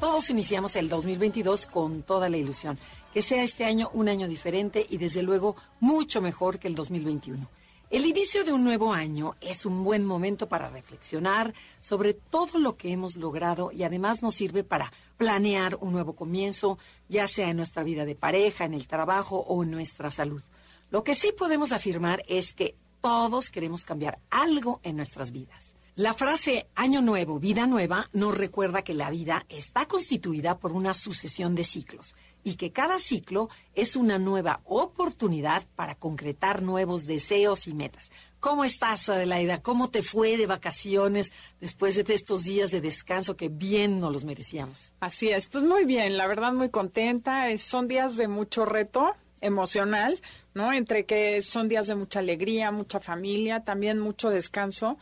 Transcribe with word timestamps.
Todos 0.00 0.28
iniciamos 0.28 0.76
el 0.76 0.90
2022 0.90 1.66
con 1.66 2.02
toda 2.02 2.28
la 2.28 2.36
ilusión, 2.36 2.78
que 3.14 3.22
sea 3.22 3.42
este 3.42 3.64
año 3.64 3.90
un 3.94 4.10
año 4.10 4.28
diferente 4.28 4.86
y 4.88 4.98
desde 4.98 5.22
luego 5.22 5.56
mucho 5.80 6.20
mejor 6.20 6.58
que 6.58 6.68
el 6.68 6.74
2021. 6.74 7.48
El 7.88 8.04
inicio 8.04 8.44
de 8.44 8.52
un 8.52 8.62
nuevo 8.62 8.92
año 8.92 9.36
es 9.40 9.64
un 9.64 9.84
buen 9.84 10.04
momento 10.04 10.48
para 10.48 10.68
reflexionar 10.68 11.54
sobre 11.80 12.12
todo 12.12 12.58
lo 12.58 12.76
que 12.76 12.92
hemos 12.92 13.16
logrado 13.16 13.72
y 13.72 13.84
además 13.84 14.22
nos 14.22 14.34
sirve 14.34 14.64
para 14.64 14.92
planear 15.16 15.78
un 15.80 15.92
nuevo 15.92 16.14
comienzo, 16.14 16.78
ya 17.08 17.26
sea 17.26 17.48
en 17.48 17.56
nuestra 17.56 17.82
vida 17.82 18.04
de 18.04 18.16
pareja, 18.16 18.64
en 18.64 18.74
el 18.74 18.86
trabajo 18.86 19.38
o 19.38 19.62
en 19.62 19.70
nuestra 19.70 20.10
salud. 20.10 20.42
Lo 20.90 21.04
que 21.04 21.14
sí 21.14 21.32
podemos 21.32 21.72
afirmar 21.72 22.22
es 22.28 22.52
que 22.52 22.74
todos 23.00 23.50
queremos 23.50 23.84
cambiar 23.84 24.18
algo 24.30 24.80
en 24.82 24.96
nuestras 24.96 25.30
vidas. 25.30 25.75
La 25.96 26.12
frase 26.12 26.68
Año 26.74 27.00
Nuevo, 27.00 27.38
Vida 27.38 27.66
Nueva 27.66 28.10
nos 28.12 28.36
recuerda 28.36 28.82
que 28.82 28.92
la 28.92 29.08
vida 29.08 29.46
está 29.48 29.86
constituida 29.86 30.58
por 30.58 30.72
una 30.72 30.92
sucesión 30.92 31.54
de 31.54 31.64
ciclos 31.64 32.14
y 32.44 32.56
que 32.56 32.70
cada 32.70 32.98
ciclo 32.98 33.48
es 33.72 33.96
una 33.96 34.18
nueva 34.18 34.60
oportunidad 34.66 35.66
para 35.74 35.94
concretar 35.94 36.60
nuevos 36.60 37.06
deseos 37.06 37.66
y 37.66 37.72
metas. 37.72 38.10
¿Cómo 38.40 38.66
estás, 38.66 39.08
Adelaida? 39.08 39.62
¿Cómo 39.62 39.88
te 39.88 40.02
fue 40.02 40.36
de 40.36 40.46
vacaciones 40.46 41.32
después 41.60 41.94
de 41.94 42.12
estos 42.12 42.44
días 42.44 42.70
de 42.70 42.82
descanso 42.82 43.38
que 43.38 43.48
bien 43.48 43.98
nos 43.98 44.12
los 44.12 44.24
merecíamos? 44.26 44.92
Así 45.00 45.30
es, 45.30 45.46
pues 45.46 45.64
muy 45.64 45.86
bien, 45.86 46.18
la 46.18 46.26
verdad 46.26 46.52
muy 46.52 46.68
contenta. 46.68 47.46
son 47.56 47.88
días 47.88 48.18
de 48.18 48.28
mucho 48.28 48.66
reto 48.66 49.14
emocional, 49.40 50.20
¿no? 50.52 50.74
Entre 50.74 51.06
que 51.06 51.40
son 51.40 51.70
días 51.70 51.86
de 51.86 51.94
mucha 51.94 52.18
alegría, 52.18 52.70
mucha 52.70 53.00
familia, 53.00 53.64
también 53.64 53.98
mucho 53.98 54.28
descanso. 54.28 54.98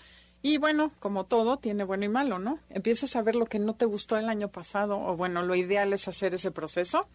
Y 0.47 0.59
bueno, 0.59 0.93
como 1.01 1.25
todo, 1.25 1.57
tiene 1.57 1.85
bueno 1.85 2.05
y 2.05 2.11
malo, 2.11 2.39
¿no? 2.39 2.59
Empiezas 2.69 3.17
a 3.17 3.23
ver 3.23 3.35
lo 3.35 3.47
que 3.47 3.59
no 3.59 3.77
te 3.77 3.87
gustó 3.87 4.19
el 4.19 4.29
año 4.29 4.49
pasado, 4.49 5.01
o 5.01 5.17
bueno, 5.17 5.43
lo 5.43 5.55
ideal 5.55 5.95
es 5.95 6.07
hacer 6.07 6.35
ese 6.35 6.51
proceso 6.51 7.09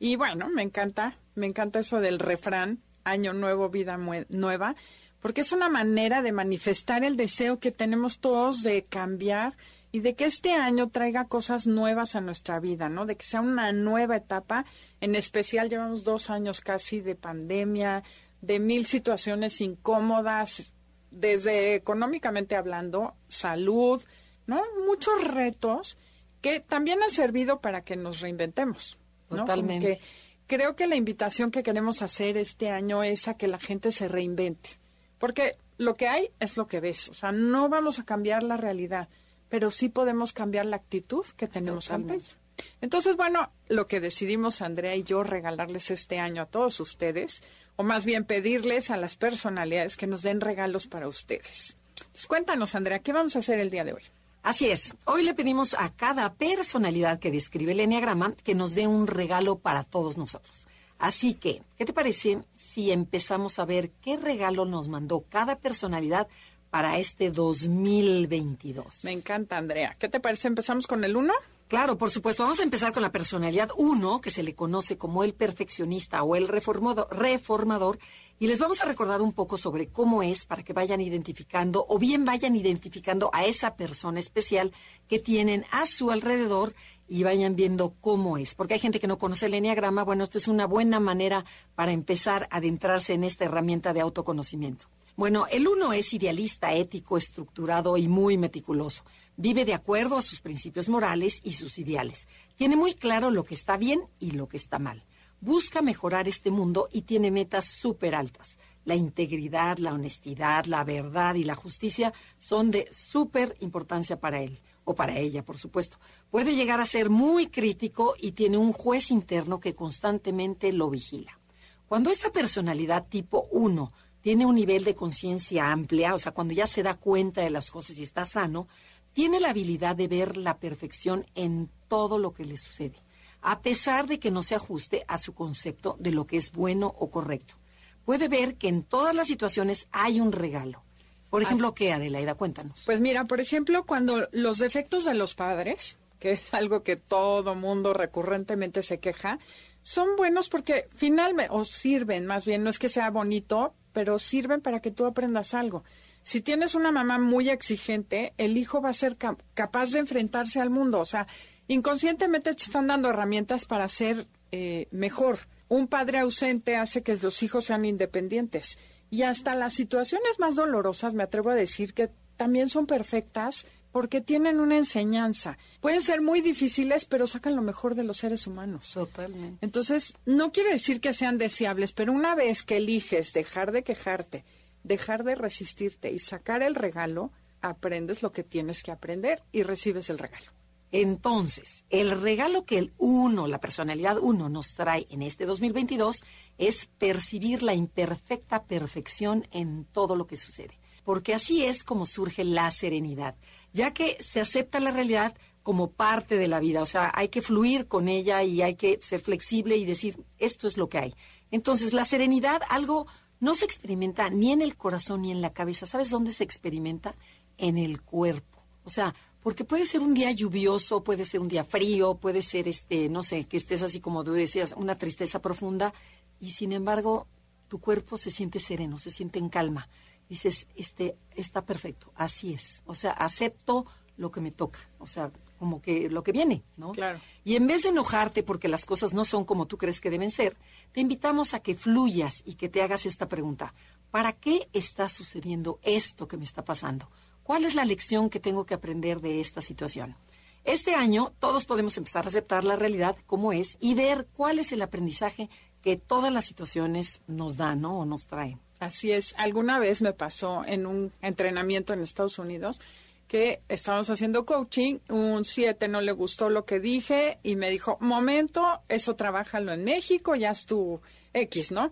y 0.00 0.16
bueno, 0.16 0.48
me 0.48 0.62
encanta, 0.62 1.16
me 1.36 1.46
encanta 1.46 1.78
eso 1.78 2.00
del 2.00 2.18
refrán, 2.18 2.80
año 3.04 3.32
nuevo, 3.32 3.68
vida 3.68 3.96
nueva, 4.28 4.74
porque 5.20 5.42
es 5.42 5.52
una 5.52 5.68
manera 5.68 6.20
de 6.20 6.32
manifestar 6.32 7.04
el 7.04 7.16
deseo 7.16 7.60
que 7.60 7.70
tenemos 7.70 8.18
todos 8.18 8.64
de 8.64 8.82
cambiar 8.82 9.56
y 9.92 10.00
de 10.00 10.16
que 10.16 10.24
este 10.24 10.54
año 10.54 10.88
traiga 10.88 11.28
cosas 11.28 11.68
nuevas 11.68 12.16
a 12.16 12.20
nuestra 12.22 12.58
vida, 12.58 12.88
¿no? 12.88 13.06
De 13.06 13.14
que 13.14 13.24
sea 13.24 13.40
una 13.40 13.70
nueva 13.70 14.16
etapa. 14.16 14.66
En 15.00 15.14
especial 15.14 15.70
llevamos 15.70 16.02
dos 16.02 16.28
años 16.28 16.60
casi 16.60 17.00
de 17.00 17.14
pandemia, 17.14 18.02
de 18.40 18.58
mil 18.58 18.84
situaciones 18.84 19.60
incómodas, 19.60 20.74
desde 21.14 21.74
económicamente 21.74 22.56
hablando, 22.56 23.14
salud, 23.28 24.02
¿no? 24.46 24.62
Muchos 24.86 25.24
retos 25.24 25.96
que 26.40 26.60
también 26.60 27.02
han 27.02 27.10
servido 27.10 27.60
para 27.60 27.82
que 27.82 27.96
nos 27.96 28.20
reinventemos. 28.20 28.98
Totalmente. 29.28 29.98
creo 30.46 30.76
que 30.76 30.86
la 30.86 30.96
invitación 30.96 31.50
que 31.50 31.62
queremos 31.62 32.02
hacer 32.02 32.36
este 32.36 32.68
año 32.68 33.02
es 33.02 33.26
a 33.28 33.36
que 33.36 33.48
la 33.48 33.58
gente 33.58 33.90
se 33.90 34.08
reinvente. 34.08 34.70
Porque 35.18 35.56
lo 35.78 35.94
que 35.94 36.08
hay 36.08 36.30
es 36.40 36.56
lo 36.56 36.66
que 36.66 36.80
ves. 36.80 37.08
O 37.08 37.14
sea, 37.14 37.32
no 37.32 37.68
vamos 37.68 37.98
a 37.98 38.04
cambiar 38.04 38.42
la 38.42 38.56
realidad, 38.56 39.08
pero 39.48 39.70
sí 39.70 39.88
podemos 39.88 40.32
cambiar 40.32 40.66
la 40.66 40.76
actitud 40.76 41.24
que 41.36 41.48
tenemos 41.48 41.90
ante 41.90 42.14
ella. 42.16 42.36
Entonces, 42.80 43.16
bueno, 43.16 43.50
lo 43.68 43.86
que 43.86 44.00
decidimos 44.00 44.60
Andrea 44.60 44.94
y 44.94 45.02
yo 45.02 45.22
regalarles 45.22 45.90
este 45.90 46.18
año 46.18 46.42
a 46.42 46.46
todos 46.46 46.78
ustedes, 46.80 47.42
o 47.76 47.82
más 47.82 48.04
bien 48.06 48.24
pedirles 48.24 48.90
a 48.90 48.96
las 48.96 49.16
personalidades 49.16 49.96
que 49.96 50.06
nos 50.06 50.22
den 50.22 50.40
regalos 50.40 50.86
para 50.86 51.08
ustedes. 51.08 51.76
Entonces, 51.98 52.26
cuéntanos, 52.26 52.74
Andrea, 52.74 53.00
¿qué 53.00 53.12
vamos 53.12 53.36
a 53.36 53.40
hacer 53.40 53.58
el 53.58 53.70
día 53.70 53.84
de 53.84 53.94
hoy? 53.94 54.02
Así 54.42 54.68
es. 54.68 54.94
Hoy 55.06 55.22
le 55.22 55.32
pedimos 55.32 55.74
a 55.74 55.90
cada 55.90 56.34
personalidad 56.34 57.18
que 57.18 57.30
describe 57.30 57.72
el 57.72 57.80
Enneagrama 57.80 58.34
que 58.44 58.54
nos 58.54 58.74
dé 58.74 58.86
un 58.86 59.06
regalo 59.06 59.58
para 59.58 59.84
todos 59.84 60.18
nosotros. 60.18 60.68
Así 60.98 61.34
que, 61.34 61.62
¿qué 61.76 61.84
te 61.84 61.92
parece 61.92 62.42
si 62.54 62.90
empezamos 62.90 63.58
a 63.58 63.64
ver 63.64 63.90
qué 64.02 64.16
regalo 64.16 64.64
nos 64.64 64.88
mandó 64.88 65.24
cada 65.28 65.56
personalidad 65.56 66.28
para 66.70 66.98
este 66.98 67.30
2022? 67.30 69.04
Me 69.04 69.12
encanta, 69.12 69.56
Andrea. 69.56 69.94
¿Qué 69.98 70.08
te 70.08 70.20
parece? 70.20 70.48
¿Empezamos 70.48 70.86
con 70.86 71.04
el 71.04 71.16
1? 71.16 71.32
Claro, 71.74 71.98
por 71.98 72.12
supuesto. 72.12 72.44
Vamos 72.44 72.60
a 72.60 72.62
empezar 72.62 72.92
con 72.92 73.02
la 73.02 73.10
personalidad 73.10 73.70
1, 73.76 74.20
que 74.20 74.30
se 74.30 74.44
le 74.44 74.54
conoce 74.54 74.96
como 74.96 75.24
el 75.24 75.34
perfeccionista 75.34 76.22
o 76.22 76.36
el 76.36 76.46
reformador, 76.46 77.98
y 78.38 78.46
les 78.46 78.60
vamos 78.60 78.80
a 78.80 78.84
recordar 78.84 79.20
un 79.20 79.32
poco 79.32 79.56
sobre 79.56 79.88
cómo 79.88 80.22
es 80.22 80.46
para 80.46 80.62
que 80.62 80.72
vayan 80.72 81.00
identificando 81.00 81.84
o 81.88 81.98
bien 81.98 82.24
vayan 82.24 82.54
identificando 82.54 83.28
a 83.32 83.44
esa 83.44 83.74
persona 83.74 84.20
especial 84.20 84.70
que 85.08 85.18
tienen 85.18 85.64
a 85.72 85.84
su 85.86 86.12
alrededor 86.12 86.76
y 87.08 87.24
vayan 87.24 87.56
viendo 87.56 87.96
cómo 88.00 88.38
es. 88.38 88.54
Porque 88.54 88.74
hay 88.74 88.80
gente 88.80 89.00
que 89.00 89.08
no 89.08 89.18
conoce 89.18 89.46
el 89.46 89.54
enneagrama. 89.54 90.04
Bueno, 90.04 90.22
esto 90.22 90.38
es 90.38 90.46
una 90.46 90.68
buena 90.68 91.00
manera 91.00 91.44
para 91.74 91.90
empezar 91.90 92.46
a 92.52 92.58
adentrarse 92.58 93.14
en 93.14 93.24
esta 93.24 93.46
herramienta 93.46 93.92
de 93.92 94.00
autoconocimiento. 94.00 94.86
Bueno, 95.16 95.46
el 95.48 95.68
uno 95.68 95.92
es 95.92 96.12
idealista, 96.12 96.72
ético, 96.72 97.16
estructurado 97.16 97.96
y 97.96 98.08
muy 98.08 98.36
meticuloso. 98.36 99.04
Vive 99.36 99.64
de 99.64 99.74
acuerdo 99.74 100.16
a 100.16 100.22
sus 100.22 100.40
principios 100.40 100.88
morales 100.88 101.40
y 101.42 101.52
sus 101.52 101.78
ideales. 101.78 102.28
Tiene 102.56 102.76
muy 102.76 102.94
claro 102.94 103.30
lo 103.30 103.44
que 103.44 103.54
está 103.54 103.76
bien 103.76 104.02
y 104.18 104.32
lo 104.32 104.48
que 104.48 104.56
está 104.56 104.78
mal 104.78 105.04
busca 105.44 105.82
mejorar 105.82 106.26
este 106.26 106.50
mundo 106.50 106.88
y 106.90 107.02
tiene 107.02 107.30
metas 107.30 107.66
súper 107.66 108.14
altas. 108.14 108.56
La 108.86 108.94
integridad, 108.94 109.76
la 109.76 109.92
honestidad, 109.92 110.64
la 110.64 110.84
verdad 110.84 111.34
y 111.34 111.44
la 111.44 111.54
justicia 111.54 112.14
son 112.38 112.70
de 112.70 112.88
súper 112.90 113.54
importancia 113.60 114.18
para 114.18 114.40
él, 114.40 114.58
o 114.84 114.94
para 114.94 115.18
ella, 115.18 115.44
por 115.44 115.58
supuesto. 115.58 115.98
Puede 116.30 116.54
llegar 116.54 116.80
a 116.80 116.86
ser 116.86 117.10
muy 117.10 117.48
crítico 117.48 118.14
y 118.18 118.32
tiene 118.32 118.56
un 118.56 118.72
juez 118.72 119.10
interno 119.10 119.60
que 119.60 119.74
constantemente 119.74 120.72
lo 120.72 120.88
vigila. 120.88 121.38
Cuando 121.86 122.10
esta 122.10 122.32
personalidad 122.32 123.06
tipo 123.06 123.46
1 123.50 123.92
tiene 124.22 124.46
un 124.46 124.54
nivel 124.54 124.84
de 124.84 124.94
conciencia 124.94 125.70
amplia, 125.70 126.14
o 126.14 126.18
sea, 126.18 126.32
cuando 126.32 126.54
ya 126.54 126.66
se 126.66 126.82
da 126.82 126.94
cuenta 126.94 127.42
de 127.42 127.50
las 127.50 127.70
cosas 127.70 127.98
y 127.98 128.02
está 128.02 128.24
sano, 128.24 128.66
tiene 129.14 129.40
la 129.40 129.50
habilidad 129.50 129.96
de 129.96 130.08
ver 130.08 130.36
la 130.36 130.58
perfección 130.58 131.24
en 131.34 131.70
todo 131.88 132.18
lo 132.18 132.34
que 132.34 132.44
le 132.44 132.58
sucede 132.58 133.02
a 133.44 133.60
pesar 133.60 134.06
de 134.06 134.18
que 134.18 134.30
no 134.30 134.42
se 134.42 134.54
ajuste 134.54 135.04
a 135.06 135.18
su 135.18 135.34
concepto 135.34 135.96
de 136.00 136.10
lo 136.10 136.26
que 136.26 136.38
es 136.38 136.50
bueno 136.50 136.86
o 136.98 137.10
correcto. 137.10 137.56
Puede 138.04 138.28
ver 138.28 138.56
que 138.56 138.68
en 138.68 138.82
todas 138.82 139.14
las 139.14 139.28
situaciones 139.28 139.86
hay 139.92 140.18
un 140.18 140.32
regalo. 140.32 140.82
Por 141.28 141.42
ejemplo, 141.42 141.74
¿qué, 141.74 141.92
Adelaida? 141.92 142.36
Cuéntanos. 142.36 142.82
Pues 142.86 143.00
mira, 143.00 143.24
por 143.24 143.40
ejemplo, 143.40 143.84
cuando 143.84 144.28
los 144.32 144.58
defectos 144.58 145.04
de 145.04 145.14
los 145.14 145.34
padres, 145.34 145.98
que 146.18 146.32
es 146.32 146.54
algo 146.54 146.82
que 146.82 146.96
todo 146.96 147.54
mundo 147.54 147.92
recurrentemente 147.92 148.82
se 148.82 148.98
queja, 148.98 149.38
son 149.82 150.16
buenos 150.16 150.48
porque 150.48 150.88
finalmente, 150.96 151.52
o 151.52 151.64
sirven 151.64 152.24
más 152.24 152.46
bien, 152.46 152.64
no 152.64 152.70
es 152.70 152.78
que 152.78 152.88
sea 152.88 153.10
bonito, 153.10 153.74
pero 153.92 154.18
sirven 154.18 154.62
para 154.62 154.80
que 154.80 154.90
tú 154.90 155.04
aprendas 155.04 155.52
algo. 155.52 155.84
Si 156.24 156.40
tienes 156.40 156.74
una 156.74 156.90
mamá 156.90 157.18
muy 157.18 157.50
exigente, 157.50 158.32
el 158.38 158.56
hijo 158.56 158.80
va 158.80 158.88
a 158.88 158.94
ser 158.94 159.18
capaz 159.52 159.90
de 159.92 159.98
enfrentarse 159.98 160.58
al 160.58 160.70
mundo. 160.70 160.98
O 160.98 161.04
sea, 161.04 161.26
inconscientemente 161.68 162.54
te 162.54 162.62
están 162.62 162.86
dando 162.86 163.10
herramientas 163.10 163.66
para 163.66 163.86
ser 163.90 164.26
eh, 164.50 164.88
mejor. 164.90 165.40
Un 165.68 165.86
padre 165.86 166.20
ausente 166.20 166.76
hace 166.76 167.02
que 167.02 167.14
los 167.16 167.42
hijos 167.42 167.66
sean 167.66 167.84
independientes. 167.84 168.78
Y 169.10 169.24
hasta 169.24 169.54
las 169.54 169.74
situaciones 169.74 170.38
más 170.38 170.54
dolorosas, 170.54 171.12
me 171.12 171.24
atrevo 171.24 171.50
a 171.50 171.54
decir 171.54 171.92
que 171.92 172.10
también 172.38 172.70
son 172.70 172.86
perfectas 172.86 173.66
porque 173.92 174.22
tienen 174.22 174.60
una 174.60 174.78
enseñanza. 174.78 175.58
Pueden 175.82 176.00
ser 176.00 176.22
muy 176.22 176.40
difíciles, 176.40 177.04
pero 177.04 177.26
sacan 177.26 177.54
lo 177.54 177.60
mejor 177.60 177.94
de 177.94 178.02
los 178.02 178.16
seres 178.16 178.46
humanos. 178.46 178.92
Totalmente. 178.94 179.58
Entonces, 179.60 180.14
no 180.24 180.52
quiere 180.52 180.70
decir 180.70 181.02
que 181.02 181.12
sean 181.12 181.36
deseables, 181.36 181.92
pero 181.92 182.12
una 182.12 182.34
vez 182.34 182.64
que 182.64 182.78
eliges 182.78 183.34
dejar 183.34 183.72
de 183.72 183.84
quejarte, 183.84 184.44
dejar 184.84 185.24
de 185.24 185.34
resistirte 185.34 186.12
y 186.12 186.20
sacar 186.20 186.62
el 186.62 186.76
regalo, 186.76 187.32
aprendes 187.60 188.22
lo 188.22 188.30
que 188.30 188.44
tienes 188.44 188.82
que 188.82 188.92
aprender 188.92 189.42
y 189.50 189.64
recibes 189.64 190.10
el 190.10 190.18
regalo. 190.18 190.52
Entonces, 190.92 191.84
el 191.90 192.12
regalo 192.20 192.64
que 192.64 192.78
el 192.78 192.92
uno, 192.98 193.48
la 193.48 193.58
personalidad 193.58 194.16
uno, 194.18 194.48
nos 194.48 194.74
trae 194.74 195.08
en 195.10 195.22
este 195.22 195.44
2022 195.44 196.22
es 196.56 196.86
percibir 196.98 197.64
la 197.64 197.74
imperfecta 197.74 198.62
perfección 198.62 199.48
en 199.50 199.86
todo 199.86 200.14
lo 200.14 200.28
que 200.28 200.36
sucede. 200.36 200.78
Porque 201.02 201.34
así 201.34 201.64
es 201.64 201.82
como 201.82 202.06
surge 202.06 202.44
la 202.44 202.70
serenidad, 202.70 203.34
ya 203.72 203.92
que 203.92 204.16
se 204.20 204.40
acepta 204.40 204.78
la 204.78 204.92
realidad 204.92 205.34
como 205.64 205.90
parte 205.90 206.38
de 206.38 206.46
la 206.46 206.60
vida. 206.60 206.80
O 206.80 206.86
sea, 206.86 207.10
hay 207.12 207.28
que 207.28 207.42
fluir 207.42 207.88
con 207.88 208.08
ella 208.08 208.44
y 208.44 208.62
hay 208.62 208.76
que 208.76 209.00
ser 209.02 209.20
flexible 209.20 209.76
y 209.76 209.84
decir, 209.84 210.24
esto 210.38 210.68
es 210.68 210.76
lo 210.76 210.88
que 210.88 210.98
hay. 210.98 211.14
Entonces, 211.50 211.92
la 211.92 212.04
serenidad, 212.04 212.62
algo 212.68 213.08
no 213.40 213.54
se 213.54 213.64
experimenta 213.64 214.30
ni 214.30 214.52
en 214.52 214.62
el 214.62 214.76
corazón 214.76 215.22
ni 215.22 215.30
en 215.30 215.40
la 215.40 215.52
cabeza. 215.52 215.86
¿Sabes 215.86 216.10
dónde 216.10 216.32
se 216.32 216.44
experimenta? 216.44 217.14
En 217.58 217.78
el 217.78 218.02
cuerpo. 218.02 218.62
O 218.84 218.90
sea, 218.90 219.14
porque 219.44 219.64
puede 219.64 219.84
ser 219.84 220.00
un 220.00 220.14
día 220.14 220.32
lluvioso, 220.32 221.04
puede 221.04 221.26
ser 221.26 221.40
un 221.40 221.48
día 221.48 221.64
frío, 221.64 222.14
puede 222.16 222.40
ser, 222.40 222.66
este, 222.66 223.10
no 223.10 223.22
sé, 223.22 223.44
que 223.44 223.58
estés 223.58 223.82
así 223.82 224.00
como 224.00 224.24
tú 224.24 224.32
decías, 224.32 224.74
una 224.76 224.96
tristeza 224.96 225.42
profunda, 225.42 225.92
y 226.40 226.52
sin 226.52 226.72
embargo, 226.72 227.28
tu 227.68 227.78
cuerpo 227.78 228.16
se 228.16 228.30
siente 228.30 228.58
sereno, 228.58 228.98
se 228.98 229.10
siente 229.10 229.38
en 229.38 229.50
calma. 229.50 229.88
Dices, 230.28 230.66
este, 230.76 231.18
está 231.34 231.66
perfecto, 231.66 232.10
así 232.14 232.54
es. 232.54 232.82
O 232.86 232.94
sea, 232.94 233.10
acepto 233.10 233.84
lo 234.16 234.30
que 234.30 234.40
me 234.40 234.50
toca. 234.50 234.80
O 234.98 235.06
sea, 235.06 235.30
como 235.64 235.80
que 235.80 236.10
lo 236.10 236.22
que 236.22 236.32
viene, 236.32 236.62
¿no? 236.76 236.92
Claro. 236.92 237.18
Y 237.42 237.56
en 237.56 237.66
vez 237.66 237.84
de 237.84 237.88
enojarte 237.88 238.42
porque 238.42 238.68
las 238.68 238.84
cosas 238.84 239.14
no 239.14 239.24
son 239.24 239.46
como 239.46 239.64
tú 239.64 239.78
crees 239.78 240.02
que 240.02 240.10
deben 240.10 240.30
ser, 240.30 240.58
te 240.92 241.00
invitamos 241.00 241.54
a 241.54 241.60
que 241.60 241.74
fluyas 241.74 242.42
y 242.44 242.56
que 242.56 242.68
te 242.68 242.82
hagas 242.82 243.06
esta 243.06 243.30
pregunta. 243.30 243.72
¿Para 244.10 244.32
qué 244.32 244.68
está 244.74 245.08
sucediendo 245.08 245.78
esto 245.82 246.28
que 246.28 246.36
me 246.36 246.44
está 246.44 246.66
pasando? 246.66 247.10
¿Cuál 247.42 247.64
es 247.64 247.74
la 247.74 247.86
lección 247.86 248.28
que 248.28 248.40
tengo 248.40 248.66
que 248.66 248.74
aprender 248.74 249.22
de 249.22 249.40
esta 249.40 249.62
situación? 249.62 250.16
Este 250.64 250.94
año 250.94 251.32
todos 251.38 251.64
podemos 251.64 251.96
empezar 251.96 252.26
a 252.26 252.28
aceptar 252.28 252.64
la 252.64 252.76
realidad 252.76 253.16
como 253.24 253.54
es 253.54 253.78
y 253.80 253.94
ver 253.94 254.28
cuál 254.36 254.58
es 254.58 254.70
el 254.70 254.82
aprendizaje 254.82 255.48
que 255.80 255.96
todas 255.96 256.30
las 256.30 256.44
situaciones 256.44 257.22
nos 257.26 257.56
dan 257.56 257.82
o 257.86 258.04
nos 258.04 258.26
traen. 258.26 258.60
Así 258.80 259.12
es. 259.12 259.34
Alguna 259.38 259.78
vez 259.78 260.02
me 260.02 260.12
pasó 260.12 260.62
en 260.66 260.84
un 260.84 261.10
entrenamiento 261.22 261.94
en 261.94 262.02
Estados 262.02 262.38
Unidos 262.38 262.82
que 263.28 263.62
estábamos 263.68 264.10
haciendo 264.10 264.44
coaching, 264.44 264.98
un 265.08 265.44
7 265.44 265.88
no 265.88 266.00
le 266.00 266.12
gustó 266.12 266.50
lo 266.50 266.64
que 266.64 266.80
dije 266.80 267.38
y 267.42 267.56
me 267.56 267.70
dijo, 267.70 267.96
momento, 268.00 268.82
eso 268.88 269.16
trabájalo 269.16 269.72
en 269.72 269.84
México, 269.84 270.34
ya 270.34 270.50
es 270.50 270.66
tu 270.66 271.00
X, 271.32 271.72
¿no? 271.72 271.90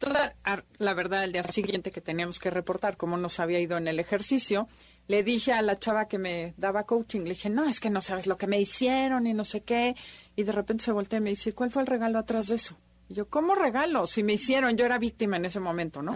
Entonces, 0.00 0.32
la 0.78 0.94
verdad, 0.94 1.24
el 1.24 1.32
día 1.32 1.42
siguiente 1.42 1.90
que 1.90 2.00
teníamos 2.00 2.38
que 2.38 2.50
reportar 2.50 2.96
cómo 2.96 3.18
nos 3.18 3.38
había 3.38 3.60
ido 3.60 3.76
en 3.76 3.86
el 3.86 4.00
ejercicio, 4.00 4.66
le 5.08 5.22
dije 5.22 5.52
a 5.52 5.60
la 5.60 5.78
chava 5.78 6.08
que 6.08 6.18
me 6.18 6.54
daba 6.56 6.84
coaching, 6.84 7.22
le 7.22 7.30
dije, 7.30 7.50
no, 7.50 7.68
es 7.68 7.80
que 7.80 7.90
no 7.90 8.00
sabes 8.00 8.26
lo 8.26 8.36
que 8.36 8.46
me 8.46 8.60
hicieron 8.60 9.26
y 9.26 9.34
no 9.34 9.44
sé 9.44 9.62
qué. 9.62 9.96
Y 10.36 10.44
de 10.44 10.52
repente 10.52 10.84
se 10.84 10.92
voltea 10.92 11.18
y 11.18 11.22
me 11.22 11.30
dice, 11.30 11.52
¿cuál 11.52 11.70
fue 11.70 11.82
el 11.82 11.88
regalo 11.88 12.18
atrás 12.18 12.46
de 12.46 12.54
eso? 12.54 12.76
Y 13.08 13.14
yo, 13.14 13.28
¿cómo 13.28 13.54
regalo? 13.54 14.06
Si 14.06 14.22
me 14.22 14.34
hicieron, 14.34 14.76
yo 14.76 14.86
era 14.86 14.98
víctima 14.98 15.36
en 15.36 15.44
ese 15.44 15.60
momento, 15.60 16.00
¿no? 16.00 16.14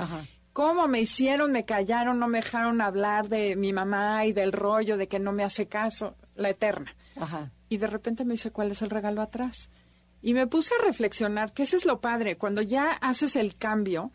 ¿Cómo 0.55 0.89
me 0.89 1.03
hicieron? 1.03 1.53
Me 1.53 1.67
callaron, 1.67 2.19
no 2.19 2.29
me 2.29 2.39
dejaron 2.39 2.81
hablar 2.81 3.29
de 3.29 3.57
mi 3.57 3.75
mamá 3.75 4.25
y 4.25 4.33
del 4.33 4.53
rollo 4.53 4.97
de 4.97 5.09
que 5.09 5.19
no 5.19 5.33
me 5.33 5.45
hace 5.45 5.67
caso, 5.69 6.17
la 6.35 6.49
eterna. 6.49 6.97
Ajá. 7.17 7.53
Y 7.69 7.77
de 7.77 7.87
repente 7.87 8.25
me 8.25 8.33
dice, 8.33 8.51
¿cuál 8.51 8.73
es 8.73 8.81
el 8.81 8.89
regalo 8.89 9.21
atrás? 9.21 9.69
Y 10.23 10.33
me 10.33 10.47
puse 10.47 10.73
a 10.75 10.85
reflexionar, 10.87 11.53
que 11.53 11.65
ese 11.65 11.77
es 11.77 11.85
lo 11.85 12.01
padre, 12.01 12.39
cuando 12.39 12.63
ya 12.63 12.93
haces 12.93 13.37
el 13.37 13.57
cambio, 13.57 14.11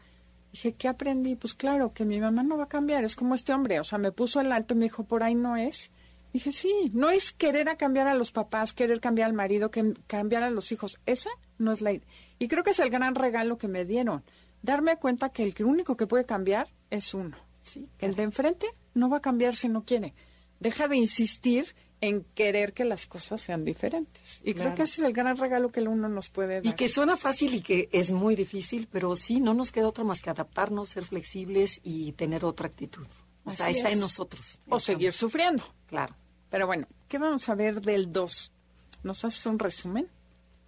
Dije, 0.52 0.74
¿qué 0.74 0.88
aprendí? 0.88 1.36
Pues 1.36 1.54
claro, 1.54 1.94
que 1.94 2.06
mi 2.06 2.20
mamá 2.20 2.42
no 2.44 2.58
va 2.58 2.64
a 2.64 2.70
cambiar, 2.70 3.04
es 3.04 3.16
como 3.16 3.36
este 3.36 3.54
hombre. 3.54 3.80
O 3.80 3.84
sea, 3.84 4.00
me 4.00 4.12
puso 4.12 4.42
el 4.42 4.52
alto 4.52 4.74
y 4.74 4.78
me 4.78 4.86
dijo, 4.86 5.04
por 5.04 5.24
ahí 5.24 5.36
no 5.36 5.56
es. 5.56 5.92
Dije, 6.34 6.52
sí, 6.52 6.92
no 6.94 7.10
es 7.10 7.32
querer 7.32 7.70
a 7.70 7.78
cambiar 7.78 8.08
a 8.08 8.14
los 8.14 8.32
papás, 8.32 8.74
querer 8.74 9.00
cambiar 9.00 9.30
al 9.30 9.36
marido, 9.36 9.72
que 9.72 9.94
cambiar 10.08 10.44
a 10.44 10.50
los 10.50 10.72
hijos. 10.72 11.00
Esa 11.06 11.30
no 11.58 11.72
es 11.72 11.82
la 11.82 11.92
idea. 11.92 12.08
Y 12.40 12.48
creo 12.48 12.64
que 12.64 12.72
es 12.72 12.80
el 12.80 12.90
gran 12.90 13.16
regalo 13.16 13.58
que 13.58 13.68
me 13.68 13.86
dieron. 13.86 14.24
Darme 14.62 14.98
cuenta 14.98 15.30
que 15.30 15.44
el 15.44 15.56
único 15.64 15.96
que 15.96 16.08
puede 16.08 16.26
cambiar 16.26 16.68
es 16.90 17.14
uno. 17.14 17.38
Sí, 17.62 17.90
el 18.00 18.16
de 18.16 18.24
enfrente 18.24 18.68
no 18.94 19.10
va 19.10 19.18
a 19.18 19.22
cambiar 19.22 19.56
si 19.56 19.70
no 19.70 19.84
quiere. 19.84 20.14
Deja 20.60 20.88
de 20.88 20.98
insistir 20.98 21.76
en 22.02 22.24
querer 22.34 22.74
que 22.74 22.86
las 22.86 23.08
cosas 23.08 23.42
sean 23.42 23.66
diferentes. 23.66 24.42
Y 24.44 24.54
creo 24.54 24.74
que 24.76 24.84
ese 24.84 25.02
es 25.02 25.08
el 25.08 25.14
gran 25.14 25.38
regalo 25.38 25.70
que 25.70 25.82
el 25.82 25.88
uno 25.88 26.08
nos 26.08 26.30
puede 26.30 26.56
dar. 26.56 26.66
Y 26.66 26.74
que 26.74 26.88
suena 26.88 27.18
fácil 27.18 27.54
y 27.56 27.62
que 27.62 27.90
es 27.92 28.12
muy 28.12 28.36
difícil, 28.36 28.88
pero 28.92 29.16
sí, 29.16 29.40
no 29.40 29.54
nos 29.54 29.72
queda 29.72 29.88
otro 29.88 30.06
más 30.06 30.22
que 30.22 30.30
adaptarnos, 30.30 30.90
ser 30.90 31.06
flexibles 31.06 31.80
y 31.84 32.14
tener 32.14 32.46
otra 32.46 32.68
actitud. 32.68 33.06
O 33.44 33.52
sea, 33.52 33.70
está 33.70 33.90
es. 33.90 33.94
en 33.96 34.00
nosotros. 34.00 34.62
o 34.70 34.80
seguir 34.80 35.14
sufriendo. 35.14 35.64
Claro. 35.88 36.16
Pero 36.50 36.68
bueno, 36.68 36.88
¿qué 37.08 37.18
vamos 37.18 37.48
a 37.50 37.56
ver 37.56 37.82
del 37.82 38.10
2? 38.10 38.52
¿Nos 39.04 39.26
haces 39.26 39.46
un 39.46 39.60
resumen? 39.60 40.10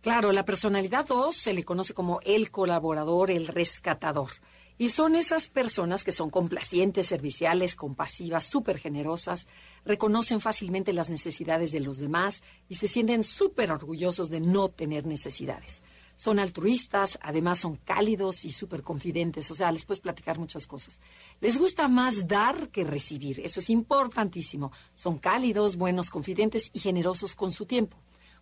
Claro, 0.02 0.32
la 0.32 0.46
personalidad 0.46 1.06
2 1.06 1.36
se 1.36 1.54
le 1.54 1.64
conoce 1.64 1.94
como 1.94 2.22
el 2.24 2.50
colaborador, 2.50 3.30
el 3.30 3.46
rescatador. 3.46 4.32
Y 4.80 4.90
son 4.90 5.16
esas 5.16 5.48
personas 5.48 6.04
que 6.04 6.12
son 6.12 6.32
complacientes, 6.32 7.06
serviciales, 7.06 7.76
compasivas, 7.76 8.44
súper 8.44 8.80
generosas, 8.80 9.46
reconocen 9.86 10.42
fácilmente 10.42 10.92
las 10.92 11.12
necesidades 11.12 11.72
de 11.72 11.82
los 11.82 12.00
demás 12.00 12.42
y 12.68 12.76
se 12.76 12.88
sienten 12.88 13.24
súper 13.24 13.72
orgullosos 13.72 14.32
de 14.32 14.40
no 14.40 14.70
tener 14.70 15.06
necesidades. 15.06 15.84
Son 16.16 16.40
altruistas, 16.40 17.20
además 17.22 17.60
son 17.60 17.76
cálidos 17.76 18.44
y 18.44 18.52
súper 18.52 18.82
confidentes, 18.82 19.52
o 19.52 19.56
sea, 19.56 19.72
les 19.72 19.86
puedes 19.86 20.02
platicar 20.02 20.40
muchas 20.40 20.66
cosas. 20.66 21.00
Les 21.42 21.60
gusta 21.60 21.88
más 21.88 22.28
dar 22.28 22.70
que 22.70 22.84
recibir, 22.84 23.40
eso 23.42 23.60
es 23.60 23.70
importantísimo. 23.70 24.72
Son 24.96 25.20
cálidos, 25.20 25.76
buenos, 25.76 26.10
confidentes 26.10 26.72
y 26.74 26.80
generosos 26.80 27.36
con 27.36 27.52
su 27.52 27.68
tiempo 27.68 27.98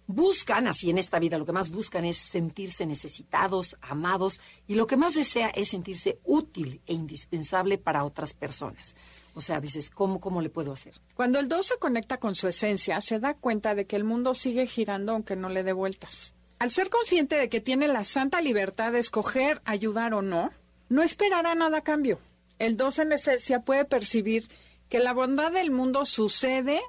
buscan, 0.10 0.68
así 0.68 0.90
en 0.90 0.98
esta 0.98 1.20
vida, 1.20 1.38
lo 1.38 1.46
que 1.46 1.52
más 1.52 1.70
buscan 1.70 2.04
es 2.04 2.18
sentirse 2.18 2.88
necesitados, 2.88 3.78
amados, 3.80 4.42
y 4.68 4.74
lo 4.74 4.88
que 4.88 4.98
más 4.98 5.14
desea 5.14 5.50
es 5.50 5.70
sentirse 5.70 6.20
útil 6.24 6.82
e 6.88 6.96
indispensable 6.96 7.78
para 7.78 8.04
otras 8.04 8.34
personas. 8.34 8.96
O 9.36 9.42
sea, 9.42 9.62
dices, 9.62 9.92
¿cómo, 9.92 10.20
cómo 10.20 10.42
le 10.42 10.50
puedo 10.50 10.74
hacer? 10.74 10.96
Cuando 11.14 11.38
el 11.38 11.48
2 11.48 11.64
se 11.64 11.78
conecta 11.78 12.18
con 12.18 12.34
su 12.34 12.48
esencia, 12.48 13.00
se 13.02 13.20
da 13.20 13.36
cuenta 13.36 13.76
de 13.76 13.86
que 13.86 13.96
el 13.96 14.04
mundo 14.04 14.34
sigue 14.34 14.66
girando 14.66 15.14
aunque 15.14 15.36
no 15.36 15.48
le 15.48 15.62
dé 15.62 15.74
vueltas. 15.74 16.34
Al 16.58 16.72
ser 16.72 16.90
consciente 16.90 17.36
de 17.36 17.48
que 17.48 17.62
tiene 17.62 17.88
la 17.88 18.04
santa 18.04 18.42
libertad 18.42 18.92
de 18.92 19.00
escoger 19.00 19.62
ayudar 19.64 20.16
o 20.16 20.24
no, 20.24 20.50
no 20.90 21.04
esperará 21.04 21.54
nada 21.54 21.78
a 21.78 21.84
cambio. 21.84 22.20
El 22.58 22.78
2 22.78 23.00
en 23.00 23.12
esencia 23.12 23.62
puede 23.62 23.86
percibir 23.86 24.50
que 24.90 24.98
la 24.98 25.14
bondad 25.14 25.52
del 25.52 25.70
mundo 25.70 26.04
sucede 26.06 26.82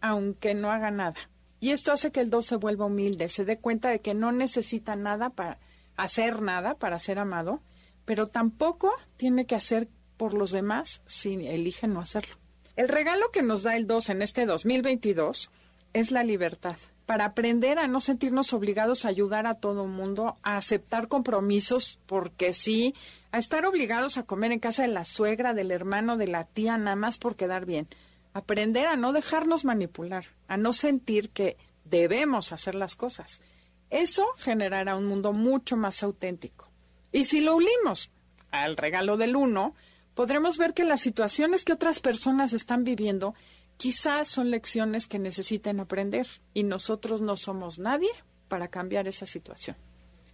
aunque 0.00 0.54
no 0.54 0.72
haga 0.72 0.90
nada. 0.90 1.30
Y 1.64 1.70
esto 1.70 1.92
hace 1.92 2.12
que 2.12 2.20
el 2.20 2.28
2 2.28 2.44
se 2.44 2.56
vuelva 2.56 2.84
humilde, 2.84 3.30
se 3.30 3.46
dé 3.46 3.58
cuenta 3.58 3.88
de 3.88 4.02
que 4.02 4.12
no 4.12 4.32
necesita 4.32 4.96
nada 4.96 5.30
para 5.30 5.60
hacer 5.96 6.42
nada 6.42 6.74
para 6.74 6.98
ser 6.98 7.18
amado, 7.18 7.62
pero 8.04 8.26
tampoco 8.26 8.92
tiene 9.16 9.46
que 9.46 9.54
hacer 9.54 9.88
por 10.18 10.34
los 10.34 10.50
demás 10.50 11.00
si 11.06 11.32
elige 11.46 11.88
no 11.88 12.00
hacerlo. 12.00 12.34
El 12.76 12.88
regalo 12.88 13.30
que 13.30 13.40
nos 13.40 13.62
da 13.62 13.78
el 13.78 13.86
2 13.86 14.10
en 14.10 14.20
este 14.20 14.44
2022 14.44 15.50
es 15.94 16.10
la 16.10 16.22
libertad, 16.22 16.76
para 17.06 17.24
aprender 17.24 17.78
a 17.78 17.88
no 17.88 18.00
sentirnos 18.00 18.52
obligados 18.52 19.06
a 19.06 19.08
ayudar 19.08 19.46
a 19.46 19.54
todo 19.54 19.84
el 19.84 19.90
mundo, 19.90 20.36
a 20.42 20.58
aceptar 20.58 21.08
compromisos 21.08 21.98
porque 22.04 22.52
sí, 22.52 22.94
a 23.32 23.38
estar 23.38 23.64
obligados 23.64 24.18
a 24.18 24.24
comer 24.24 24.52
en 24.52 24.60
casa 24.60 24.82
de 24.82 24.88
la 24.88 25.06
suegra, 25.06 25.54
del 25.54 25.70
hermano, 25.70 26.18
de 26.18 26.28
la 26.28 26.44
tía, 26.44 26.76
nada 26.76 26.96
más 26.96 27.16
por 27.16 27.36
quedar 27.36 27.64
bien. 27.64 27.88
Aprender 28.34 28.86
a 28.86 28.96
no 28.96 29.12
dejarnos 29.12 29.64
manipular, 29.64 30.26
a 30.48 30.58
no 30.58 30.74
sentir 30.74 31.30
que 31.30 31.56
debemos 31.84 32.52
hacer 32.52 32.74
las 32.74 32.96
cosas. 32.96 33.40
Eso 33.88 34.26
generará 34.36 34.96
un 34.96 35.06
mundo 35.06 35.32
mucho 35.32 35.76
más 35.76 36.02
auténtico. 36.02 36.68
Y 37.12 37.24
si 37.24 37.40
lo 37.40 37.56
unimos 37.56 38.10
al 38.50 38.76
regalo 38.76 39.16
del 39.16 39.36
uno, 39.36 39.74
podremos 40.14 40.58
ver 40.58 40.74
que 40.74 40.84
las 40.84 41.00
situaciones 41.00 41.64
que 41.64 41.72
otras 41.72 42.00
personas 42.00 42.52
están 42.52 42.84
viviendo 42.84 43.34
quizás 43.76 44.28
son 44.28 44.50
lecciones 44.50 45.06
que 45.06 45.18
necesiten 45.18 45.80
aprender 45.80 46.26
y 46.52 46.62
nosotros 46.62 47.20
no 47.20 47.36
somos 47.36 47.78
nadie 47.78 48.10
para 48.48 48.68
cambiar 48.68 49.08
esa 49.08 49.26
situación. 49.26 49.76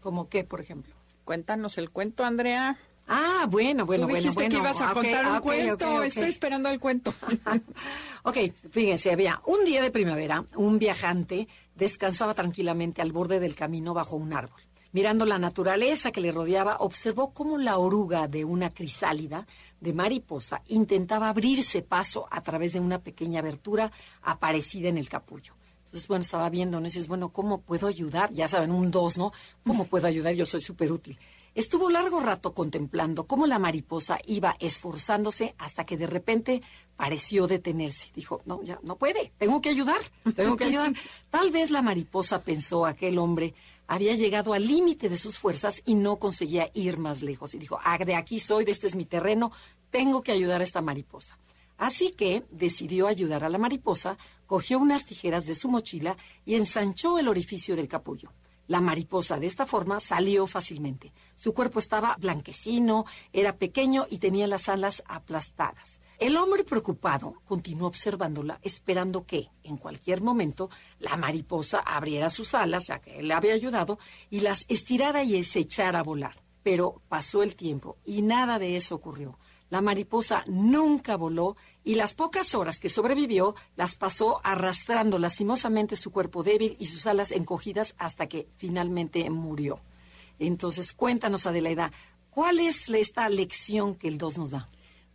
¿Cómo 0.01 0.29
qué, 0.29 0.45
por 0.45 0.61
ejemplo? 0.61 0.95
Cuéntanos 1.25 1.79
el 1.79 1.91
cuento, 1.91 2.25
Andrea. 2.25 2.79
Ah, 3.13 3.49
bueno, 3.51 3.85
bueno, 3.87 4.03
Tú 4.07 4.13
bueno, 4.13 4.23
dijiste 4.23 4.35
bueno. 4.45 4.51
que 4.51 4.57
ibas 4.59 4.81
a 4.81 4.95
contar 4.95 5.27
un 5.27 5.41
cuento. 5.41 5.75
ok, 5.89 5.97
ok. 5.99 6.05
Estoy 6.05 6.29
esperando 6.29 6.69
el 6.69 6.79
cuento. 6.79 7.13
ok, 8.23 8.37
fíjense, 8.71 9.11
había 9.11 9.43
un 9.47 9.65
día 9.65 9.83
de 9.83 9.91
primavera, 9.91 10.45
un 10.55 10.79
viajante 10.79 11.49
descansaba 11.75 12.35
tranquilamente 12.35 13.03
al 13.03 13.11
borde 13.11 13.41
del 13.41 13.57
camino 13.57 13.95
bajo 13.95 14.15
un 14.15 14.33
árbol. 14.33 14.61
Mirando 14.93 15.27
la 15.27 15.39
naturaleza 15.39 16.13
que 16.13 16.21
le 16.21 16.31
rodeaba, 16.31 16.77
observó 16.79 17.33
cómo 17.33 17.59
la 17.59 17.79
oruga 17.79 18.29
de 18.29 18.45
una 18.45 18.73
crisálida 18.73 19.45
de 19.81 19.93
mariposa 19.93 20.63
intentaba 20.69 21.29
abrirse 21.31 21.83
paso 21.83 22.29
a 22.31 22.41
través 22.43 22.75
de 22.75 22.81
una 22.81 23.01
pequeña 23.01 23.41
abertura 23.41 23.91
aparecida 24.23 24.89
en 24.89 24.99
el 24.99 25.09
capullo. 25.09 25.55
Entonces, 25.87 26.07
bueno, 26.07 26.23
estaba 26.23 26.49
viendo, 26.49 26.79
¿no? 26.79 26.87
Y 26.87 26.91
dices, 26.91 27.09
bueno, 27.09 27.31
¿cómo 27.31 27.61
puedo 27.63 27.89
ayudar? 27.89 28.33
Ya 28.33 28.47
saben, 28.47 28.71
un 28.71 28.93
dos, 28.93 29.19
¿no? 29.19 29.33
¿Cómo 29.67 29.87
puedo 29.87 30.07
ayudar? 30.07 30.35
Yo 30.35 30.47
soy 30.47 30.61
súper 30.61 30.93
útil. 30.93 31.19
Estuvo 31.55 31.91
largo 31.91 32.21
rato 32.21 32.55
contemplando 32.55 33.27
cómo 33.27 33.47
la 33.47 33.59
mariposa 33.59 34.19
iba 34.27 34.57
esforzándose 34.61 35.55
hasta 35.59 35.85
que 35.85 35.97
de 35.97 36.07
repente 36.07 36.63
pareció 36.97 37.47
detenerse. 37.47 38.11
Dijo, 38.15 38.43
no, 38.45 38.63
ya 38.63 38.79
no 38.83 38.97
puede, 38.97 39.33
tengo 39.39 39.61
que 39.61 39.71
ayudar, 39.71 40.01
tengo 40.37 40.57
que 40.57 40.65
ayudar. 40.67 40.95
Tal 41.31 41.51
vez 41.51 41.71
la 41.71 41.83
mariposa 41.83 42.43
pensó 42.43 42.87
aquel 42.87 43.19
hombre 43.19 43.55
había 43.91 44.15
llegado 44.15 44.53
al 44.53 44.69
límite 44.69 45.09
de 45.09 45.17
sus 45.17 45.37
fuerzas 45.37 45.83
y 45.85 45.95
no 45.95 46.21
conseguía 46.21 46.71
ir 46.75 46.97
más 46.97 47.23
lejos. 47.23 47.55
Y 47.55 47.59
dijo, 47.59 47.77
ah, 47.83 47.99
de 47.99 48.15
aquí 48.15 48.39
soy, 48.39 48.65
de 48.65 48.71
este 48.71 48.87
es 48.87 48.95
mi 48.95 49.05
terreno, 49.05 49.51
tengo 49.91 50.23
que 50.23 50.31
ayudar 50.31 50.61
a 50.61 50.65
esta 50.65 50.81
mariposa. 50.81 51.37
Así 51.77 52.13
que 52.13 52.45
decidió 52.53 53.09
ayudar 53.09 53.43
a 53.43 53.49
la 53.49 53.59
mariposa, 53.59 54.17
cogió 54.47 54.79
unas 54.79 55.07
tijeras 55.07 55.45
de 55.45 55.57
su 55.57 55.69
mochila 55.69 56.17
y 56.45 56.55
ensanchó 56.55 57.19
el 57.19 57.27
orificio 57.27 57.75
del 57.75 57.89
capullo. 57.89 58.33
La 58.71 58.81
mariposa 58.81 59.41
de 59.41 59.49
esta 59.49 59.67
forma 59.67 59.99
salió 59.99 60.47
fácilmente. 60.47 61.13
Su 61.35 61.53
cuerpo 61.53 61.81
estaba 61.81 62.17
blanquecino, 62.21 63.05
era 63.33 63.57
pequeño 63.57 64.07
y 64.09 64.19
tenía 64.19 64.47
las 64.47 64.69
alas 64.69 65.03
aplastadas. 65.09 66.01
El 66.21 66.37
hombre 66.37 66.63
preocupado 66.63 67.43
continuó 67.45 67.89
observándola, 67.89 68.61
esperando 68.63 69.27
que, 69.27 69.49
en 69.65 69.77
cualquier 69.77 70.23
momento, 70.23 70.71
la 71.01 71.17
mariposa 71.17 71.81
abriera 71.81 72.31
sus 72.31 72.55
alas, 72.55 72.87
ya 72.87 73.01
que 73.01 73.19
él 73.19 73.27
le 73.27 73.35
había 73.35 73.55
ayudado, 73.55 73.99
y 74.31 74.39
las 74.39 74.67
estirara 74.69 75.25
y 75.25 75.43
se 75.43 75.59
echara 75.59 75.99
a 75.99 76.05
volar. 76.05 76.41
Pero 76.63 77.03
pasó 77.09 77.43
el 77.43 77.57
tiempo 77.57 77.99
y 78.05 78.23
nada 78.23 78.61
de 78.61 78.77
eso 78.77 78.95
ocurrió. 78.95 79.37
La 79.71 79.81
mariposa 79.81 80.45
nunca 80.49 81.17
voló 81.17 81.57
y 81.85 81.95
las 81.95 82.15
pocas 82.15 82.55
horas 82.55 82.81
que 82.81 82.89
sobrevivió 82.89 83.55
las 83.77 83.97
pasó 83.97 84.41
arrastrando 84.45 85.19
lastimosamente 85.19 85.95
su 85.97 86.11
cuerpo 86.11 86.43
débil 86.43 86.77
y 86.81 86.87
sus 86.87 87.07
alas 87.07 87.31
encogidas 87.31 87.95
hasta 87.97 88.29
que 88.29 88.49
finalmente 88.57 89.31
murió. 89.31 89.81
Entonces, 90.41 90.93
cuéntanos, 90.93 91.47
Adelaida, 91.47 91.93
¿cuál 92.31 92.59
es 92.59 92.89
esta 92.89 93.29
lección 93.29 93.95
que 93.95 94.09
el 94.09 94.19
2 94.19 94.39
nos 94.39 94.51
da? 94.51 94.67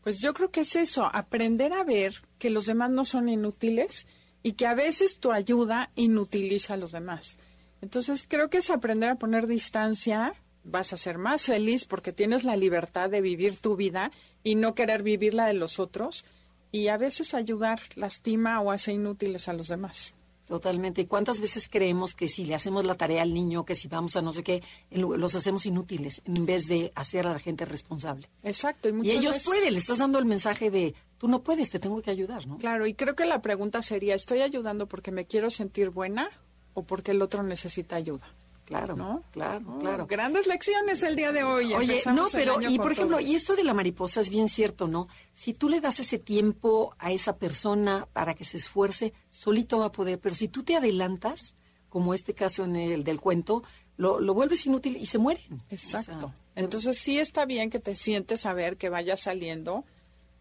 Pues 0.01 0.21
yo 0.21 0.33
creo 0.33 0.51
que 0.51 0.61
es 0.61 0.75
eso, 0.75 1.09
aprender 1.11 1.73
a 1.73 1.83
ver 1.83 2.21
que 2.37 2.49
los 2.49 2.67
demás 2.67 2.91
no 2.91 3.03
son 3.03 3.27
inútiles 3.27 4.07
y 4.41 4.53
que 4.53 4.67
a 4.67 4.75
veces 4.75 5.19
tu 5.19 5.31
ayuda 5.31 5.91
inutiliza 5.95 6.75
a 6.75 6.77
los 6.77 6.91
demás. 6.91 7.39
Entonces, 7.81 8.25
creo 8.29 8.49
que 8.49 8.59
es 8.59 8.69
aprender 8.69 9.09
a 9.09 9.15
poner 9.15 9.47
distancia 9.47 10.33
vas 10.65 10.91
a 10.93 10.97
ser 10.97 11.17
más 11.17 11.43
feliz 11.43 11.85
porque 11.85 12.11
tienes 12.11 12.43
la 12.43 12.55
libertad 12.55 13.09
de 13.09 13.21
vivir 13.21 13.57
tu 13.57 13.75
vida 13.75 14.11
y 14.43 14.55
no 14.55 14.75
querer 14.75 15.03
vivir 15.03 15.33
la 15.33 15.45
de 15.45 15.53
los 15.53 15.79
otros 15.79 16.25
y 16.71 16.89
a 16.89 16.97
veces 16.97 17.33
ayudar 17.33 17.79
lastima 17.95 18.59
o 18.61 18.71
hace 18.71 18.91
inútiles 18.91 19.47
a 19.47 19.53
los 19.53 19.67
demás. 19.67 20.13
Totalmente. 20.45 21.01
¿Y 21.01 21.05
cuántas 21.05 21.39
veces 21.39 21.67
creemos 21.69 22.13
que 22.13 22.27
si 22.27 22.45
le 22.45 22.53
hacemos 22.53 22.85
la 22.85 22.95
tarea 22.95 23.23
al 23.23 23.33
niño, 23.33 23.65
que 23.65 23.73
si 23.73 23.87
vamos 23.87 24.15
a 24.15 24.21
no 24.21 24.31
sé 24.31 24.43
qué, 24.43 24.61
los 24.91 25.33
hacemos 25.33 25.65
inútiles 25.65 26.21
en 26.25 26.45
vez 26.45 26.67
de 26.67 26.91
hacer 26.95 27.25
a 27.25 27.33
la 27.33 27.39
gente 27.39 27.65
responsable? 27.65 28.29
Exacto. 28.43 28.89
Y, 28.89 29.09
ellos 29.09 29.43
pueden, 29.43 29.73
le 29.73 29.79
estás 29.79 29.97
dando 29.97 30.19
el 30.19 30.25
mensaje 30.25 30.69
de, 30.69 30.93
tú 31.17 31.27
no 31.27 31.41
puedes, 31.41 31.71
te 31.71 31.79
tengo 31.79 31.99
que 32.01 32.11
ayudar, 32.11 32.45
¿no? 32.45 32.59
Claro, 32.59 32.85
y 32.85 32.93
creo 32.93 33.15
que 33.15 33.25
la 33.25 33.41
pregunta 33.41 33.81
sería, 33.81 34.13
¿estoy 34.13 34.41
ayudando 34.41 34.87
porque 34.87 35.11
me 35.11 35.25
quiero 35.25 35.49
sentir 35.49 35.89
buena 35.89 36.29
o 36.75 36.83
porque 36.83 37.11
el 37.11 37.23
otro 37.23 37.41
necesita 37.41 37.95
ayuda? 37.95 38.27
Claro, 38.65 38.95
¿no? 38.95 39.23
Claro, 39.31 39.75
oh, 39.75 39.79
claro. 39.79 40.07
Grandes 40.07 40.47
lecciones 40.47 41.03
el 41.03 41.15
día 41.15 41.31
de 41.31 41.43
hoy. 41.43 41.73
Oye, 41.73 42.01
no, 42.07 42.25
pero, 42.31 42.59
y 42.61 42.77
por 42.77 42.91
ejemplo, 42.91 43.19
y 43.19 43.35
esto 43.35 43.55
de 43.55 43.63
la 43.63 43.75
mariposa 43.75 44.21
es 44.21 44.29
bien 44.29 44.49
cierto, 44.49 44.87
¿no? 44.87 45.07
Si 45.33 45.53
tú 45.53 45.69
le 45.69 45.81
das 45.81 45.99
ese 45.99 46.17
tiempo 46.17 46.95
a 46.97 47.11
esa 47.11 47.37
persona 47.37 48.07
para 48.11 48.33
que 48.33 48.43
se 48.43 48.57
esfuerce, 48.57 49.13
solito 49.29 49.77
va 49.77 49.85
a 49.85 49.91
poder, 49.91 50.19
pero 50.19 50.33
si 50.33 50.47
tú 50.47 50.63
te 50.63 50.75
adelantas, 50.75 51.55
como 51.89 52.15
este 52.15 52.33
caso 52.33 52.63
en 52.65 52.75
el 52.75 53.03
del 53.03 53.21
cuento, 53.21 53.63
lo, 53.97 54.19
lo 54.19 54.33
vuelves 54.33 54.65
inútil 54.65 54.97
y 54.97 55.05
se 55.05 55.19
mueren. 55.19 55.61
Exacto. 55.69 56.33
Entonces 56.55 56.97
sí 56.97 57.19
está 57.19 57.45
bien 57.45 57.69
que 57.69 57.79
te 57.79 57.93
sientes 57.93 58.47
a 58.47 58.53
ver 58.53 58.77
que 58.77 58.89
vaya 58.89 59.15
saliendo, 59.15 59.85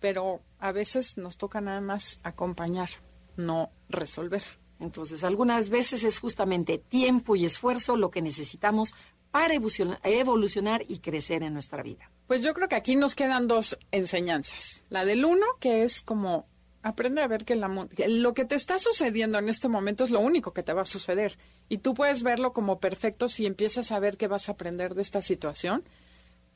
pero 0.01 0.41
a 0.59 0.73
veces 0.73 1.19
nos 1.19 1.37
toca 1.37 1.61
nada 1.61 1.83
más 1.83 2.21
acompañar, 2.23 2.89
no 3.37 3.71
resolver. 3.89 4.43
Entonces, 4.85 5.25
algunas 5.25 5.69
veces 5.71 6.05
es 6.05 6.19
justamente 6.19 6.79
tiempo 6.79 7.35
y 7.35 7.45
esfuerzo 7.45 7.97
lo 7.97 8.11
que 8.11 8.23
necesitamos 8.23 8.95
para 9.31 9.55
evolucionar 9.55 10.85
y 10.87 10.99
crecer 10.99 11.43
en 11.43 11.55
nuestra 11.55 11.83
vida. 11.83 12.09
Pues 12.29 12.43
yo 12.43 12.55
creo 12.55 12.69
que 12.69 12.77
aquí 12.77 12.95
nos 12.95 13.17
quedan 13.17 13.49
dos 13.49 13.77
enseñanzas. 13.91 14.85
La 14.91 15.05
del 15.05 15.25
uno, 15.25 15.45
que 15.59 15.83
es 15.83 16.03
como 16.03 16.47
aprende 16.83 17.23
a 17.23 17.27
ver 17.27 17.45
que, 17.45 17.57
lo 17.57 18.35
que 18.35 18.45
te 18.45 18.55
está 18.55 18.79
sucediendo 18.79 19.39
en 19.39 19.49
este 19.49 19.69
momento 19.69 20.05
es 20.05 20.11
lo 20.11 20.21
único 20.21 20.53
que 20.53 20.63
te 20.63 20.73
va 20.73 20.83
a 20.83 20.87
suceder. 20.87 21.39
Y 21.69 21.79
tú 21.79 21.95
puedes 21.95 22.23
verlo 22.23 22.53
como 22.53 22.79
perfecto 22.79 23.29
si 23.29 23.47
empiezas 23.47 23.91
a 23.91 23.99
ver 23.99 24.19
que 24.19 24.29
vas 24.29 24.49
a 24.49 24.53
aprender 24.53 24.95
de 24.95 25.03
esta 25.03 25.23
situación 25.23 25.83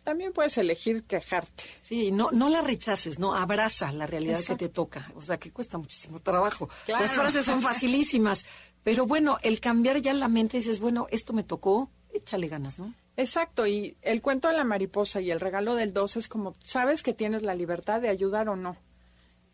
también 0.02 0.32
puedes 0.32 0.56
elegir 0.58 1.04
quejarte. 1.04 1.62
Sí, 1.80 2.10
no, 2.10 2.30
no 2.32 2.48
la 2.48 2.62
rechaces, 2.62 3.18
no, 3.18 3.34
abraza 3.34 3.92
la 3.92 4.06
realidad 4.06 4.40
que 4.44 4.56
te 4.56 4.68
toca. 4.68 5.10
O 5.14 5.22
sea, 5.22 5.38
que 5.38 5.50
cuesta 5.50 5.78
muchísimo 5.78 6.20
trabajo. 6.20 6.68
Las 6.86 7.12
frases 7.12 7.44
son 7.44 7.62
facilísimas. 7.62 8.44
Pero 8.82 9.06
bueno, 9.06 9.38
el 9.42 9.60
cambiar 9.60 10.00
ya 10.00 10.14
la 10.14 10.28
mente, 10.28 10.58
dices, 10.58 10.80
bueno, 10.80 11.08
esto 11.10 11.32
me 11.32 11.42
tocó, 11.42 11.90
échale 12.12 12.48
ganas, 12.48 12.78
¿no? 12.78 12.94
Exacto, 13.16 13.66
y 13.66 13.96
el 14.00 14.22
cuento 14.22 14.48
de 14.48 14.54
la 14.54 14.64
mariposa 14.64 15.20
y 15.20 15.30
el 15.30 15.40
regalo 15.40 15.74
del 15.74 15.92
dos 15.92 16.16
es 16.16 16.28
como, 16.28 16.54
sabes 16.62 17.02
que 17.02 17.12
tienes 17.12 17.42
la 17.42 17.54
libertad 17.54 18.00
de 18.00 18.08
ayudar 18.08 18.48
o 18.48 18.56
no. 18.56 18.76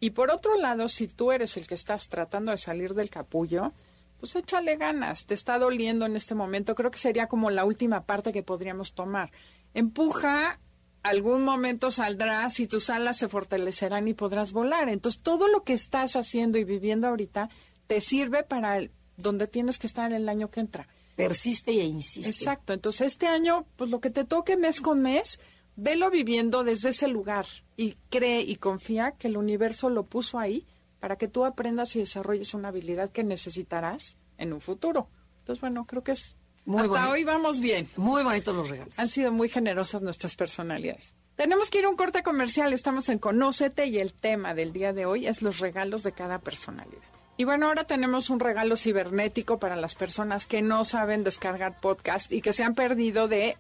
Y 0.01 0.11
por 0.11 0.31
otro 0.31 0.59
lado, 0.59 0.89
si 0.89 1.09
tú 1.09 1.33
eres 1.33 1.57
el 1.57 1.67
que 1.67 1.75
estás 1.75 2.09
tratando 2.09 2.53
de 2.53 2.59
salir 2.59 2.95
del 2.95 3.09
capullo, 3.09 3.73
pues 4.19 4.37
échale 4.37 4.77
ganas, 4.77 5.27
te 5.27 5.35
está 5.35 5.59
doliendo 5.59 6.05
en 6.05 6.15
este 6.15 6.35
momento. 6.35 6.75
Creo 6.75 6.91
que 6.91 6.99
sería 6.99 7.27
como 7.27 7.51
la 7.51 7.65
última 7.65 8.05
parte 8.05 8.33
que 8.33 8.43
podríamos 8.43 8.93
tomar 8.93 9.31
empuja, 9.75 10.61
algún 11.03 11.45
momento 11.45 11.91
saldrás 11.91 12.59
y 12.61 12.67
tus 12.67 12.89
alas 12.89 13.19
se 13.19 13.29
fortalecerán 13.29 14.09
y 14.09 14.15
podrás 14.15 14.53
volar. 14.53 14.89
Entonces, 14.89 15.23
todo 15.23 15.49
lo 15.49 15.63
que 15.63 15.75
estás 15.75 16.17
haciendo 16.17 16.59
y 16.59 16.65
viviendo 16.65 17.09
ahorita 17.09 17.51
te 17.87 18.01
sirve 18.01 18.43
para 18.43 18.81
donde 19.17 19.47
tienes 19.47 19.79
que 19.79 19.87
estar 19.87 20.13
el 20.13 20.29
año 20.29 20.51
que 20.51 20.61
entra. 20.61 20.89
Persiste 21.17 21.73
e 21.73 21.85
insiste. 21.85 22.29
Exacto. 22.29 22.73
Entonces, 22.73 23.09
este 23.09 23.27
año, 23.27 23.67
pues 23.77 23.91
lo 23.91 24.01
que 24.01 24.11
te 24.11 24.25
toque 24.25 24.57
mes 24.57 24.81
con 24.81 25.03
mes, 25.03 25.39
velo 25.77 26.11
viviendo 26.11 26.65
desde 26.65 26.91
ese 26.91 27.09
lugar 27.09 27.47
y 27.77 27.97
cree 28.09 28.41
y 28.41 28.57
confía 28.57 29.13
que 29.13 29.29
el 29.29 29.37
universo 29.37 29.91
lo 29.91 30.07
puso 30.07 30.39
ahí 30.39 30.67
para 31.01 31.17
que 31.17 31.29
tú 31.29 31.45
aprendas 31.45 31.95
y 31.97 32.01
desarrolles 32.01 32.55
una 32.55 32.69
habilidad 32.69 33.11
que 33.11 33.25
necesitarás 33.25 34.17
en 34.39 34.53
un 34.53 34.61
futuro. 34.61 35.09
Entonces, 35.41 35.61
bueno, 35.61 35.85
creo 35.85 36.03
que 36.03 36.13
es 36.13 36.37
hasta 36.79 37.11
hoy 37.11 37.25
vamos 37.25 37.61
bien. 37.61 37.89
Muy 37.97 38.23
bonitos 38.23 38.55
los 38.55 38.69
regalos. 38.69 38.99
Han 38.99 39.09
sido 39.09 39.33
muy 39.33 39.49
generosas 39.49 40.03
nuestras 40.03 40.37
personalidades. 40.37 41.15
Tenemos 41.37 41.69
que 41.69 41.79
ir 41.79 41.85
a 41.85 41.89
un 41.89 41.97
corte 41.97 42.23
comercial. 42.23 42.73
Estamos 42.73 43.09
en 43.09 43.19
Conócete 43.19 43.87
y 43.87 43.99
el 43.99 44.13
tema 44.13 44.55
del 44.55 44.73
día 44.73 44.93
de 44.93 45.05
hoy 45.05 45.27
es 45.27 45.43
los 45.43 45.59
regalos 45.59 46.03
de 46.03 46.13
cada 46.13 46.39
personalidad. 46.39 47.03
Y 47.37 47.45
bueno, 47.45 47.67
ahora 47.67 47.85
tenemos 47.85 48.31
un 48.31 48.39
regalo 48.39 48.77
cibernético 48.77 49.59
para 49.59 49.75
las 49.75 49.97
personas 49.97 50.47
que 50.47 50.63
no 50.63 50.85
saben 50.85 51.25
descargar 51.25 51.81
podcast 51.81 52.31
y 52.33 52.41
que 52.41 52.53
se 52.53 52.63
han 52.63 52.77
perdido 52.77 53.27
de 53.27 53.57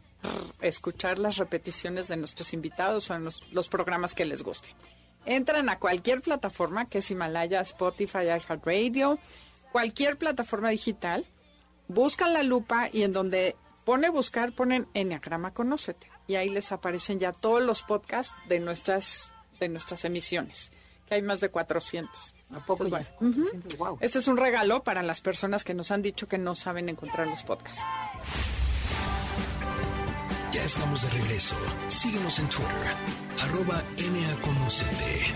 escuchar 0.60 1.18
las 1.18 1.36
repeticiones 1.38 2.06
de 2.06 2.16
nuestros 2.16 2.52
invitados 2.52 3.10
o 3.10 3.14
en 3.14 3.24
los, 3.24 3.42
los 3.52 3.68
programas 3.68 4.14
que 4.14 4.24
les 4.24 4.44
gusten. 4.44 4.70
Entran 5.26 5.68
a 5.68 5.80
cualquier 5.80 6.20
plataforma 6.20 6.86
que 6.86 6.98
es 6.98 7.10
Himalaya, 7.10 7.60
Spotify, 7.62 8.26
iHeartRadio, 8.26 9.18
cualquier 9.72 10.16
plataforma 10.16 10.70
digital 10.70 11.26
buscan 11.88 12.32
la 12.32 12.42
lupa 12.42 12.88
y 12.92 13.02
en 13.02 13.12
donde 13.12 13.56
pone 13.84 14.08
buscar 14.08 14.52
ponen 14.52 14.88
Enneagrama 14.94 15.52
Conócete. 15.52 16.10
Y 16.26 16.36
ahí 16.36 16.48
les 16.48 16.72
aparecen 16.72 17.18
ya 17.18 17.32
todos 17.32 17.62
los 17.62 17.82
podcasts 17.82 18.34
de 18.48 18.58
nuestras, 18.58 19.30
de 19.60 19.68
nuestras 19.68 20.04
emisiones, 20.04 20.72
que 21.06 21.14
hay 21.16 21.22
más 21.22 21.40
de 21.40 21.50
400. 21.50 22.34
¿A 22.54 22.60
poco 22.64 22.88
pues 22.88 23.06
Este 24.00 24.18
es 24.18 24.28
un 24.28 24.36
regalo 24.36 24.82
para 24.82 25.02
las 25.02 25.20
personas 25.20 25.64
que 25.64 25.74
nos 25.74 25.90
han 25.90 26.02
dicho 26.02 26.26
que 26.26 26.38
no 26.38 26.54
saben 26.54 26.88
encontrar 26.88 27.26
los 27.26 27.42
podcasts. 27.42 27.82
Ya 30.52 30.64
estamos 30.64 31.02
de 31.02 31.10
regreso. 31.18 31.56
Síguenos 31.88 32.38
en 32.38 32.48
Twitter, 32.48 32.94
arroba 33.42 33.82
NAConocete. 33.98 35.34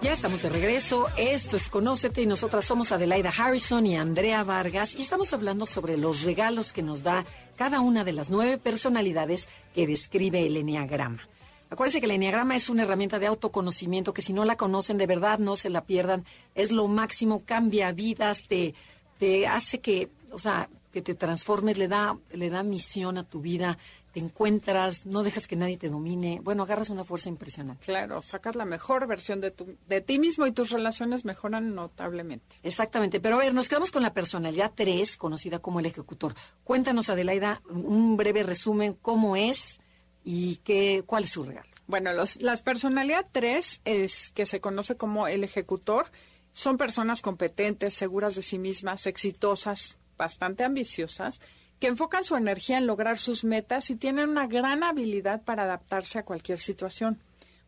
Ya 0.00 0.12
estamos 0.12 0.42
de 0.42 0.48
regreso. 0.48 1.06
Esto 1.16 1.56
es 1.56 1.68
Conócete 1.68 2.22
y 2.22 2.26
nosotras 2.26 2.64
somos 2.64 2.92
Adelaida 2.92 3.32
Harrison 3.36 3.84
y 3.84 3.96
Andrea 3.96 4.44
Vargas 4.44 4.94
y 4.94 5.02
estamos 5.02 5.32
hablando 5.32 5.66
sobre 5.66 5.96
los 5.96 6.22
regalos 6.22 6.72
que 6.72 6.84
nos 6.84 7.02
da 7.02 7.26
cada 7.56 7.80
una 7.80 8.04
de 8.04 8.12
las 8.12 8.30
nueve 8.30 8.58
personalidades 8.58 9.48
que 9.74 9.88
describe 9.88 10.46
el 10.46 10.56
Enneagrama. 10.56 11.28
Acuérdense 11.68 11.98
que 11.98 12.06
el 12.06 12.12
Enneagrama 12.12 12.54
es 12.54 12.68
una 12.68 12.84
herramienta 12.84 13.18
de 13.18 13.26
autoconocimiento 13.26 14.14
que 14.14 14.22
si 14.22 14.32
no 14.32 14.44
la 14.44 14.56
conocen 14.56 14.98
de 14.98 15.08
verdad 15.08 15.40
no 15.40 15.56
se 15.56 15.68
la 15.68 15.84
pierdan. 15.84 16.24
Es 16.54 16.70
lo 16.70 16.86
máximo, 16.86 17.42
cambia 17.44 17.90
vidas, 17.90 18.46
te, 18.46 18.74
te 19.18 19.48
hace 19.48 19.80
que, 19.80 20.10
o 20.30 20.38
sea, 20.38 20.70
que 20.92 21.02
te 21.02 21.16
transformes, 21.16 21.76
le 21.76 21.88
da, 21.88 22.16
le 22.32 22.50
da 22.50 22.62
misión 22.62 23.18
a 23.18 23.24
tu 23.24 23.40
vida, 23.40 23.78
te 24.12 24.20
encuentras, 24.20 25.06
no 25.06 25.22
dejas 25.22 25.46
que 25.46 25.56
nadie 25.56 25.76
te 25.76 25.88
domine. 25.88 26.40
Bueno, 26.42 26.62
agarras 26.62 26.90
una 26.90 27.04
fuerza 27.04 27.28
impresionante. 27.28 27.84
Claro, 27.84 28.22
sacas 28.22 28.56
la 28.56 28.64
mejor 28.64 29.06
versión 29.06 29.40
de, 29.40 29.50
tu, 29.50 29.76
de 29.86 30.00
ti 30.00 30.18
mismo 30.18 30.46
y 30.46 30.52
tus 30.52 30.70
relaciones 30.70 31.24
mejoran 31.24 31.74
notablemente. 31.74 32.56
Exactamente. 32.62 33.20
Pero 33.20 33.36
a 33.36 33.40
ver, 33.40 33.54
nos 33.54 33.68
quedamos 33.68 33.90
con 33.90 34.02
la 34.02 34.14
personalidad 34.14 34.72
3, 34.74 35.16
conocida 35.16 35.58
como 35.58 35.80
el 35.80 35.86
ejecutor. 35.86 36.34
Cuéntanos, 36.64 37.10
Adelaida, 37.10 37.62
un 37.68 38.16
breve 38.16 38.42
resumen, 38.42 38.94
cómo 38.94 39.36
es 39.36 39.80
y 40.24 40.56
qué, 40.56 41.02
cuál 41.06 41.24
es 41.24 41.30
su 41.30 41.44
regalo. 41.44 41.68
Bueno, 41.86 42.12
los, 42.12 42.40
las 42.42 42.62
personalidad 42.62 43.26
3 43.30 43.82
es 43.84 44.30
que 44.30 44.46
se 44.46 44.60
conoce 44.60 44.96
como 44.96 45.26
el 45.28 45.44
ejecutor. 45.44 46.10
Son 46.52 46.76
personas 46.76 47.22
competentes, 47.22 47.94
seguras 47.94 48.34
de 48.34 48.42
sí 48.42 48.58
mismas, 48.58 49.06
exitosas, 49.06 49.98
bastante 50.16 50.64
ambiciosas 50.64 51.40
que 51.80 51.86
enfocan 51.86 52.24
su 52.24 52.36
energía 52.36 52.78
en 52.78 52.86
lograr 52.86 53.18
sus 53.18 53.44
metas 53.44 53.90
y 53.90 53.96
tienen 53.96 54.28
una 54.28 54.46
gran 54.46 54.82
habilidad 54.82 55.42
para 55.42 55.64
adaptarse 55.64 56.18
a 56.18 56.24
cualquier 56.24 56.58
situación. 56.58 57.20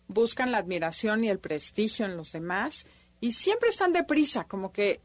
buscan 0.08 0.50
la 0.50 0.58
admiración 0.58 1.22
y 1.22 1.28
el 1.28 1.38
prestigio 1.38 2.04
en 2.04 2.16
los 2.16 2.32
demás 2.32 2.84
y 3.20 3.30
siempre 3.30 3.68
están 3.68 3.92
deprisa, 3.92 4.42
como 4.42 4.72
que 4.72 5.00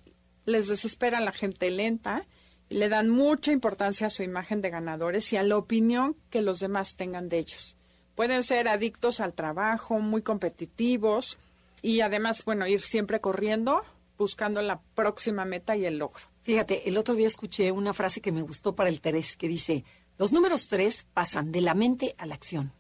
les 0.46 0.68
desespera 0.68 1.20
la 1.20 1.32
gente 1.32 1.70
lenta 1.70 2.26
y 2.70 2.76
le 2.76 2.90
dan 2.90 3.10
mucha 3.10 3.52
importancia 3.52 4.08
a 4.08 4.10
su 4.10 4.24
imagen 4.24 4.62
de 4.62 4.72
ganadores 4.72 5.32
y 5.32 5.38
a 5.38 5.44
la 5.44 5.58
opinión 5.58 6.16
que 6.32 6.42
los 6.42 6.60
demás 6.60 6.96
tengan 6.96 7.30
de 7.30 7.38
ellos. 7.38 7.78
Pueden 8.16 8.42
ser 8.42 8.68
adictos 8.68 9.20
al 9.20 9.34
trabajo, 9.34 10.00
muy 10.00 10.24
competitivos 10.24 11.38
y 11.84 12.02
además, 12.02 12.44
bueno, 12.44 12.66
ir 12.66 12.82
siempre 12.82 13.22
corriendo 13.22 13.84
buscando 14.18 14.62
la 14.62 14.82
próxima 14.96 15.46
meta 15.46 15.76
y 15.76 15.86
el 15.86 15.98
logro. 15.98 16.24
Fíjate, 16.46 16.88
el 16.88 16.96
otro 16.98 17.14
día 17.16 17.28
escuché 17.28 17.72
una 17.72 17.94
frase 17.94 18.22
que 18.22 18.32
me 18.32 18.42
gustó 18.42 18.74
para 18.76 18.90
el 18.90 19.02
tres 19.02 19.36
que 19.36 19.48
dice, 19.50 19.84
los 20.18 20.32
números 20.32 20.68
tres 20.70 21.06
pasan 21.14 21.52
de 21.52 21.60
la 21.60 21.74
mente 21.74 22.16
a 22.18 22.26
la 22.26 22.36
acción. 22.36 22.72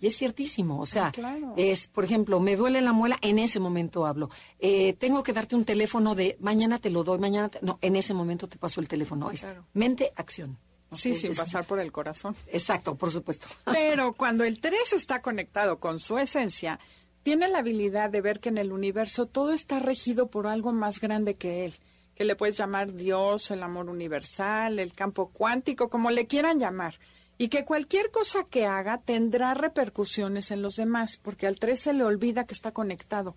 Y 0.00 0.06
es 0.06 0.16
ciertísimo, 0.16 0.78
o 0.80 0.86
sea, 0.86 1.12
Ah, 1.20 1.52
es, 1.56 1.88
por 1.88 2.04
ejemplo, 2.04 2.38
me 2.38 2.54
duele 2.54 2.80
la 2.80 2.92
muela, 2.92 3.18
en 3.20 3.40
ese 3.40 3.58
momento 3.58 4.06
hablo. 4.06 4.30
Eh, 4.60 4.92
tengo 4.92 5.24
que 5.24 5.32
darte 5.32 5.56
un 5.56 5.64
teléfono 5.64 6.14
de 6.14 6.36
mañana 6.40 6.78
te 6.78 6.88
lo 6.88 7.02
doy, 7.02 7.18
mañana 7.18 7.48
te... 7.48 7.58
No, 7.62 7.78
en 7.82 7.96
ese 7.96 8.14
momento 8.14 8.46
te 8.48 8.56
paso 8.58 8.80
el 8.80 8.86
teléfono. 8.86 9.28
Es 9.32 9.40
Claro. 9.40 9.66
mente, 9.74 10.12
acción. 10.14 10.56
Sí, 10.92 11.16
sin 11.16 11.32
es- 11.32 11.36
pasar 11.36 11.66
por 11.66 11.80
el 11.80 11.90
corazón. 11.90 12.36
Exacto, 12.46 12.94
por 12.94 13.10
supuesto. 13.10 13.48
Pero 13.64 14.12
cuando 14.14 14.44
el 14.44 14.60
3 14.60 14.92
está 14.92 15.20
conectado 15.20 15.80
con 15.80 15.98
su 15.98 16.16
esencia, 16.16 16.78
tiene 17.24 17.48
la 17.48 17.58
habilidad 17.58 18.08
de 18.08 18.20
ver 18.20 18.38
que 18.38 18.50
en 18.50 18.58
el 18.58 18.70
universo 18.72 19.26
todo 19.26 19.52
está 19.52 19.80
regido 19.80 20.28
por 20.28 20.46
algo 20.46 20.72
más 20.72 21.00
grande 21.00 21.34
que 21.34 21.64
él, 21.64 21.74
que 22.18 22.24
le 22.24 22.34
puedes 22.34 22.56
llamar 22.56 22.94
Dios, 22.94 23.52
el 23.52 23.62
amor 23.62 23.88
universal, 23.88 24.80
el 24.80 24.92
campo 24.92 25.30
cuántico, 25.30 25.88
como 25.88 26.10
le 26.10 26.26
quieran 26.26 26.58
llamar, 26.58 26.98
y 27.38 27.46
que 27.46 27.64
cualquier 27.64 28.10
cosa 28.10 28.42
que 28.42 28.66
haga 28.66 28.98
tendrá 28.98 29.54
repercusiones 29.54 30.50
en 30.50 30.60
los 30.60 30.74
demás, 30.74 31.20
porque 31.22 31.46
al 31.46 31.60
3 31.60 31.78
se 31.78 31.92
le 31.92 32.02
olvida 32.02 32.44
que 32.44 32.54
está 32.54 32.72
conectado. 32.72 33.36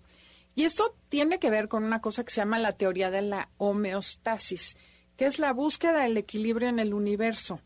Y 0.56 0.64
esto 0.64 0.96
tiene 1.08 1.38
que 1.38 1.48
ver 1.48 1.68
con 1.68 1.84
una 1.84 2.00
cosa 2.00 2.24
que 2.24 2.32
se 2.32 2.40
llama 2.40 2.58
la 2.58 2.72
teoría 2.72 3.12
de 3.12 3.22
la 3.22 3.50
homeostasis, 3.58 4.76
que 5.16 5.26
es 5.26 5.38
la 5.38 5.52
búsqueda 5.52 6.02
del 6.02 6.16
equilibrio 6.16 6.68
en 6.68 6.80
el 6.80 6.92
universo. 6.92 7.60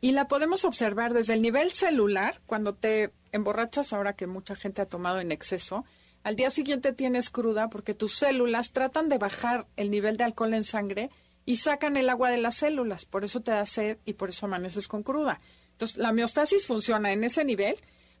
Y 0.00 0.12
la 0.12 0.28
podemos 0.28 0.64
observar 0.64 1.12
desde 1.12 1.34
el 1.34 1.42
nivel 1.42 1.72
celular, 1.72 2.40
cuando 2.46 2.74
te 2.74 3.12
emborrachas, 3.32 3.92
ahora 3.92 4.14
que 4.14 4.26
mucha 4.26 4.54
gente 4.54 4.80
ha 4.80 4.86
tomado 4.86 5.20
en 5.20 5.30
exceso, 5.30 5.84
al 6.24 6.34
día 6.36 6.50
siguiente 6.50 6.92
tienes 6.92 7.30
cruda 7.30 7.70
porque 7.70 7.94
tus 7.94 8.16
células 8.16 8.72
tratan 8.72 9.08
de 9.08 9.18
bajar 9.18 9.66
el 9.76 9.90
nivel 9.90 10.16
de 10.16 10.24
alcohol 10.24 10.52
en 10.54 10.64
sangre 10.64 11.10
y 11.46 11.56
sacan 11.56 11.96
el 11.96 12.08
agua 12.10 12.30
de 12.30 12.38
las 12.38 12.56
células. 12.56 13.04
Por 13.04 13.24
eso 13.24 13.40
te 13.42 13.52
da 13.52 13.64
sed 13.66 13.98
y 14.04 14.14
por 14.14 14.30
eso 14.30 14.46
amaneces 14.46 14.88
con 14.88 15.02
cruda. 15.02 15.40
Entonces, 15.72 15.96
la 15.98 16.10
homeostasis 16.10 16.66
funciona 16.66 17.12
en 17.12 17.22
ese 17.24 17.44
nivel, 17.44 17.76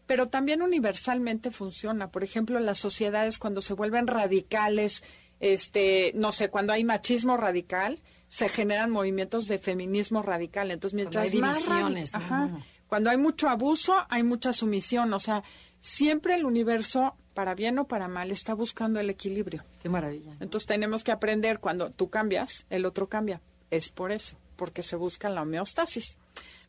pero 0.06 0.28
también 0.28 0.60
universalmente 0.62 1.50
funciona. 1.50 2.10
Por 2.10 2.22
ejemplo, 2.24 2.60
las 2.60 2.78
sociedades 2.78 3.38
cuando 3.38 3.60
se 3.62 3.72
vuelven 3.74 4.06
radicales, 4.06 5.02
este, 5.40 6.12
no 6.14 6.32
sé, 6.32 6.50
cuando 6.50 6.72
hay 6.72 6.84
machismo 6.84 7.36
radical, 7.36 8.00
se 8.28 8.48
generan 8.48 8.90
movimientos 8.90 9.46
de 9.48 9.58
feminismo 9.58 10.20
radical. 10.22 10.70
Entonces, 10.70 10.94
mientras 10.94 11.32
hay 11.32 11.38
más 11.38 11.56
radi- 11.56 11.68
divisiones, 11.68 12.12
¿no? 12.12 12.18
Ajá. 12.18 12.50
cuando 12.86 13.08
hay 13.10 13.16
mucho 13.16 13.48
abuso, 13.48 13.94
hay 14.10 14.22
mucha 14.22 14.52
sumisión. 14.52 15.12
O 15.14 15.18
sea, 15.18 15.42
siempre 15.80 16.34
el 16.34 16.44
universo, 16.44 17.16
para 17.34 17.54
bien 17.54 17.78
o 17.78 17.86
para 17.86 18.08
mal, 18.08 18.30
está 18.30 18.54
buscando 18.54 19.00
el 19.00 19.10
equilibrio. 19.10 19.64
Qué 19.82 19.88
maravilla. 19.88 20.36
Entonces 20.40 20.66
tenemos 20.66 21.04
que 21.04 21.12
aprender 21.12 21.58
cuando 21.58 21.90
tú 21.90 22.08
cambias, 22.08 22.64
el 22.70 22.86
otro 22.86 23.08
cambia. 23.08 23.40
Es 23.70 23.90
por 23.90 24.12
eso, 24.12 24.36
porque 24.56 24.82
se 24.82 24.96
busca 24.96 25.28
la 25.28 25.42
homeostasis. 25.42 26.16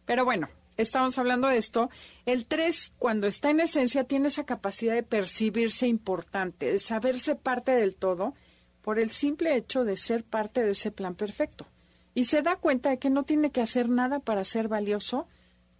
Pero 0.05 0.25
bueno, 0.25 0.49
estamos 0.75 1.17
hablando 1.17 1.47
de 1.47 1.57
esto. 1.57 1.89
El 2.25 2.45
3, 2.45 2.93
cuando 2.97 3.27
está 3.27 3.51
en 3.51 3.59
esencia, 3.59 4.03
tiene 4.03 4.27
esa 4.27 4.45
capacidad 4.45 4.95
de 4.95 5.03
percibirse 5.03 5.87
importante, 5.87 6.71
de 6.71 6.79
saberse 6.79 7.35
parte 7.35 7.71
del 7.71 7.95
todo, 7.95 8.33
por 8.81 8.99
el 8.99 9.09
simple 9.09 9.55
hecho 9.55 9.83
de 9.83 9.95
ser 9.95 10.23
parte 10.23 10.63
de 10.63 10.71
ese 10.71 10.91
plan 10.91 11.15
perfecto. 11.15 11.67
Y 12.13 12.25
se 12.25 12.41
da 12.41 12.55
cuenta 12.55 12.89
de 12.89 12.99
que 12.99 13.09
no 13.09 13.23
tiene 13.23 13.51
que 13.51 13.61
hacer 13.61 13.89
nada 13.89 14.19
para 14.19 14.45
ser 14.45 14.67
valioso 14.67 15.27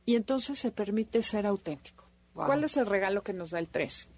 y 0.06 0.16
entonces 0.16 0.60
se 0.60 0.72
permite 0.72 1.24
ser 1.24 1.46
auténtico. 1.46 2.06
Wow. 2.34 2.48
¿Cuál 2.48 2.64
es 2.64 2.78
el 2.78 2.86
regalo 2.86 3.24
que 3.24 3.34
nos 3.34 3.52
da 3.52 3.60
el 3.60 3.70
3? 3.70 4.10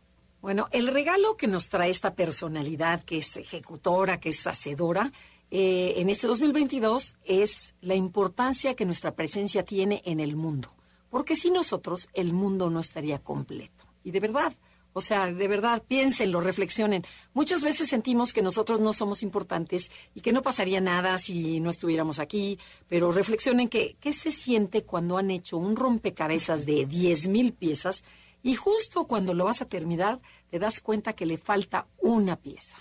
Bueno, 0.41 0.67
el 0.71 0.87
regalo 0.87 1.35
que 1.35 1.47
nos 1.47 1.67
trae 1.67 1.89
esta 1.89 2.13
personalidad 2.13 3.03
que 3.03 3.17
es 3.17 3.37
ejecutora, 3.37 4.19
que 4.19 4.29
es 4.29 4.45
hacedora, 4.45 5.11
eh, 5.49 5.95
en 5.97 6.09
este 6.09 6.27
2022 6.27 7.15
es 7.23 7.73
la 7.81 7.95
importancia 7.95 8.75
que 8.75 8.85
nuestra 8.85 9.15
presencia 9.15 9.63
tiene 9.63 10.01
en 10.05 10.19
el 10.19 10.35
mundo. 10.35 10.73
Porque 11.09 11.35
sin 11.35 11.53
nosotros 11.53 12.09
el 12.13 12.33
mundo 12.33 12.69
no 12.69 12.79
estaría 12.79 13.19
completo. 13.19 13.85
Y 14.03 14.11
de 14.11 14.19
verdad, 14.19 14.53
o 14.93 15.01
sea, 15.01 15.31
de 15.31 15.47
verdad, 15.47 15.83
piénsenlo, 15.87 16.41
reflexionen. 16.41 17.05
Muchas 17.33 17.63
veces 17.63 17.87
sentimos 17.87 18.33
que 18.33 18.41
nosotros 18.41 18.79
no 18.79 18.93
somos 18.93 19.23
importantes 19.23 19.91
y 20.15 20.21
que 20.21 20.33
no 20.33 20.41
pasaría 20.41 20.81
nada 20.81 21.17
si 21.17 21.59
no 21.59 21.69
estuviéramos 21.69 22.19
aquí, 22.19 22.57
pero 22.87 23.11
reflexionen 23.11 23.69
que 23.69 23.95
qué 23.99 24.11
se 24.11 24.31
siente 24.31 24.83
cuando 24.83 25.17
han 25.17 25.29
hecho 25.29 25.57
un 25.57 25.75
rompecabezas 25.75 26.65
de 26.65 26.85
10 26.85 27.27
mil 27.27 27.53
piezas 27.53 28.03
y 28.43 28.55
justo 28.55 29.07
cuando 29.07 29.33
lo 29.33 29.45
vas 29.45 29.61
a 29.61 29.69
terminar 29.69 30.21
te 30.49 30.59
das 30.59 30.79
cuenta 30.79 31.13
que 31.13 31.25
le 31.25 31.37
falta 31.37 31.87
una 31.97 32.37
pieza. 32.37 32.77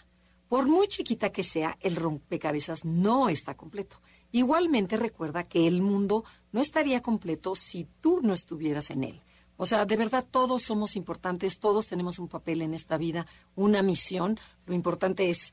Por 0.48 0.68
muy 0.68 0.86
chiquita 0.86 1.30
que 1.32 1.42
sea, 1.42 1.76
el 1.80 1.96
rompecabezas 1.96 2.84
no 2.84 3.28
está 3.28 3.54
completo. 3.56 4.00
Igualmente 4.30 4.96
recuerda 4.96 5.44
que 5.44 5.66
el 5.66 5.82
mundo 5.82 6.24
no 6.52 6.60
estaría 6.60 7.02
completo 7.02 7.56
si 7.56 7.88
tú 8.00 8.20
no 8.22 8.32
estuvieras 8.32 8.90
en 8.90 9.04
él. 9.04 9.22
O 9.56 9.66
sea, 9.66 9.86
de 9.86 9.96
verdad 9.96 10.24
todos 10.30 10.62
somos 10.62 10.94
importantes, 10.96 11.58
todos 11.58 11.86
tenemos 11.86 12.18
un 12.18 12.28
papel 12.28 12.62
en 12.62 12.74
esta 12.74 12.96
vida, 12.96 13.26
una 13.54 13.82
misión. 13.82 14.38
Lo 14.66 14.74
importante 14.74 15.30
es, 15.30 15.52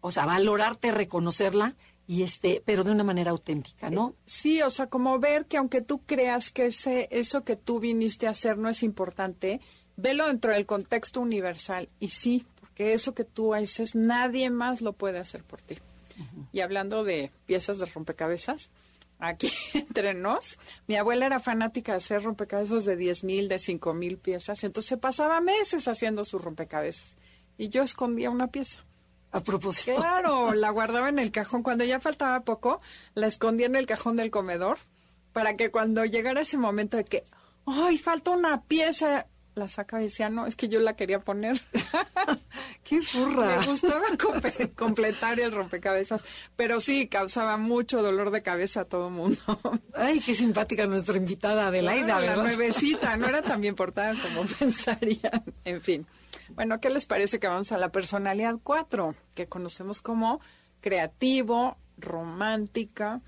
o 0.00 0.10
sea, 0.10 0.26
valorarte, 0.26 0.90
reconocerla 0.90 1.76
y 2.06 2.22
este, 2.22 2.62
pero 2.64 2.84
de 2.84 2.92
una 2.92 3.04
manera 3.04 3.32
auténtica, 3.32 3.90
¿no? 3.90 4.14
Sí, 4.26 4.62
o 4.62 4.70
sea, 4.70 4.86
como 4.86 5.18
ver 5.18 5.46
que 5.46 5.56
aunque 5.56 5.80
tú 5.80 6.04
creas 6.06 6.52
que 6.52 6.66
ese, 6.66 7.08
eso 7.10 7.44
que 7.44 7.56
tú 7.56 7.80
viniste 7.80 8.26
a 8.26 8.30
hacer 8.30 8.58
no 8.58 8.68
es 8.68 8.82
importante, 8.82 9.60
velo 9.96 10.28
dentro 10.28 10.52
del 10.52 10.66
contexto 10.66 11.20
universal. 11.20 11.88
Y 11.98 12.08
sí, 12.08 12.46
porque 12.60 12.92
eso 12.92 13.14
que 13.14 13.24
tú 13.24 13.54
haces, 13.54 13.94
nadie 13.94 14.50
más 14.50 14.82
lo 14.82 14.92
puede 14.92 15.18
hacer 15.18 15.42
por 15.42 15.60
ti. 15.60 15.78
Y 16.52 16.60
hablando 16.60 17.04
de 17.04 17.30
piezas 17.44 17.78
de 17.78 17.86
rompecabezas, 17.86 18.70
aquí 19.18 19.50
entre 19.74 20.14
nos, 20.14 20.58
mi 20.86 20.96
abuela 20.96 21.26
era 21.26 21.40
fanática 21.40 21.92
de 21.92 21.98
hacer 21.98 22.22
rompecabezas 22.22 22.84
de 22.84 22.96
10 22.96 23.24
mil, 23.24 23.48
de 23.48 23.58
5 23.58 23.92
mil 23.94 24.16
piezas, 24.16 24.64
entonces 24.64 24.88
se 24.88 24.96
pasaba 24.96 25.40
meses 25.40 25.88
haciendo 25.88 26.24
sus 26.24 26.40
rompecabezas. 26.40 27.18
Y 27.58 27.68
yo 27.68 27.82
escondía 27.82 28.30
una 28.30 28.48
pieza. 28.48 28.84
A 29.32 29.40
propósito. 29.40 29.96
Claro, 29.96 30.54
la 30.54 30.70
guardaba 30.70 31.08
en 31.08 31.18
el 31.18 31.30
cajón. 31.30 31.62
Cuando 31.62 31.84
ya 31.84 32.00
faltaba 32.00 32.40
poco, 32.40 32.80
la 33.14 33.26
escondía 33.26 33.66
en 33.66 33.76
el 33.76 33.86
cajón 33.86 34.16
del 34.16 34.30
comedor 34.30 34.78
para 35.32 35.56
que 35.56 35.70
cuando 35.70 36.04
llegara 36.04 36.40
ese 36.40 36.56
momento 36.56 36.96
de 36.96 37.04
que, 37.04 37.24
ay, 37.66 37.98
falta 37.98 38.30
una 38.30 38.62
pieza, 38.62 39.26
la 39.54 39.68
sacaba 39.68 40.02
y 40.02 40.06
decía, 40.06 40.28
no, 40.28 40.46
es 40.46 40.56
que 40.56 40.68
yo 40.68 40.80
la 40.80 40.96
quería 40.96 41.20
poner. 41.20 41.60
¡Qué 42.84 43.00
burra! 43.14 43.58
Me 43.58 43.66
gustaba 43.66 44.04
completar 44.76 45.40
el 45.40 45.52
rompecabezas, 45.52 46.22
pero 46.56 46.78
sí, 46.78 47.08
causaba 47.08 47.56
mucho 47.56 48.02
dolor 48.02 48.30
de 48.30 48.42
cabeza 48.42 48.82
a 48.82 48.84
todo 48.84 49.10
mundo. 49.10 49.38
Ay, 49.94 50.20
qué 50.20 50.34
simpática 50.34 50.86
nuestra 50.86 51.16
invitada 51.16 51.66
Adelaida, 51.66 52.18
Claro, 52.18 52.26
la 52.26 52.36
nuevecita, 52.36 53.16
no 53.16 53.26
era 53.26 53.42
tan 53.42 53.60
bien 53.60 53.74
portada 53.74 54.14
como 54.14 54.42
pensarían. 54.58 55.42
En 55.64 55.80
fin. 55.80 56.06
Bueno, 56.50 56.80
¿qué 56.80 56.90
les 56.90 57.06
parece 57.06 57.38
que 57.40 57.48
vamos 57.48 57.72
a 57.72 57.78
la 57.78 57.90
personalidad 57.90 58.56
4, 58.62 59.14
que 59.34 59.46
conocemos 59.46 60.00
como 60.00 60.40
creativo, 60.80 61.76
romántica 61.98 63.20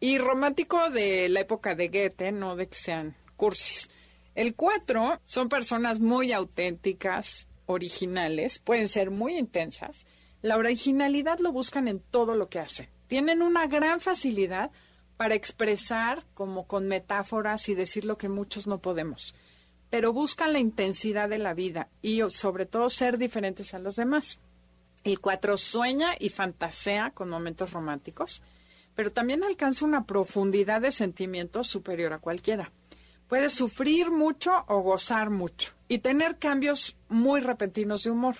y 0.00 0.18
romántico 0.18 0.90
de 0.90 1.28
la 1.28 1.40
época 1.40 1.74
de 1.74 1.88
Goethe, 1.88 2.32
no 2.32 2.56
de 2.56 2.68
que 2.68 2.76
sean 2.76 3.16
cursis. 3.36 3.88
El 4.34 4.54
4 4.54 5.20
son 5.24 5.48
personas 5.48 6.00
muy 6.00 6.32
auténticas, 6.32 7.48
originales, 7.66 8.58
pueden 8.58 8.88
ser 8.88 9.10
muy 9.10 9.36
intensas. 9.36 10.06
La 10.42 10.56
originalidad 10.56 11.38
lo 11.40 11.52
buscan 11.52 11.88
en 11.88 12.00
todo 12.00 12.34
lo 12.34 12.48
que 12.48 12.60
hacen. 12.60 12.88
Tienen 13.08 13.42
una 13.42 13.66
gran 13.66 14.00
facilidad 14.00 14.70
para 15.16 15.34
expresar 15.34 16.24
como 16.34 16.66
con 16.66 16.86
metáforas 16.86 17.68
y 17.68 17.74
decir 17.74 18.04
lo 18.04 18.16
que 18.18 18.28
muchos 18.28 18.66
no 18.66 18.78
podemos. 18.78 19.34
Pero 19.90 20.12
buscan 20.12 20.52
la 20.52 20.58
intensidad 20.58 21.28
de 21.28 21.38
la 21.38 21.54
vida 21.54 21.88
y 22.02 22.20
sobre 22.30 22.66
todo 22.66 22.90
ser 22.90 23.18
diferentes 23.18 23.72
a 23.74 23.78
los 23.78 23.96
demás. 23.96 24.38
El 25.04 25.20
4 25.20 25.56
sueña 25.56 26.10
y 26.18 26.28
fantasea 26.28 27.10
con 27.12 27.30
momentos 27.30 27.72
románticos, 27.72 28.42
pero 28.94 29.12
también 29.12 29.44
alcanza 29.44 29.84
una 29.84 30.04
profundidad 30.04 30.80
de 30.80 30.90
sentimientos 30.90 31.68
superior 31.68 32.12
a 32.12 32.18
cualquiera. 32.18 32.72
Puede 33.28 33.48
sufrir 33.48 34.10
mucho 34.10 34.64
o 34.68 34.80
gozar 34.80 35.30
mucho 35.30 35.72
y 35.86 35.98
tener 36.00 36.38
cambios 36.38 36.96
muy 37.08 37.40
repentinos 37.40 38.02
de 38.02 38.10
humor. 38.10 38.36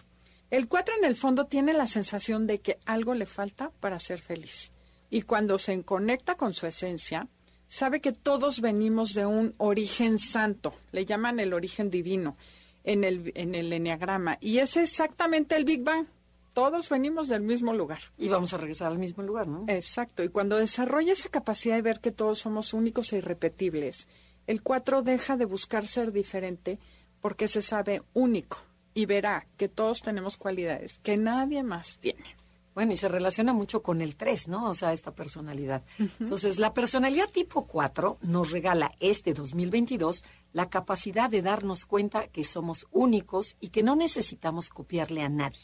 El 0.50 0.66
4 0.66 0.94
en 0.98 1.04
el 1.04 1.14
fondo 1.14 1.46
tiene 1.46 1.74
la 1.74 1.86
sensación 1.86 2.46
de 2.46 2.60
que 2.60 2.78
algo 2.86 3.14
le 3.14 3.26
falta 3.26 3.70
para 3.80 3.98
ser 3.98 4.18
feliz. 4.18 4.72
Y 5.10 5.22
cuando 5.22 5.58
se 5.58 5.82
conecta 5.82 6.36
con 6.36 6.54
su 6.54 6.66
esencia, 6.66 7.28
sabe 7.68 8.00
que 8.00 8.10
todos 8.12 8.60
venimos 8.60 9.14
de 9.14 9.26
un 9.26 9.54
origen 9.58 10.18
santo, 10.18 10.74
le 10.90 11.04
llaman 11.04 11.38
el 11.38 11.52
origen 11.52 11.90
divino. 11.90 12.36
en 12.84 13.04
el, 13.04 13.32
en 13.34 13.54
el 13.54 13.70
enneagrama. 13.72 14.38
Y 14.40 14.58
es 14.58 14.76
exactamente 14.78 15.56
el 15.56 15.64
Big 15.64 15.82
Bang. 15.84 16.06
Todos 16.54 16.88
venimos 16.88 17.28
del 17.28 17.42
mismo 17.42 17.74
lugar. 17.74 18.00
Y 18.16 18.28
vamos 18.28 18.52
a 18.54 18.56
regresar 18.56 18.90
al 18.90 18.98
mismo 18.98 19.22
lugar, 19.22 19.46
¿no? 19.46 19.64
Exacto. 19.68 20.24
Y 20.24 20.30
cuando 20.30 20.56
desarrolla 20.56 21.12
esa 21.12 21.28
capacidad 21.28 21.76
de 21.76 21.82
ver 21.82 22.00
que 22.00 22.12
todos 22.12 22.38
somos 22.38 22.72
únicos 22.72 23.12
e 23.12 23.18
irrepetibles, 23.18 24.08
el 24.46 24.62
4 24.62 25.02
deja 25.02 25.36
de 25.36 25.44
buscar 25.44 25.86
ser 25.86 26.12
diferente 26.12 26.78
porque 27.20 27.46
se 27.46 27.60
sabe 27.60 28.02
único 28.14 28.58
y 28.94 29.04
verá 29.04 29.46
que 29.58 29.68
todos 29.68 30.00
tenemos 30.00 30.38
cualidades 30.38 30.98
que 31.02 31.16
nadie 31.18 31.62
más 31.62 31.98
tiene. 31.98 32.36
Bueno, 32.78 32.92
y 32.92 32.96
se 32.96 33.08
relaciona 33.08 33.52
mucho 33.52 33.82
con 33.82 34.00
el 34.00 34.14
3, 34.14 34.46
¿no? 34.46 34.70
O 34.70 34.72
sea, 34.72 34.92
esta 34.92 35.10
personalidad. 35.10 35.82
Entonces, 36.20 36.60
la 36.60 36.74
personalidad 36.74 37.28
tipo 37.28 37.66
4 37.66 38.18
nos 38.22 38.52
regala 38.52 38.92
este 39.00 39.32
2022 39.32 40.22
la 40.52 40.70
capacidad 40.70 41.28
de 41.28 41.42
darnos 41.42 41.86
cuenta 41.86 42.28
que 42.28 42.44
somos 42.44 42.86
únicos 42.92 43.56
y 43.58 43.70
que 43.70 43.82
no 43.82 43.96
necesitamos 43.96 44.68
copiarle 44.68 45.22
a 45.22 45.28
nadie. 45.28 45.58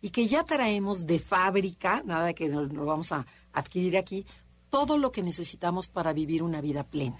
Y 0.00 0.10
que 0.10 0.28
ya 0.28 0.44
traemos 0.44 1.06
de 1.06 1.18
fábrica, 1.18 2.04
nada 2.04 2.26
de 2.26 2.36
que 2.36 2.48
lo, 2.48 2.62
lo 2.62 2.84
vamos 2.84 3.10
a 3.10 3.26
adquirir 3.52 3.98
aquí, 3.98 4.24
todo 4.68 4.96
lo 4.96 5.10
que 5.10 5.24
necesitamos 5.24 5.88
para 5.88 6.12
vivir 6.12 6.40
una 6.44 6.60
vida 6.60 6.84
plena. 6.84 7.18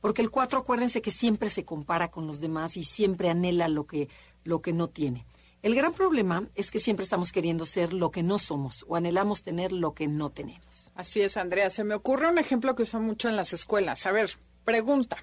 Porque 0.00 0.22
el 0.22 0.30
4, 0.30 0.60
acuérdense 0.60 1.02
que 1.02 1.10
siempre 1.10 1.50
se 1.50 1.64
compara 1.64 2.12
con 2.12 2.28
los 2.28 2.38
demás 2.38 2.76
y 2.76 2.84
siempre 2.84 3.28
anhela 3.28 3.66
lo 3.66 3.88
que, 3.88 4.08
lo 4.44 4.62
que 4.62 4.72
no 4.72 4.88
tiene. 4.88 5.26
El 5.64 5.74
gran 5.74 5.94
problema 5.94 6.46
es 6.56 6.70
que 6.70 6.78
siempre 6.78 7.04
estamos 7.04 7.32
queriendo 7.32 7.64
ser 7.64 7.94
lo 7.94 8.10
que 8.10 8.22
no 8.22 8.38
somos 8.38 8.84
o 8.86 8.96
anhelamos 8.96 9.44
tener 9.44 9.72
lo 9.72 9.94
que 9.94 10.06
no 10.06 10.28
tenemos. 10.28 10.92
Así 10.94 11.22
es, 11.22 11.38
Andrea. 11.38 11.70
Se 11.70 11.84
me 11.84 11.94
ocurre 11.94 12.28
un 12.28 12.36
ejemplo 12.36 12.74
que 12.74 12.82
usan 12.82 13.02
mucho 13.02 13.30
en 13.30 13.36
las 13.36 13.54
escuelas. 13.54 14.04
A 14.04 14.12
ver, 14.12 14.30
pregunta. 14.66 15.16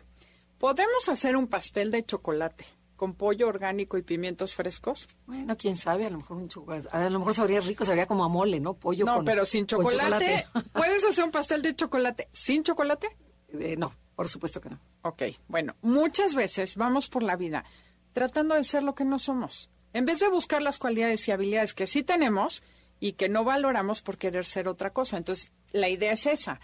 ¿Podemos 0.58 1.10
hacer 1.10 1.36
un 1.36 1.45
pastel 1.45 1.91
de 1.91 2.04
chocolate 2.04 2.65
con 2.95 3.13
pollo 3.13 3.49
orgánico 3.49 3.99
y 3.99 4.01
pimientos 4.01 4.56
frescos? 4.56 5.08
Bueno, 5.27 5.56
quién 5.58 5.77
sabe, 5.77 6.08
a 6.08 6.10
lo 6.10 6.17
mejor 6.17 6.38
un 6.38 6.47
chocolate, 6.47 6.89
a 6.91 7.08
lo 7.12 7.19
mejor 7.19 7.36
sabría 7.36 7.60
rico, 7.60 7.86
sabría 7.86 8.08
como 8.08 8.23
a 8.23 8.27
mole, 8.27 8.60
¿no? 8.60 8.73
Pollo 8.73 9.06
no, 9.06 9.17
con 9.17 9.25
pero 9.25 9.45
sin 9.45 9.67
chocolate. 9.67 10.47
¿Puedes 10.73 11.06
hacer 11.06 11.23
un 11.23 11.30
pastel 11.30 11.62
de 11.62 11.75
chocolate 11.75 12.30
sin 12.32 12.63
chocolate? 12.63 13.15
Eh, 13.49 13.75
no, 13.77 13.93
por 14.15 14.27
supuesto 14.27 14.60
que 14.60 14.71
no. 14.71 14.80
Ok, 15.04 15.21
bueno, 15.47 15.75
muchas 15.84 16.34
veces 16.34 16.77
vamos 16.77 17.10
por 17.10 17.21
la 17.21 17.36
vida 17.36 17.63
tratando 18.12 18.56
de 18.56 18.63
ser 18.63 18.82
lo 18.82 18.95
que 18.95 19.06
no 19.06 19.19
somos. 19.19 19.69
En 19.93 20.06
vez 20.06 20.19
de 20.19 20.30
buscar 20.30 20.62
las 20.62 20.80
cualidades 20.80 21.27
y 21.27 21.32
habilidades 21.32 21.73
que 21.73 21.88
sí 21.88 22.04
tenemos 22.04 22.63
y 22.99 23.13
que 23.13 23.30
no 23.30 23.43
valoramos 23.43 24.01
por 24.01 24.17
querer 24.17 24.45
ser 24.45 24.67
otra 24.67 24.91
cosa. 24.91 25.17
Entonces, 25.17 25.51
la 25.73 25.89
idea 25.89 26.13
es 26.13 26.25
esa. 26.25 26.60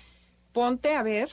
Ponte 0.54 0.96
a 0.96 1.04
ver 1.04 1.30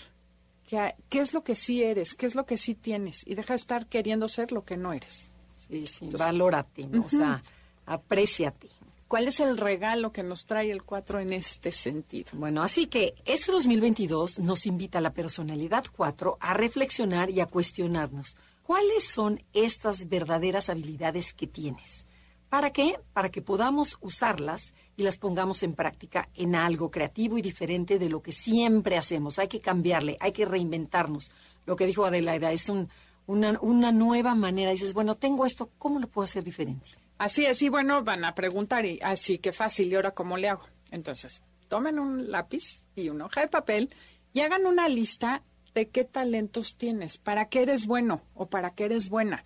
qué, 0.66 0.94
qué 1.08 1.20
es 1.20 1.34
lo 1.34 1.44
que 1.44 1.54
sí 1.54 1.82
eres, 1.82 2.14
qué 2.14 2.26
es 2.26 2.34
lo 2.34 2.46
que 2.46 2.56
sí 2.56 2.74
tienes 2.74 3.22
y 3.26 3.34
deja 3.34 3.52
de 3.52 3.58
estar 3.58 3.86
queriendo 3.86 4.28
ser 4.28 4.50
lo 4.50 4.64
que 4.64 4.76
no 4.76 4.92
eres. 4.92 5.30
Sí, 5.56 5.86
sí, 5.86 6.08
valórate, 6.10 6.86
¿no? 6.86 7.04
o 7.04 7.08
sea, 7.08 7.42
apréciate. 7.86 8.68
¿Cuál 9.08 9.28
es 9.28 9.38
el 9.40 9.58
regalo 9.58 10.12
que 10.12 10.22
nos 10.22 10.46
trae 10.46 10.70
el 10.70 10.82
4 10.82 11.20
en 11.20 11.32
este 11.32 11.70
sentido? 11.70 12.30
Bueno, 12.32 12.62
así 12.62 12.86
que 12.86 13.14
este 13.26 13.52
2022 13.52 14.40
nos 14.40 14.66
invita 14.66 14.98
a 14.98 15.02
la 15.02 15.12
personalidad 15.12 15.84
4 15.94 16.38
a 16.40 16.54
reflexionar 16.54 17.30
y 17.30 17.40
a 17.40 17.46
cuestionarnos 17.46 18.34
cuáles 18.64 19.04
son 19.04 19.42
estas 19.52 20.08
verdaderas 20.08 20.68
habilidades 20.68 21.32
que 21.32 21.46
tienes. 21.46 22.06
¿Para 22.48 22.72
qué? 22.72 23.00
Para 23.12 23.30
que 23.30 23.42
podamos 23.42 23.98
usarlas 24.00 24.74
y 24.96 25.02
las 25.02 25.18
pongamos 25.18 25.62
en 25.62 25.74
práctica 25.74 26.28
en 26.34 26.54
algo 26.54 26.90
creativo 26.90 27.36
y 27.36 27.42
diferente 27.42 27.98
de 27.98 28.08
lo 28.08 28.22
que 28.22 28.32
siempre 28.32 28.96
hacemos. 28.96 29.38
Hay 29.38 29.48
que 29.48 29.60
cambiarle, 29.60 30.16
hay 30.20 30.32
que 30.32 30.44
reinventarnos. 30.44 31.30
Lo 31.66 31.76
que 31.76 31.86
dijo 31.86 32.04
Adelaida 32.04 32.52
es 32.52 32.68
un, 32.68 32.88
una, 33.26 33.58
una 33.60 33.92
nueva 33.92 34.34
manera. 34.34 34.70
Dices, 34.70 34.94
bueno, 34.94 35.16
tengo 35.16 35.46
esto, 35.46 35.70
¿cómo 35.78 35.98
lo 35.98 36.08
puedo 36.08 36.24
hacer 36.24 36.44
diferente? 36.44 36.90
Así 37.18 37.44
es, 37.44 37.60
y 37.62 37.68
bueno, 37.68 38.02
van 38.02 38.24
a 38.24 38.34
preguntar, 38.34 38.84
y 38.84 38.98
así 39.02 39.38
que 39.38 39.52
fácil, 39.52 39.92
¿y 39.92 39.94
ahora 39.94 40.12
cómo 40.12 40.36
le 40.36 40.48
hago? 40.48 40.64
Entonces, 40.90 41.42
tomen 41.68 41.98
un 41.98 42.30
lápiz 42.30 42.86
y 42.94 43.08
una 43.08 43.26
hoja 43.26 43.42
de 43.42 43.48
papel 43.48 43.94
y 44.32 44.40
hagan 44.40 44.66
una 44.66 44.88
lista 44.88 45.42
de 45.74 45.88
qué 45.88 46.04
talentos 46.04 46.76
tienes, 46.76 47.18
para 47.18 47.48
qué 47.48 47.62
eres 47.62 47.86
bueno 47.86 48.22
o 48.34 48.46
para 48.46 48.74
qué 48.74 48.84
eres 48.84 49.08
buena. 49.08 49.44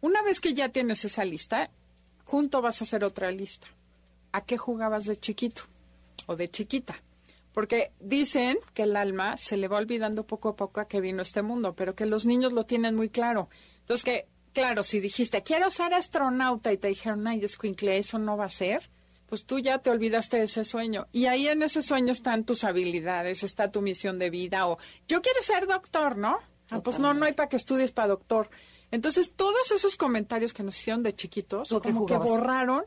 Una 0.00 0.22
vez 0.22 0.40
que 0.40 0.54
ya 0.54 0.68
tienes 0.68 1.04
esa 1.04 1.24
lista, 1.24 1.70
junto 2.24 2.60
vas 2.60 2.80
a 2.80 2.84
hacer 2.84 3.04
otra 3.04 3.30
lista. 3.30 3.68
¿A 4.32 4.44
qué 4.44 4.58
jugabas 4.58 5.06
de 5.06 5.16
chiquito 5.16 5.62
o 6.26 6.36
de 6.36 6.48
chiquita? 6.48 7.02
Porque 7.52 7.92
dicen 7.98 8.58
que 8.74 8.82
el 8.82 8.94
alma 8.94 9.36
se 9.36 9.56
le 9.56 9.68
va 9.68 9.78
olvidando 9.78 10.26
poco 10.26 10.50
a 10.50 10.56
poco 10.56 10.80
a 10.80 10.86
que 10.86 11.00
vino 11.00 11.22
este 11.22 11.42
mundo, 11.42 11.74
pero 11.74 11.94
que 11.94 12.06
los 12.06 12.26
niños 12.26 12.52
lo 12.52 12.66
tienen 12.66 12.94
muy 12.94 13.08
claro. 13.08 13.48
Entonces, 13.80 14.04
que, 14.04 14.28
claro, 14.52 14.82
si 14.82 15.00
dijiste, 15.00 15.42
quiero 15.42 15.70
ser 15.70 15.94
astronauta 15.94 16.72
y 16.72 16.78
te 16.78 16.88
dijeron, 16.88 17.26
ay, 17.26 17.42
escuincle, 17.42 17.96
eso 17.96 18.18
no 18.18 18.36
va 18.36 18.44
a 18.44 18.50
ser, 18.50 18.90
pues 19.28 19.44
tú 19.44 19.58
ya 19.58 19.78
te 19.78 19.90
olvidaste 19.90 20.38
de 20.38 20.44
ese 20.44 20.64
sueño. 20.64 21.06
Y 21.12 21.26
ahí 21.26 21.46
en 21.48 21.62
ese 21.62 21.82
sueño 21.82 22.12
están 22.12 22.44
tus 22.44 22.64
habilidades, 22.64 23.42
está 23.42 23.70
tu 23.70 23.82
misión 23.82 24.18
de 24.18 24.30
vida, 24.30 24.66
o 24.66 24.78
yo 25.06 25.20
quiero 25.22 25.42
ser 25.42 25.66
doctor, 25.66 26.16
¿no? 26.16 26.38
Ah, 26.70 26.80
pues 26.82 26.98
no, 26.98 27.14
no 27.14 27.24
hay 27.26 27.32
para 27.32 27.48
que 27.48 27.56
estudies 27.56 27.92
para 27.92 28.08
doctor. 28.08 28.50
Entonces, 28.90 29.32
todos 29.36 29.70
esos 29.70 29.96
comentarios 29.96 30.52
que 30.54 30.62
nos 30.62 30.78
hicieron 30.80 31.02
de 31.02 31.14
chiquitos, 31.14 31.70
Lo 31.70 31.80
como 31.82 32.06
que 32.06 32.16
borraron. 32.16 32.84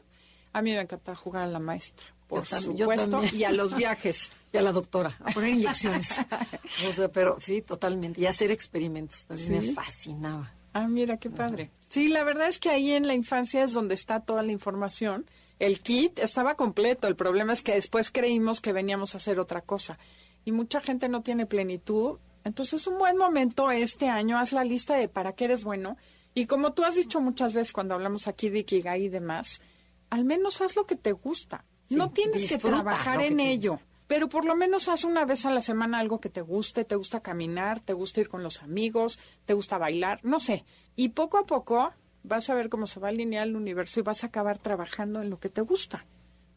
A 0.54 0.62
mí 0.62 0.72
me 0.72 0.82
encantaba 0.82 1.16
jugar 1.16 1.44
a 1.44 1.48
la 1.48 1.60
maestra, 1.60 2.06
por 2.28 2.44
yo 2.46 2.60
supuesto, 2.60 3.08
también. 3.10 3.36
y 3.36 3.44
a 3.44 3.52
los 3.52 3.76
viajes. 3.76 4.32
Y 4.54 4.58
a 4.58 4.62
la 4.62 4.74
doctora, 4.74 5.16
a 5.24 5.32
poner 5.32 5.52
inyecciones. 5.52 6.10
o 6.90 6.92
sea, 6.92 7.10
pero 7.10 7.38
sí, 7.40 7.62
totalmente. 7.62 8.20
Y 8.20 8.26
hacer 8.26 8.52
experimentos. 8.52 9.26
También 9.26 9.62
Sí. 9.62 9.68
me 9.70 9.74
fascinaba. 9.74 10.52
Ah, 10.74 10.90
mira, 10.90 11.16
qué 11.18 11.30
padre. 11.30 11.72
Sí, 11.88 12.10
la 12.10 12.26
verdad 12.26 12.50
es 12.50 12.60
que 12.60 12.70
ahí 12.70 12.92
en 12.92 13.08
la 13.08 13.14
infancia 13.14 13.64
es 13.64 13.72
donde 13.72 13.94
está 13.94 14.20
toda 14.20 14.44
la 14.44 14.52
información. 14.52 15.26
El 15.62 15.78
kit 15.78 16.18
estaba 16.18 16.56
completo. 16.56 17.08
El 17.08 17.16
problema 17.16 17.54
es 17.54 17.62
que 17.62 17.76
después 17.76 18.10
creímos 18.10 18.62
que 18.62 18.74
veníamos 18.74 19.14
a 19.14 19.18
hacer 19.18 19.40
otra 19.40 19.62
cosa. 19.62 20.00
Y 20.44 20.52
mucha 20.52 20.82
gente 20.82 21.08
no 21.08 21.22
tiene 21.22 21.46
plenitud. 21.46 22.18
Entonces, 22.44 22.88
un 22.88 22.98
buen 22.98 23.16
momento 23.16 23.70
este 23.70 24.10
año, 24.10 24.40
haz 24.40 24.54
la 24.54 24.64
lista 24.64 24.96
de 24.96 25.08
para 25.08 25.34
qué 25.34 25.46
eres 25.46 25.64
bueno. 25.64 25.98
Y 26.34 26.48
como 26.48 26.74
tú 26.74 26.84
has 26.84 26.96
dicho 26.96 27.22
muchas 27.22 27.54
veces 27.54 27.74
cuando 27.74 27.94
hablamos 27.94 28.28
aquí 28.28 28.50
de 28.50 28.58
Ikigai 28.58 29.04
y 29.04 29.10
demás, 29.10 29.62
al 30.10 30.26
menos 30.26 30.62
haz 30.62 30.76
lo 30.76 30.88
que 30.88 30.96
te 30.96 31.12
gusta. 31.12 31.64
Sí, 31.88 31.96
no 31.96 32.10
tienes 32.10 32.50
que 32.50 32.58
trabajar 32.58 33.20
que 33.20 33.28
en 33.28 33.40
ello. 33.40 33.80
Pero 34.08 34.30
por 34.30 34.46
lo 34.46 34.56
menos 34.56 34.88
haz 34.88 35.04
una 35.04 35.26
vez 35.26 35.46
a 35.46 35.52
la 35.52 35.62
semana 35.62 36.00
algo 36.00 36.20
que 36.20 36.30
te 36.30 36.42
guste, 36.42 36.86
te 36.86 36.96
gusta 36.96 37.22
caminar, 37.22 37.82
te 37.82 37.94
gusta 37.94 38.20
ir 38.20 38.30
con 38.30 38.42
los 38.42 38.64
amigos, 38.64 39.20
te 39.46 39.54
gusta 39.54 39.78
bailar, 39.78 40.22
no 40.24 40.40
sé. 40.40 40.66
Y 40.96 41.10
poco 41.10 41.38
a 41.38 41.46
poco 41.46 41.94
vas 42.24 42.50
a 42.50 42.56
ver 42.56 42.70
cómo 42.70 42.88
se 42.88 43.00
va 43.00 43.08
a 43.08 43.12
alinear 43.12 43.48
el 43.48 43.56
universo 43.56 44.00
y 44.00 44.04
vas 44.04 44.24
a 44.24 44.28
acabar 44.28 44.58
trabajando 44.58 45.22
en 45.22 45.30
lo 45.30 45.40
que 45.40 45.50
te 45.50 45.62
gusta. 45.62 46.06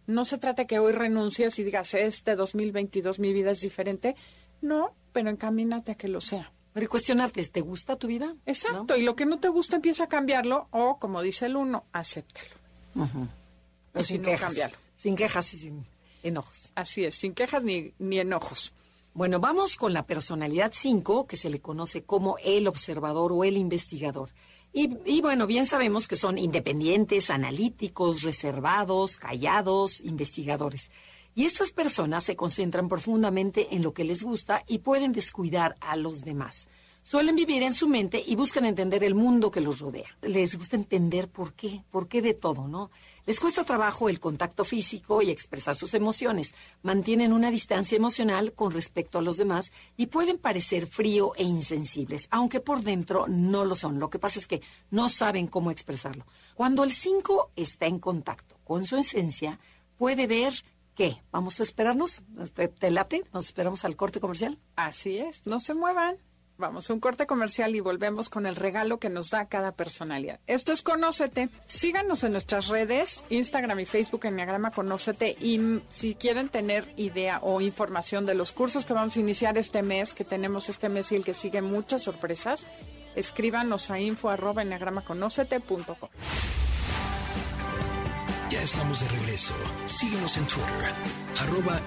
No 0.06 0.24
se 0.24 0.38
trata 0.38 0.66
que 0.66 0.78
hoy 0.78 0.92
renuncies 0.92 1.58
y 1.58 1.64
digas, 1.64 1.94
este 1.94 2.36
2022 2.36 3.18
mi 3.18 3.32
vida 3.32 3.50
es 3.52 3.60
diferente. 3.60 4.16
No, 4.60 4.94
pero 5.12 5.30
encamínate 5.30 5.92
a 5.92 5.94
que 5.94 6.08
lo 6.08 6.20
sea. 6.20 6.52
Pero 6.72 6.84
y 6.84 6.88
cuestionarte, 6.88 7.44
¿te 7.46 7.60
gusta 7.60 7.96
tu 7.96 8.08
vida? 8.08 8.34
Exacto, 8.46 8.96
y 8.96 9.02
lo 9.02 9.14
que 9.14 9.26
no 9.26 9.38
te 9.38 9.48
gusta 9.48 9.76
empieza 9.76 10.04
a 10.04 10.08
cambiarlo 10.08 10.68
o, 10.72 10.98
como 10.98 11.22
dice 11.22 11.46
el 11.46 11.56
uno, 11.56 11.84
acéptalo. 11.92 12.48
Y 13.94 14.02
si 14.02 14.04
sin 14.04 14.22
no, 14.22 14.28
quejas. 14.28 14.54
Sin 14.96 15.14
quejas 15.14 15.54
y 15.54 15.58
sin 15.58 15.84
enojos. 16.22 16.72
Así 16.74 17.04
es, 17.04 17.14
sin 17.14 17.32
quejas 17.32 17.62
ni, 17.62 17.94
ni 17.98 18.18
enojos. 18.18 18.72
Bueno, 19.14 19.38
vamos 19.38 19.76
con 19.76 19.92
la 19.92 20.04
personalidad 20.04 20.72
5, 20.74 21.28
que 21.28 21.36
se 21.36 21.48
le 21.48 21.60
conoce 21.60 22.02
como 22.02 22.36
el 22.42 22.66
observador 22.66 23.32
o 23.32 23.44
el 23.44 23.56
investigador. 23.56 24.30
Y, 24.76 24.98
y 25.06 25.20
bueno, 25.20 25.46
bien 25.46 25.66
sabemos 25.66 26.08
que 26.08 26.16
son 26.16 26.36
independientes, 26.36 27.30
analíticos, 27.30 28.22
reservados, 28.22 29.16
callados, 29.18 30.00
investigadores. 30.00 30.90
Y 31.36 31.44
estas 31.44 31.70
personas 31.70 32.24
se 32.24 32.34
concentran 32.34 32.88
profundamente 32.88 33.74
en 33.74 33.82
lo 33.82 33.94
que 33.94 34.02
les 34.02 34.24
gusta 34.24 34.64
y 34.66 34.78
pueden 34.78 35.12
descuidar 35.12 35.76
a 35.80 35.96
los 35.96 36.22
demás. 36.22 36.66
Suelen 37.04 37.36
vivir 37.36 37.62
en 37.62 37.74
su 37.74 37.86
mente 37.86 38.24
y 38.26 38.34
buscan 38.34 38.64
entender 38.64 39.04
el 39.04 39.14
mundo 39.14 39.50
que 39.50 39.60
los 39.60 39.80
rodea. 39.80 40.08
Les 40.22 40.56
gusta 40.56 40.74
entender 40.74 41.28
por 41.28 41.52
qué, 41.52 41.84
por 41.90 42.08
qué 42.08 42.22
de 42.22 42.32
todo, 42.32 42.66
¿no? 42.66 42.90
Les 43.26 43.38
cuesta 43.40 43.62
trabajo 43.62 44.08
el 44.08 44.20
contacto 44.20 44.64
físico 44.64 45.20
y 45.20 45.30
expresar 45.30 45.74
sus 45.74 45.92
emociones. 45.92 46.54
Mantienen 46.80 47.34
una 47.34 47.50
distancia 47.50 47.96
emocional 47.96 48.54
con 48.54 48.72
respecto 48.72 49.18
a 49.18 49.20
los 49.20 49.36
demás 49.36 49.70
y 49.98 50.06
pueden 50.06 50.38
parecer 50.38 50.86
frío 50.86 51.34
e 51.36 51.42
insensibles, 51.42 52.26
aunque 52.30 52.60
por 52.60 52.80
dentro 52.80 53.26
no 53.28 53.66
lo 53.66 53.74
son. 53.74 53.98
Lo 53.98 54.08
que 54.08 54.18
pasa 54.18 54.38
es 54.38 54.46
que 54.46 54.62
no 54.90 55.10
saben 55.10 55.46
cómo 55.46 55.70
expresarlo. 55.70 56.24
Cuando 56.54 56.84
el 56.84 56.92
5 56.92 57.50
está 57.54 57.84
en 57.84 57.98
contacto 57.98 58.56
con 58.64 58.86
su 58.86 58.96
esencia, 58.96 59.60
puede 59.98 60.26
ver 60.26 60.54
¿Qué? 60.94 61.20
¿Vamos 61.32 61.60
a 61.60 61.64
esperarnos? 61.64 62.22
¿Te, 62.54 62.68
te 62.68 62.90
late? 62.90 63.24
¿Nos 63.34 63.46
esperamos 63.46 63.84
al 63.84 63.96
corte 63.96 64.20
comercial? 64.20 64.58
Así 64.76 65.18
es, 65.18 65.44
no 65.44 65.58
se 65.58 65.74
muevan. 65.74 66.16
Vamos 66.56 66.88
un 66.88 67.00
corte 67.00 67.26
comercial 67.26 67.74
y 67.74 67.80
volvemos 67.80 68.30
con 68.30 68.46
el 68.46 68.54
regalo 68.54 68.98
que 68.98 69.08
nos 69.08 69.30
da 69.30 69.46
cada 69.46 69.72
personalidad. 69.72 70.38
Esto 70.46 70.72
es 70.72 70.82
Conócete. 70.82 71.48
Síganos 71.66 72.22
en 72.22 72.32
nuestras 72.32 72.68
redes, 72.68 73.24
Instagram 73.28 73.80
y 73.80 73.84
Facebook, 73.86 74.26
Enneagrama 74.26 74.70
Conócete. 74.70 75.36
Y 75.40 75.80
si 75.88 76.14
quieren 76.14 76.48
tener 76.48 76.92
idea 76.96 77.40
o 77.42 77.60
información 77.60 78.24
de 78.24 78.36
los 78.36 78.52
cursos 78.52 78.84
que 78.84 78.92
vamos 78.92 79.16
a 79.16 79.20
iniciar 79.20 79.58
este 79.58 79.82
mes, 79.82 80.14
que 80.14 80.24
tenemos 80.24 80.68
este 80.68 80.88
mes 80.88 81.10
y 81.10 81.16
el 81.16 81.24
que 81.24 81.34
sigue 81.34 81.60
muchas 81.60 82.02
sorpresas, 82.02 82.68
escríbanos 83.16 83.90
a 83.90 83.98
info 83.98 84.30
arroba. 84.30 84.62
Ya 88.50 88.62
estamos 88.62 89.00
de 89.00 89.08
regreso. 89.08 89.54
Síguenos 89.86 90.36
en 90.36 90.46
Twitter, 90.46 90.92
arroba. 91.40 91.80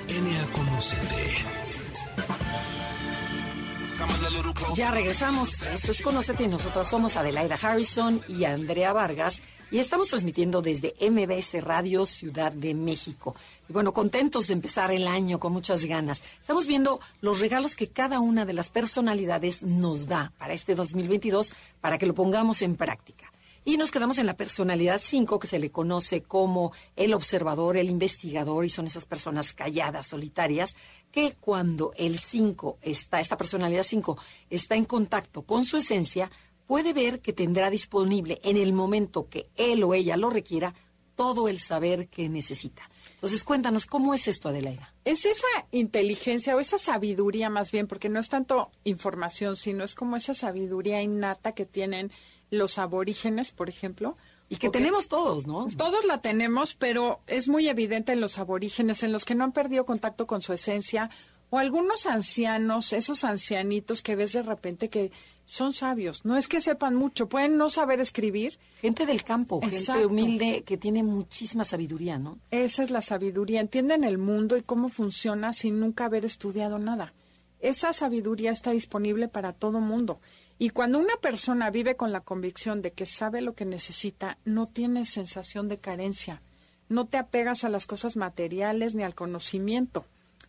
Ya 4.76 4.92
regresamos. 4.92 5.62
Esto 5.64 5.92
es 5.92 6.02
Conocete 6.02 6.44
y 6.44 6.48
nosotros 6.48 6.88
somos 6.88 7.18
Adelaida 7.18 7.58
Harrison 7.62 8.22
y 8.28 8.44
Andrea 8.44 8.94
Vargas 8.94 9.42
y 9.72 9.80
estamos 9.80 10.10
transmitiendo 10.10 10.62
desde 10.62 10.96
MBS 11.02 11.64
Radio 11.64 12.06
Ciudad 12.06 12.52
de 12.52 12.74
México. 12.74 13.36
Y 13.68 13.74
bueno, 13.74 13.94
contentos 13.94 14.48
de 14.48 14.54
empezar 14.54 14.92
el 14.92 15.08
año 15.08 15.40
con 15.40 15.54
muchas 15.54 15.86
ganas. 15.86 16.24
Estamos 16.40 16.68
viendo 16.68 17.00
los 17.22 17.40
regalos 17.40 17.76
que 17.76 17.90
cada 17.90 18.20
una 18.20 18.46
de 18.46 18.54
las 18.54 18.70
personalidades 18.70 19.64
nos 19.64 20.08
da 20.08 20.32
para 20.38 20.54
este 20.54 20.76
2022 20.76 21.54
para 21.82 21.98
que 21.98 22.06
lo 22.06 22.14
pongamos 22.14 22.62
en 22.62 22.76
práctica. 22.76 23.32
Y 23.68 23.76
nos 23.76 23.92
quedamos 23.92 24.18
en 24.18 24.28
la 24.28 24.38
personalidad 24.38 25.02
5, 25.04 25.40
que 25.40 25.48
se 25.48 25.60
le 25.60 25.72
conoce 25.72 26.24
como 26.24 26.72
el 26.96 27.14
observador, 27.14 27.76
el 27.76 27.90
investigador, 27.90 28.64
y 28.64 28.70
son 28.70 28.88
esas 28.88 29.04
personas 29.04 29.52
calladas, 29.52 30.08
solitarias, 30.08 30.74
que 31.12 31.34
cuando 31.34 31.92
el 31.98 32.18
5 32.18 32.78
está, 32.82 33.20
esta 33.20 33.36
personalidad 33.36 33.84
5, 33.84 34.18
está 34.50 34.78
en 34.78 34.86
contacto 34.86 35.42
con 35.42 35.66
su 35.66 35.76
esencia, 35.76 36.32
puede 36.66 36.94
ver 36.94 37.20
que 37.20 37.34
tendrá 37.34 37.70
disponible 37.70 38.40
en 38.42 38.56
el 38.56 38.72
momento 38.72 39.28
que 39.28 39.50
él 39.58 39.84
o 39.84 39.94
ella 39.94 40.16
lo 40.16 40.30
requiera 40.30 40.74
todo 41.18 41.50
el 41.50 41.60
saber 41.60 42.08
que 42.08 42.30
necesita. 42.30 42.90
Entonces, 43.16 43.44
cuéntanos, 43.44 43.86
¿cómo 43.86 44.14
es 44.14 44.30
esto, 44.30 44.48
Adelaida? 44.48 44.94
Es 45.04 45.26
esa 45.26 45.48
inteligencia 45.72 46.56
o 46.56 46.62
esa 46.62 46.78
sabiduría 46.78 47.50
más 47.50 47.74
bien, 47.74 47.88
porque 47.88 48.08
no 48.08 48.20
es 48.20 48.30
tanto 48.30 48.72
información, 48.86 49.58
sino 49.58 49.84
es 49.84 49.94
como 49.94 50.16
esa 50.16 50.34
sabiduría 50.34 51.02
innata 51.02 51.52
que 51.52 51.66
tienen 51.66 52.14
los 52.50 52.78
aborígenes, 52.78 53.52
por 53.52 53.70
ejemplo. 53.70 54.16
Y 54.50 54.58
que 54.58 54.70
tenemos 54.70 55.08
todos, 55.08 55.46
¿no? 55.46 55.68
Todos 55.76 56.06
la 56.06 56.22
tenemos, 56.22 56.74
pero 56.74 57.20
es 57.28 57.50
muy 57.50 57.68
evidente 57.68 58.14
en 58.14 58.22
los 58.22 58.38
aborígenes, 58.38 59.04
en 59.04 59.12
los 59.12 59.26
que 59.26 59.36
no 59.36 59.44
han 59.44 59.52
perdido 59.52 59.86
contacto 59.86 60.26
con 60.26 60.42
su 60.42 60.54
esencia, 60.54 61.10
o 61.50 61.58
algunos 61.60 62.06
ancianos, 62.06 62.94
esos 62.94 63.24
ancianitos 63.24 64.02
que 64.02 64.16
ves 64.16 64.34
de 64.34 64.44
repente 64.44 64.90
que 64.90 65.12
son 65.46 65.72
sabios. 65.72 66.26
No 66.26 66.36
es 66.36 66.48
que 66.48 66.60
sepan 66.60 66.96
mucho, 66.96 67.30
pueden 67.30 67.58
no 67.58 67.70
saber 67.70 68.02
escribir. 68.02 68.60
Gente 68.82 69.06
del 69.06 69.24
campo, 69.24 69.62
gente 69.62 70.06
humilde 70.06 70.64
que 70.66 70.78
tiene 70.78 71.04
muchísima 71.04 71.64
sabiduría, 71.64 72.20
¿no? 72.20 72.38
Esa 72.52 72.84
es 72.84 72.92
la 72.92 73.02
sabiduría. 73.02 73.62
Entienden 73.62 74.04
el 74.04 74.18
mundo 74.18 74.58
y 74.58 74.62
cómo 74.62 74.90
funciona 74.90 75.54
sin 75.54 75.80
nunca 75.80 76.06
haber 76.06 76.26
estudiado 76.26 76.80
nada. 76.80 77.14
Esa 77.60 77.94
sabiduría 77.94 78.52
está 78.52 78.72
disponible 78.72 79.30
para 79.30 79.54
todo 79.54 79.80
mundo. 79.80 80.20
Y 80.60 80.70
cuando 80.70 80.98
una 80.98 81.16
persona 81.18 81.70
vive 81.70 81.96
con 81.96 82.12
la 82.12 82.22
convicción 82.22 82.82
de 82.82 82.92
que 82.92 83.06
sabe 83.06 83.42
lo 83.42 83.54
que 83.54 83.66
necesita, 83.66 84.38
no 84.44 84.68
tiene 84.68 85.06
sensación 85.06 85.68
de 85.68 85.78
carencia. 85.78 86.42
No 86.90 87.06
te 87.06 87.18
apegas 87.18 87.64
a 87.64 87.70
las 87.70 87.86
cosas 87.86 88.16
materiales 88.16 88.96
ni 88.96 89.04
al 89.04 89.14
conocimiento. 89.14 90.06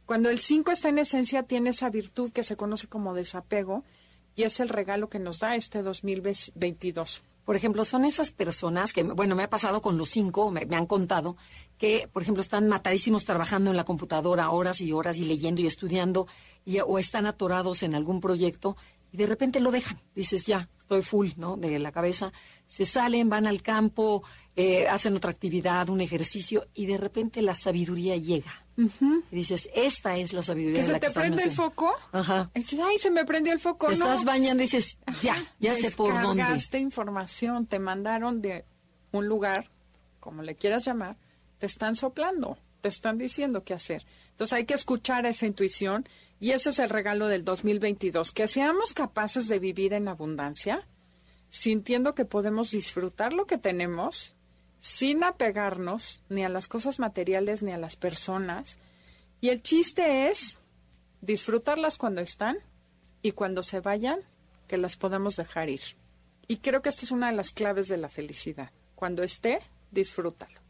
Cuando 0.07 0.31
el 0.31 0.39
5 0.39 0.71
está 0.71 0.89
en 0.89 0.99
esencia, 0.99 1.43
tiene 1.43 1.71
esa 1.71 1.91
virtud 1.91 2.33
que 2.33 2.43
se 2.43 2.57
conoce 2.57 2.87
como 2.87 3.13
desapego 3.13 3.85
y 4.35 4.45
es 4.45 4.61
el 4.61 4.71
regalo 4.71 5.09
que 5.09 5.19
nos 5.19 5.41
da 5.41 5.57
este 5.57 5.83
2022. 5.83 7.23
Por 7.45 7.57
ejemplo, 7.57 7.85
son 7.85 8.05
esas 8.05 8.31
personas 8.31 8.93
que, 8.93 9.03
bueno, 9.03 9.35
me 9.35 9.43
ha 9.43 9.51
pasado 9.51 9.81
con 9.81 9.97
los 9.97 10.11
cinco, 10.11 10.51
me, 10.51 10.69
han 10.71 10.87
contado, 10.87 11.37
que, 11.79 12.09
por 12.13 12.23
ejemplo, 12.23 12.43
están 12.43 12.69
matadísimos 12.69 13.25
trabajando 13.25 13.71
en 13.71 13.77
la 13.77 13.85
computadora 13.85 14.51
horas 14.51 14.81
y 14.81 14.93
horas 14.93 15.17
y 15.17 15.25
leyendo 15.25 15.63
y 15.63 15.67
estudiando, 15.67 16.27
y, 16.65 16.79
o 16.81 16.99
están 16.99 17.25
atorados 17.25 17.83
en 17.83 17.95
algún 17.95 18.21
proyecto 18.21 18.77
y 19.13 19.17
de 19.17 19.27
repente 19.27 19.61
lo 19.61 19.71
dejan. 19.71 19.99
Dices, 20.15 20.47
ya, 20.47 20.69
estoy 20.79 21.03
full, 21.03 21.31
¿no? 21.37 21.57
De 21.57 21.79
la 21.79 21.93
cabeza. 21.93 22.33
Se 22.67 22.85
salen, 22.85 23.29
van 23.29 23.47
al 23.47 23.63
campo, 23.63 24.23
eh, 24.57 24.89
hacen 24.89 25.15
otra 25.17 25.31
actividad, 25.31 25.89
un 25.89 26.01
ejercicio, 26.01 26.67
y 26.75 26.87
de 26.87 26.99
repente 26.99 27.43
la 27.43 27.55
sabiduría 27.55 28.17
llega. 28.17 28.65
Y 28.77 29.37
dices, 29.37 29.69
esta 29.75 30.17
es 30.17 30.33
la 30.33 30.43
sabiduría. 30.43 30.81
¿Que 30.81 30.87
se 30.87 31.01
te 31.01 31.11
prende 31.11 31.43
el 31.43 31.51
foco? 31.51 31.93
Ajá. 32.13 32.51
Dices, 32.55 32.79
ay, 32.83 32.97
se 32.97 33.11
me 33.11 33.25
prendió 33.25 33.53
el 33.53 33.59
foco. 33.59 33.89
Te 33.89 33.95
estás 33.95 34.25
bañando 34.25 34.63
y 34.63 34.67
dices, 34.67 34.99
ya, 35.21 35.45
ya 35.59 35.75
sé 35.75 35.91
por 35.91 36.13
dónde. 36.15 36.43
Descargaste 36.43 36.79
información, 36.79 37.67
te 37.67 37.79
mandaron 37.81 38.41
de 38.41 38.65
un 39.11 39.27
lugar, 39.27 39.71
como 40.21 40.43
le 40.43 40.55
quieras 40.55 40.85
llamar, 40.85 41.17
te 41.59 41.67
están 41.67 41.97
soplando, 41.97 42.57
te 42.81 42.89
están 42.89 43.19
diciendo 43.19 43.65
qué 43.65 43.75
hacer. 43.75 44.07
Entonces 44.31 44.53
hay 44.53 44.65
que 44.65 44.75
escuchar 44.75 45.27
esa 45.27 45.47
intuición 45.47 46.09
y 46.41 46.53
ese 46.53 46.71
es 46.71 46.79
el 46.79 46.91
regalo 46.91 47.27
del 47.27 47.45
2022, 47.45 48.33
que 48.33 48.47
seamos 48.47 48.93
capaces 48.93 49.49
de 49.49 49.59
vivir 49.59 49.93
en 49.93 50.09
abundancia, 50.09 50.87
sintiendo 51.49 52.15
que 52.15 52.25
podemos 52.25 52.71
disfrutar 52.71 53.33
lo 53.33 53.47
que 53.47 53.59
tenemos 53.59 54.35
sin 54.79 55.25
apegarnos 55.25 56.23
ni 56.29 56.45
a 56.45 56.49
las 56.49 56.69
cosas 56.69 57.01
materiales 57.01 57.63
ni 57.63 57.73
a 57.73 57.79
las 57.79 57.97
personas. 57.97 58.79
Y 59.41 59.49
el 59.49 59.63
chiste 59.63 60.29
es 60.29 60.59
disfrutarlas 61.21 61.99
cuando 61.99 62.21
están 62.21 62.59
y 63.23 63.33
cuando 63.33 63.63
se 63.63 63.81
vayan, 63.81 64.21
que 64.69 64.77
las 64.77 64.97
podamos 64.97 65.35
dejar 65.35 65.71
ir. 65.71 65.81
Y 66.47 66.59
creo 66.59 66.83
que 66.83 66.91
esta 66.91 67.05
es 67.05 67.11
una 67.11 67.31
de 67.31 67.37
las 67.37 67.53
claves 67.53 67.89
de 67.89 67.97
la 67.97 68.09
felicidad. 68.09 68.71
Cuando 68.95 69.23
esté, 69.23 69.61
disfrútalo. 69.91 70.61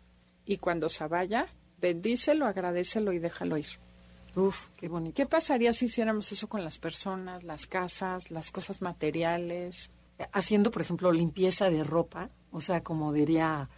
Y 0.47 0.59
cuando 0.59 0.89
se 0.89 1.07
vaya, 1.07 1.49
bendícelo, 1.81 2.47
agradecelo 2.47 3.13
y 3.13 3.19
déjalo 3.19 3.59
ir. 3.59 3.88
Uf, 4.35 4.69
qué 4.77 4.89
bonito. 4.89 5.15
¿Qué 5.15 5.27
pasaría 5.27 5.73
si 5.73 5.87
hiciéramos 5.87 6.31
eso 6.33 6.49
con 6.49 6.65
las 6.65 6.79
personas, 6.79 7.45
las 7.45 7.67
casas, 7.67 8.31
las 8.31 8.51
cosas 8.51 8.83
materiales? 8.83 9.91
Haciendo, 10.33 10.71
por 10.71 10.83
ejemplo, 10.83 11.13
limpieza 11.13 11.71
de 11.71 11.85
ropa, 11.85 12.31
o 12.51 12.61
sea, 12.61 12.83
como 12.83 13.13
diría 13.13 13.69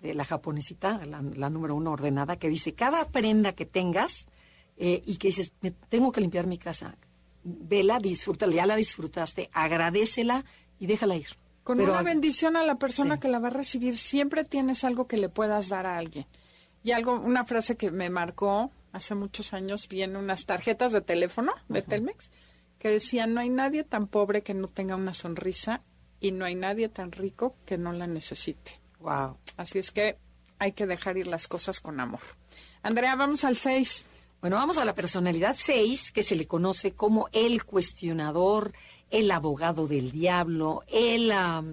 de 0.00 0.14
la 0.14 0.24
japonesita, 0.24 1.04
la, 1.04 1.50
número 1.50 1.74
uno 1.74 1.92
ordenada, 1.92 2.36
que 2.36 2.48
dice, 2.48 2.74
cada 2.74 3.08
prenda 3.08 3.52
que 3.52 3.66
tengas 3.66 4.26
eh, 4.76 5.02
y 5.04 5.16
que 5.16 5.28
dices, 5.28 5.52
me 5.60 5.70
tengo 5.70 6.10
que 6.10 6.22
limpiar 6.22 6.46
mi 6.46 6.56
casa, 6.56 6.96
vela, 7.44 7.98
disfrútala, 7.98 8.54
ya 8.54 8.66
la 8.66 8.76
disfrutaste, 8.76 9.50
agradecela 9.52 10.44
y 10.78 10.86
déjala 10.86 11.16
ir. 11.16 11.28
Con 11.62 11.80
una 11.80 12.02
bendición 12.02 12.56
a 12.56 12.64
la 12.64 12.76
persona 12.76 13.20
que 13.20 13.28
la 13.28 13.38
va 13.38 13.48
a 13.48 13.52
recibir, 13.52 13.98
siempre 13.98 14.44
tienes 14.44 14.82
algo 14.82 15.06
que 15.06 15.18
le 15.18 15.28
puedas 15.28 15.68
dar 15.68 15.86
a 15.86 15.98
alguien. 15.98 16.26
Y 16.82 16.92
algo, 16.92 17.12
una 17.20 17.44
frase 17.44 17.76
que 17.76 17.90
me 17.90 18.08
marcó 18.08 18.70
hace 18.92 19.14
muchos 19.14 19.52
años 19.52 19.88
vi 19.88 20.02
en 20.02 20.16
unas 20.16 20.46
tarjetas 20.46 20.92
de 20.92 21.00
teléfono 21.00 21.52
de 21.68 21.82
Telmex 21.82 22.30
que 22.78 22.88
decían, 22.88 23.34
no 23.34 23.40
hay 23.40 23.50
nadie 23.50 23.84
tan 23.84 24.06
pobre 24.06 24.42
que 24.42 24.54
no 24.54 24.66
tenga 24.68 24.96
una 24.96 25.12
sonrisa 25.12 25.82
y 26.18 26.32
no 26.32 26.44
hay 26.44 26.54
nadie 26.54 26.88
tan 26.88 27.12
rico 27.12 27.54
que 27.66 27.78
no 27.78 27.92
la 27.92 28.06
necesite. 28.06 28.80
Wow. 29.00 29.36
Así 29.56 29.78
es 29.78 29.90
que 29.90 30.18
hay 30.58 30.72
que 30.72 30.86
dejar 30.86 31.16
ir 31.16 31.26
las 31.26 31.48
cosas 31.48 31.80
con 31.80 32.00
amor. 32.00 32.20
Andrea, 32.82 33.16
vamos 33.16 33.44
al 33.44 33.56
6. 33.56 34.04
Bueno, 34.40 34.56
vamos 34.56 34.78
a 34.78 34.84
la 34.86 34.94
personalidad 34.94 35.56
6, 35.58 36.12
que 36.12 36.22
se 36.22 36.36
le 36.36 36.46
conoce 36.46 36.92
como 36.92 37.28
el 37.32 37.64
cuestionador, 37.64 38.72
el 39.10 39.30
abogado 39.32 39.88
del 39.88 40.12
diablo, 40.12 40.84
el, 40.86 41.32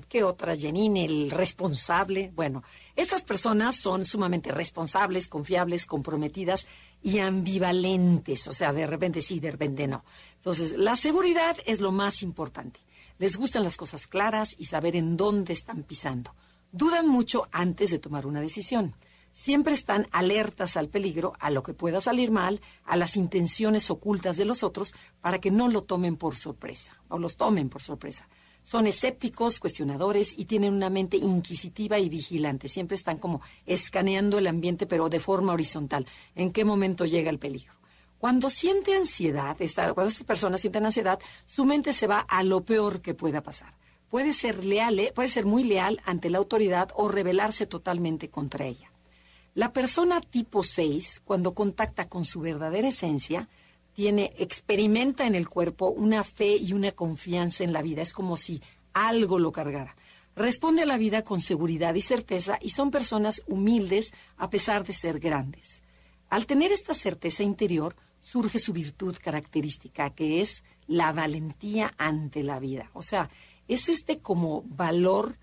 ¿qué 0.10 0.24
otra, 0.24 0.56
Janine? 0.60 1.06
El 1.06 1.32
responsable. 1.32 2.32
Bueno, 2.36 2.64
estas 2.96 3.24
personas 3.24 3.76
son 3.76 4.06
sumamente 4.06 4.52
responsables, 4.52 5.28
confiables, 5.28 5.86
comprometidas 5.86 6.68
y 7.04 7.20
ambivalentes. 7.20 8.48
O 8.48 8.54
sea, 8.54 8.74
de 8.74 8.88
repente 8.88 9.22
sí, 9.22 9.40
de 9.40 9.52
repente 9.52 9.88
no. 9.88 10.04
Entonces, 10.36 10.74
la 10.74 10.96
seguridad 10.96 11.56
es 11.66 11.80
lo 11.80 11.92
más 11.92 12.24
importante. 12.24 12.80
Les 13.20 13.38
gustan 13.38 13.64
las 13.64 13.78
cosas 13.78 14.08
claras 14.08 14.56
y 14.58 14.66
saber 14.66 14.96
en 14.96 15.16
dónde 15.16 15.54
están 15.54 15.84
pisando. 15.84 16.36
Dudan 16.72 17.08
mucho 17.08 17.48
antes 17.52 17.92
de 17.92 18.00
tomar 18.00 18.26
una 18.26 18.42
decisión 18.42 18.96
siempre 19.38 19.76
están 19.76 20.08
alertas 20.12 20.78
al 20.78 20.90
peligro, 20.90 21.34
a 21.40 21.52
lo 21.52 21.62
que 21.62 21.76
pueda 21.76 22.02
salir 22.02 22.32
mal, 22.32 22.60
a 22.84 22.98
las 22.98 23.16
intenciones 23.16 23.92
ocultas 23.92 24.36
de 24.36 24.46
los 24.46 24.64
otros, 24.64 24.96
para 25.22 25.40
que 25.40 25.52
no 25.52 25.68
lo 25.68 25.84
tomen 25.84 26.18
por 26.18 26.36
sorpresa, 26.36 27.00
o 27.08 27.20
los 27.20 27.38
tomen 27.38 27.70
por 27.70 27.84
sorpresa. 27.84 28.28
Son 28.64 28.88
escépticos, 28.88 29.60
cuestionadores 29.60 30.34
y 30.36 30.46
tienen 30.46 30.74
una 30.74 30.90
mente 30.90 31.18
inquisitiva 31.18 32.00
y 32.00 32.10
vigilante. 32.10 32.68
Siempre 32.68 32.96
están 32.96 33.20
como 33.20 33.42
escaneando 33.68 34.40
el 34.40 34.48
ambiente, 34.48 34.88
pero 34.88 35.08
de 35.08 35.20
forma 35.20 35.54
horizontal. 35.54 36.08
¿En 36.34 36.52
qué 36.52 36.66
momento 36.66 37.06
llega 37.06 37.30
el 37.30 37.38
peligro? 37.38 37.74
Cuando 38.18 38.50
siente 38.50 38.96
ansiedad, 38.96 39.56
cuando 39.56 40.08
estas 40.08 40.24
personas 40.24 40.62
sienten 40.62 40.86
ansiedad, 40.86 41.20
su 41.46 41.64
mente 41.64 41.94
se 41.94 42.08
va 42.08 42.22
a 42.22 42.42
lo 42.42 42.66
peor 42.66 43.02
que 43.02 43.14
pueda 43.14 43.44
pasar. 43.44 43.76
Puede 44.10 44.34
ser 44.34 44.66
leal, 44.66 45.00
eh, 45.00 45.12
puede 45.14 45.30
ser 45.30 45.46
muy 45.46 45.64
leal 45.64 46.02
ante 46.06 46.32
la 46.32 46.40
autoridad 46.40 46.90
o 46.96 47.08
rebelarse 47.08 47.68
totalmente 47.68 48.30
contra 48.30 48.66
ella. 48.66 48.92
La 49.58 49.74
persona 49.74 50.22
tipo 50.22 50.62
6, 50.62 51.24
cuando 51.26 51.56
contacta 51.56 52.08
con 52.08 52.24
su 52.24 52.42
verdadera 52.42 52.90
esencia, 52.90 53.50
tiene, 53.92 54.32
experimenta 54.38 55.26
en 55.26 55.34
el 55.34 55.50
cuerpo 55.50 55.88
una 55.88 56.24
fe 56.24 56.58
y 56.58 56.74
una 56.74 56.92
confianza 56.92 57.64
en 57.64 57.74
la 57.74 57.82
vida. 57.82 58.04
Es 58.04 58.14
como 58.14 58.38
si 58.38 58.62
algo 58.94 59.40
lo 59.40 59.52
cargara. 59.52 59.96
Responde 60.36 60.84
a 60.84 60.86
la 60.86 61.00
vida 61.00 61.24
con 61.24 61.42
seguridad 61.42 61.96
y 61.96 62.02
certeza 62.02 62.60
y 62.62 62.70
son 62.70 62.92
personas 62.92 63.42
humildes 63.48 64.14
a 64.38 64.52
pesar 64.52 64.86
de 64.86 64.94
ser 64.94 65.20
grandes. 65.20 65.82
Al 66.30 66.46
tener 66.46 66.72
esta 66.72 66.94
certeza 66.94 67.42
interior, 67.42 67.96
surge 68.20 68.60
su 68.60 68.74
virtud 68.74 69.18
característica, 69.20 70.12
que 70.12 70.42
es 70.42 70.64
la 70.86 71.12
valentía 71.14 71.96
ante 71.98 72.44
la 72.44 72.60
vida. 72.60 72.92
O 72.94 73.02
sea, 73.02 73.32
es 73.68 73.90
este 73.90 74.20
como 74.20 74.62
valor 74.68 75.40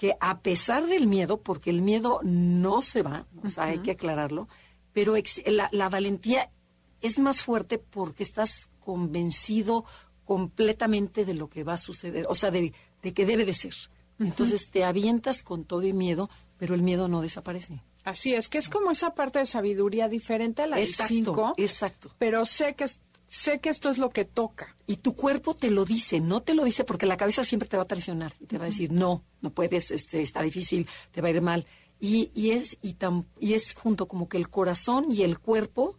que 0.00 0.16
a 0.18 0.40
pesar 0.40 0.86
del 0.86 1.06
miedo, 1.06 1.42
porque 1.42 1.68
el 1.68 1.82
miedo 1.82 2.20
no 2.22 2.80
se 2.80 3.02
va, 3.02 3.26
o 3.44 3.50
sea, 3.50 3.64
hay 3.64 3.80
que 3.80 3.90
aclararlo, 3.90 4.48
pero 4.94 5.12
la, 5.44 5.88
valentía 5.90 6.50
es 7.02 7.18
más 7.18 7.42
fuerte 7.42 7.78
porque 7.78 8.22
estás 8.22 8.70
convencido 8.78 9.84
completamente 10.24 11.26
de 11.26 11.34
lo 11.34 11.50
que 11.50 11.64
va 11.64 11.74
a 11.74 11.76
suceder, 11.76 12.24
o 12.30 12.34
sea, 12.34 12.50
de, 12.50 12.72
que 13.02 13.26
debe 13.26 13.44
de 13.44 13.52
ser. 13.52 13.74
Entonces 14.18 14.70
te 14.70 14.84
avientas 14.84 15.42
con 15.42 15.66
todo 15.66 15.82
y 15.82 15.92
miedo, 15.92 16.30
pero 16.56 16.74
el 16.74 16.80
miedo 16.80 17.06
no 17.06 17.20
desaparece. 17.20 17.82
Así 18.02 18.32
es, 18.32 18.48
que 18.48 18.56
es 18.56 18.70
como 18.70 18.92
esa 18.92 19.14
parte 19.14 19.40
de 19.40 19.44
sabiduría 19.44 20.08
diferente 20.08 20.62
a 20.62 20.66
la 20.66 20.80
exacto, 20.80 21.14
del 21.14 21.24
5. 21.24 21.54
Exacto. 21.58 22.10
Pero 22.18 22.46
sé 22.46 22.74
que 22.74 22.86
sé 23.30 23.60
que 23.60 23.70
esto 23.70 23.88
es 23.88 23.98
lo 23.98 24.10
que 24.10 24.24
toca. 24.24 24.76
Y 24.86 24.96
tu 24.96 25.14
cuerpo 25.14 25.54
te 25.54 25.70
lo 25.70 25.84
dice, 25.84 26.20
no 26.20 26.42
te 26.42 26.52
lo 26.52 26.64
dice 26.64 26.84
porque 26.84 27.06
la 27.06 27.16
cabeza 27.16 27.44
siempre 27.44 27.68
te 27.68 27.76
va 27.76 27.84
a 27.84 27.86
traicionar 27.86 28.34
y 28.40 28.46
te 28.46 28.58
va 28.58 28.64
a 28.64 28.66
decir, 28.66 28.92
no, 28.92 29.24
no 29.40 29.50
puedes, 29.50 29.90
este, 29.92 30.20
está 30.20 30.42
difícil, 30.42 30.86
te 31.12 31.22
va 31.22 31.28
a 31.28 31.30
ir 31.30 31.40
mal. 31.40 31.64
Y, 32.00 32.30
y, 32.34 32.50
es, 32.50 32.76
y, 32.82 32.96
y 33.38 33.54
es 33.54 33.74
junto 33.74 34.08
como 34.08 34.28
que 34.28 34.36
el 34.36 34.50
corazón 34.50 35.06
y 35.10 35.22
el 35.22 35.38
cuerpo 35.38 35.96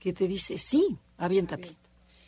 que 0.00 0.12
te 0.12 0.26
dice, 0.26 0.58
sí, 0.58 0.98
aviéntate. 1.16 1.76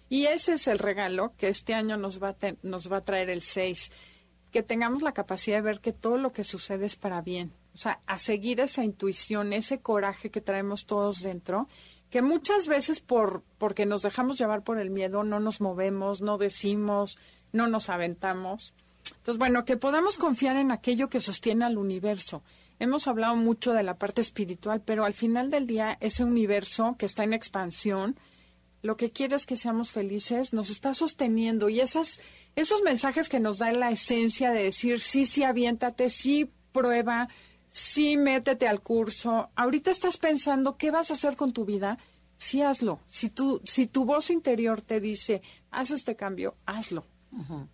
Y 0.09 0.27
ese 0.27 0.55
es 0.55 0.69
el 0.69 0.79
regalo 0.79 1.35
que 1.37 1.49
este 1.49 1.75
año 1.75 1.97
nos 1.97 2.23
va 2.23 2.29
a, 2.29 2.37
nos 2.63 2.93
va 2.93 2.99
a 2.99 3.05
traer 3.05 3.31
el 3.31 3.43
6, 3.43 3.91
que 4.53 4.63
tengamos 4.63 5.03
la 5.03 5.13
capacidad 5.13 5.57
de 5.57 5.63
ver 5.63 5.81
que 5.81 5.93
todo 5.93 6.17
lo 6.17 6.31
que 6.31 6.45
sucede 6.45 6.87
es 6.87 6.95
para 6.95 7.21
bien. 7.23 7.53
O 7.75 7.77
sea, 7.77 8.01
a 8.07 8.21
seguir 8.21 8.61
esa 8.61 8.85
intuición, 8.85 9.53
ese 9.53 9.81
coraje 9.81 10.31
que 10.31 10.41
traemos 10.41 10.87
todos 10.87 11.23
dentro 11.23 11.67
que 12.15 12.23
muchas 12.23 12.69
veces 12.69 13.01
por 13.01 13.43
porque 13.59 13.87
nos 13.87 14.03
dejamos 14.03 14.39
llevar 14.39 14.63
por 14.63 14.79
el 14.79 14.89
miedo 14.89 15.25
no 15.25 15.41
nos 15.41 15.61
movemos, 15.61 16.21
no 16.21 16.39
decimos, 16.39 17.19
no 17.51 17.67
nos 17.67 17.89
aventamos. 17.89 18.73
Entonces, 19.05 19.37
bueno, 19.37 19.65
que 19.65 19.77
podamos 19.77 20.17
confiar 20.17 20.55
en 20.57 20.71
aquello 20.71 21.09
que 21.11 21.21
sostiene 21.21 21.65
al 21.65 21.77
universo. 21.77 22.45
Hemos 22.79 23.09
hablado 23.09 23.35
mucho 23.35 23.73
de 23.73 23.83
la 23.83 23.99
parte 23.99 24.23
espiritual, 24.23 24.81
pero 24.81 25.05
al 25.05 25.13
final 25.13 25.51
del 25.51 25.67
día 25.67 25.99
ese 26.01 26.23
universo 26.23 26.95
que 27.01 27.07
está 27.07 27.25
en 27.25 27.33
expansión, 27.33 28.17
lo 28.81 28.97
que 28.97 29.11
quiere 29.11 29.35
es 29.35 29.45
que 29.45 29.57
seamos 29.57 29.91
felices, 29.91 30.53
nos 30.53 30.71
está 30.71 30.95
sosteniendo 30.95 31.69
y 31.69 31.81
esas 31.81 32.21
esos 32.55 32.81
mensajes 32.83 33.29
que 33.29 33.41
nos 33.41 33.59
da 33.59 33.73
la 33.73 33.91
esencia 33.91 34.53
de 34.53 34.63
decir 34.63 35.01
sí, 35.01 35.27
sí, 35.27 35.43
aviéntate, 35.43 36.09
sí, 36.11 36.49
prueba, 36.71 37.29
sí 37.75 38.17
métete 38.17 38.69
al 38.69 38.81
curso. 38.81 39.51
Ahorita 39.57 39.91
estás 39.91 40.17
pensando 40.17 40.77
qué 40.77 40.93
vas 40.93 41.11
a 41.11 41.15
hacer 41.15 41.35
con 41.35 41.53
tu 41.53 41.65
vida. 41.65 41.99
Sí 42.37 42.63
hazlo. 42.63 43.01
Si 43.09 43.31
tu, 43.31 43.61
si 43.65 43.89
tu 43.89 44.05
voz 44.05 44.31
interior 44.31 44.81
te 44.81 45.01
dice, 45.01 45.43
haz 45.73 45.91
este 45.91 46.15
cambio, 46.15 46.55
hazlo. 46.67 47.05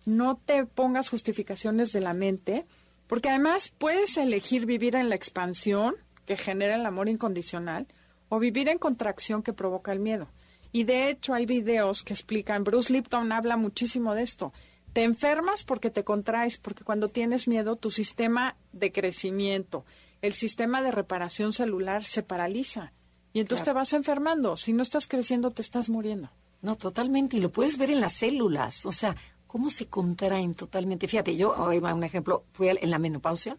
No 0.05 0.37
te 0.37 0.65
pongas 0.65 1.09
justificaciones 1.09 1.91
de 1.91 2.01
la 2.01 2.15
mente, 2.15 2.65
porque 3.05 3.29
además 3.29 3.71
puedes 3.77 4.17
elegir 4.17 4.65
vivir 4.65 4.95
en 4.95 5.07
la 5.07 5.13
expansión 5.13 5.93
que 6.25 6.35
genera 6.35 6.75
el 6.75 6.85
amor 6.87 7.07
incondicional 7.07 7.85
o 8.27 8.39
vivir 8.39 8.69
en 8.69 8.79
contracción 8.79 9.43
que 9.43 9.53
provoca 9.53 9.91
el 9.91 9.99
miedo. 9.99 10.29
Y 10.71 10.85
de 10.85 11.09
hecho 11.09 11.35
hay 11.35 11.45
videos 11.45 12.03
que 12.03 12.13
explican, 12.13 12.63
Bruce 12.63 12.91
Lipton 12.91 13.31
habla 13.31 13.55
muchísimo 13.55 14.15
de 14.15 14.23
esto, 14.23 14.51
te 14.93 15.03
enfermas 15.03 15.63
porque 15.63 15.89
te 15.89 16.03
contraes, 16.03 16.57
porque 16.57 16.83
cuando 16.83 17.07
tienes 17.07 17.47
miedo 17.47 17.75
tu 17.75 17.91
sistema 17.91 18.55
de 18.71 18.91
crecimiento, 18.91 19.85
el 20.21 20.33
sistema 20.33 20.81
de 20.81 20.91
reparación 20.91 21.53
celular 21.53 22.03
se 22.03 22.23
paraliza 22.23 22.93
y 23.33 23.39
entonces 23.39 23.65
te 23.65 23.73
vas 23.73 23.93
enfermando. 23.93 24.57
Si 24.57 24.73
no 24.73 24.83
estás 24.83 25.07
creciendo, 25.07 25.51
te 25.51 25.61
estás 25.61 25.89
muriendo. 25.89 26.29
No, 26.61 26.75
totalmente. 26.75 27.37
Y 27.37 27.39
lo 27.39 27.51
puedes 27.51 27.77
ver 27.77 27.89
en 27.89 28.01
las 28.01 28.13
células. 28.13 28.85
O 28.85 28.91
sea, 28.91 29.15
cómo 29.47 29.69
se 29.69 29.87
contraen 29.87 30.53
totalmente. 30.53 31.07
Fíjate, 31.07 31.35
yo, 31.35 31.53
hoy 31.57 31.79
va 31.79 31.93
un 31.93 32.03
ejemplo, 32.03 32.45
fui 32.53 32.69
en 32.69 32.89
la 32.89 32.99
menopausia. 32.99 33.57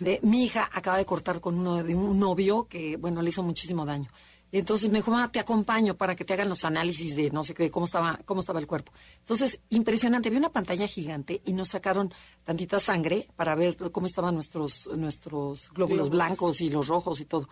De, 0.00 0.20
mi 0.22 0.44
hija 0.44 0.68
acaba 0.72 0.98
de 0.98 1.04
cortar 1.04 1.40
con 1.40 1.58
uno 1.58 1.82
de 1.82 1.94
un 1.94 2.18
novio 2.18 2.66
que, 2.68 2.96
bueno, 2.96 3.22
le 3.22 3.30
hizo 3.30 3.42
muchísimo 3.42 3.84
daño. 3.84 4.10
Entonces 4.58 4.88
me 4.88 4.98
dijo, 4.98 5.12
te 5.32 5.40
acompaño 5.40 5.96
para 5.96 6.14
que 6.14 6.24
te 6.24 6.32
hagan 6.32 6.48
los 6.48 6.64
análisis 6.64 7.16
de 7.16 7.28
no 7.32 7.42
sé 7.42 7.54
qué, 7.54 7.72
cómo 7.72 7.86
estaba, 7.86 8.20
cómo 8.24 8.38
estaba 8.38 8.60
el 8.60 8.68
cuerpo. 8.68 8.92
Entonces, 9.18 9.58
impresionante, 9.70 10.30
vi 10.30 10.36
una 10.36 10.52
pantalla 10.52 10.86
gigante 10.86 11.42
y 11.44 11.52
nos 11.54 11.70
sacaron 11.70 12.14
tantita 12.44 12.78
sangre 12.78 13.26
para 13.34 13.56
ver 13.56 13.76
cómo 13.90 14.06
estaban 14.06 14.32
nuestros, 14.32 14.88
nuestros 14.96 15.70
glóbulos 15.70 16.08
blancos 16.08 16.60
y 16.60 16.70
los 16.70 16.86
rojos 16.86 17.20
y 17.20 17.24
todo. 17.24 17.48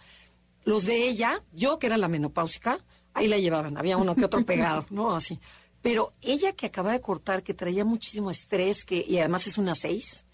Los 0.65 0.85
de 0.85 1.09
ella, 1.09 1.43
yo 1.53 1.81
que 1.81 1.89
era 1.89 1.97
la 1.97 2.07
menopáusica, 2.07 2.79
ahí 3.15 3.27
la 3.27 3.39
llevaban, 3.39 3.77
había 3.77 3.97
uno 3.97 4.15
que 4.15 4.27
otro 4.27 4.41
pegado, 4.47 4.87
¿no? 4.91 5.11
Así. 5.11 5.41
Pero 5.81 6.13
ella 6.21 6.53
que 6.53 6.67
acaba 6.67 6.93
de 6.93 7.01
cortar, 7.01 7.43
que 7.43 7.53
traía 7.53 7.85
muchísimo 7.85 8.31
estrés, 8.31 8.85
que, 8.85 9.05
y 9.09 9.19
además 9.19 9.49
es 9.49 9.59
una 9.59 9.75
seis, 9.75 10.25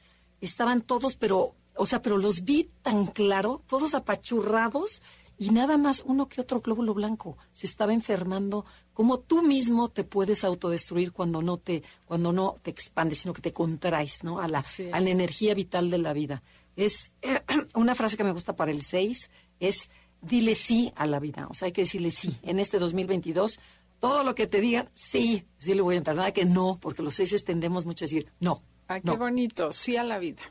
estaban 0.43 0.83
todos, 0.83 1.17
pero, 1.17 1.55
o 1.75 1.87
sea, 1.87 2.03
pero 2.03 2.19
los 2.19 2.43
vi 2.43 2.71
tan 2.83 3.07
claro, 3.07 3.65
todos 3.67 3.95
apachurrados 3.95 5.01
y 5.39 5.51
nada 5.51 5.79
más 5.79 6.03
uno 6.05 6.29
que 6.29 6.41
otro 6.41 6.61
glóbulo 6.61 6.95
blanco 6.95 7.39
se 7.53 7.67
estaba 7.67 7.95
enfermando 7.95 8.65
como 8.93 9.21
tú 9.21 9.43
mismo 9.43 9.89
te 9.89 10.05
puedes 10.05 10.43
autodestruir 10.43 11.13
cuando 11.13 11.41
no 11.41 11.59
te 11.59 11.83
cuando 12.07 12.33
no 12.33 12.57
te 12.61 12.71
expandes 12.71 13.19
sino 13.19 13.33
que 13.33 13.43
te 13.43 13.53
contraes 13.53 14.25
no 14.25 14.41
a 14.41 14.49
la 14.49 14.65
a 14.93 15.01
la 15.01 15.11
energía 15.11 15.55
vital 15.55 15.91
de 15.91 15.99
la 15.99 16.13
vida 16.13 16.43
es 16.77 17.13
una 17.75 17.95
frase 17.95 18.17
que 18.17 18.25
me 18.25 18.33
gusta 18.33 18.57
para 18.57 18.73
el 18.73 18.83
6 18.83 19.31
es 19.61 19.89
dile 20.21 20.57
sí 20.57 20.93
a 20.97 21.07
la 21.07 21.21
vida 21.21 21.47
o 21.49 21.55
sea 21.55 21.67
hay 21.67 21.73
que 21.73 21.83
decirle 21.83 22.11
sí. 22.11 22.37
En 22.43 22.59
este 22.59 22.79
2022 22.79 23.61
todo 24.01 24.25
lo 24.25 24.35
que 24.35 24.49
te 24.49 24.61
digan 24.61 24.91
sí 24.95 25.47
sí 25.57 25.75
le 25.75 25.83
voy 25.83 25.95
a 25.95 25.99
entrar. 25.99 26.17
Nada 26.17 26.33
que 26.33 26.45
no 26.45 26.79
porque 26.81 27.03
los 27.03 27.15
seis 27.15 27.45
tendemos 27.45 27.87
mucho 27.87 28.05
a 28.05 28.07
decir 28.07 28.33
no 28.41 28.63
ah 28.89 29.01
qué 29.01 29.11
bonito. 29.13 29.71
Sí 29.71 29.97
a 29.97 30.03
la 30.03 30.19
vida. 30.19 30.43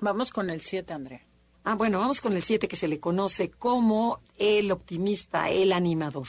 Vamos 0.00 0.30
con 0.30 0.50
el 0.50 0.60
7 0.60 0.92
Andrea 0.92 1.26
Ah, 1.68 1.74
bueno, 1.74 1.98
vamos 1.98 2.20
con 2.20 2.32
el 2.34 2.44
7 2.44 2.68
que 2.68 2.76
se 2.76 2.86
le 2.86 3.00
conoce 3.00 3.50
como 3.50 4.20
el 4.38 4.70
optimista, 4.70 5.50
el 5.50 5.72
animador. 5.72 6.28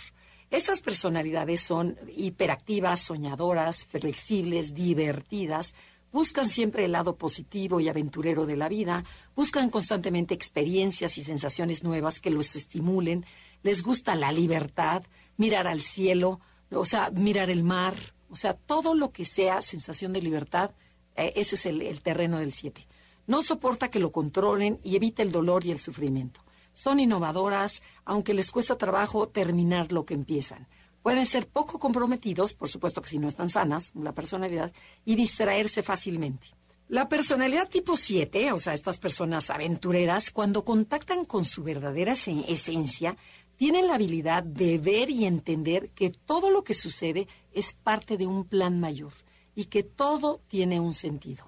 Estas 0.49 0.81
personalidades 0.81 1.61
son 1.61 1.95
hiperactivas, 2.15 3.01
soñadoras, 3.01 3.85
flexibles, 3.85 4.73
divertidas, 4.73 5.75
buscan 6.11 6.49
siempre 6.49 6.85
el 6.85 6.93
lado 6.93 7.17
positivo 7.17 7.79
y 7.79 7.87
aventurero 7.87 8.47
de 8.47 8.55
la 8.55 8.67
vida, 8.67 9.03
buscan 9.35 9.69
constantemente 9.69 10.33
experiencias 10.33 11.19
y 11.19 11.23
sensaciones 11.23 11.83
nuevas 11.83 12.19
que 12.19 12.31
los 12.31 12.55
estimulen, 12.55 13.23
les 13.61 13.83
gusta 13.83 14.15
la 14.15 14.31
libertad, 14.31 15.03
mirar 15.37 15.67
al 15.67 15.81
cielo, 15.81 16.39
o 16.71 16.83
sea, 16.83 17.11
mirar 17.11 17.51
el 17.51 17.61
mar, 17.61 17.93
o 18.31 18.35
sea, 18.35 18.55
todo 18.55 18.95
lo 18.95 19.11
que 19.11 19.23
sea 19.23 19.61
sensación 19.61 20.13
de 20.13 20.21
libertad, 20.23 20.71
eh, 21.15 21.33
ese 21.35 21.53
es 21.57 21.67
el, 21.67 22.01
terreno 22.01 22.39
del 22.39 22.51
7. 22.51 22.87
No 23.27 23.41
soporta 23.41 23.91
que 23.91 23.99
lo 23.99 24.11
controlen 24.11 24.79
y 24.83 24.95
evita 24.95 25.21
el 25.21 25.31
dolor 25.31 25.65
y 25.65 25.71
el 25.71 25.79
sufrimiento. 25.79 26.41
Son 26.73 26.99
innovadoras, 26.99 27.83
aunque 28.05 28.33
les 28.33 28.51
cuesta 28.51 28.77
trabajo 28.77 29.27
terminar 29.27 29.91
lo 29.91 30.05
que 30.05 30.13
empiezan. 30.13 30.67
Pueden 31.03 31.25
ser 31.25 31.47
poco 31.47 31.77
comprometidos, 31.77 32.53
por 32.53 32.69
supuesto 32.69 33.01
que 33.01 33.09
si 33.09 33.19
no 33.19 33.27
están 33.27 33.49
sanas, 33.49 33.91
la 33.95 34.13
personalidad, 34.13 34.71
y 35.03 35.15
distraerse 35.15 35.83
fácilmente. 35.83 36.47
La 36.87 37.09
personalidad 37.09 37.67
tipo 37.67 37.97
7, 37.97 38.53
o 38.53 38.59
sea, 38.59 38.73
estas 38.73 38.97
personas 38.97 39.49
aventureras, 39.49 40.31
cuando 40.31 40.63
contactan 40.63 41.25
con 41.25 41.43
su 41.43 41.63
verdadera 41.63 42.13
esencia, 42.13 43.17
tienen 43.57 43.87
la 43.87 43.95
habilidad 43.95 44.43
de 44.43 44.77
ver 44.77 45.09
y 45.09 45.25
entender 45.25 45.89
que 45.91 46.11
todo 46.11 46.49
lo 46.49 46.63
que 46.63 46.73
sucede 46.73 47.27
es 47.51 47.73
parte 47.73 48.15
de 48.15 48.25
un 48.25 48.45
plan 48.45 48.79
mayor 48.79 49.11
y 49.53 49.65
que 49.65 49.83
todo 49.83 50.39
tiene 50.47 50.79
un 50.79 50.93
sentido. 50.93 51.46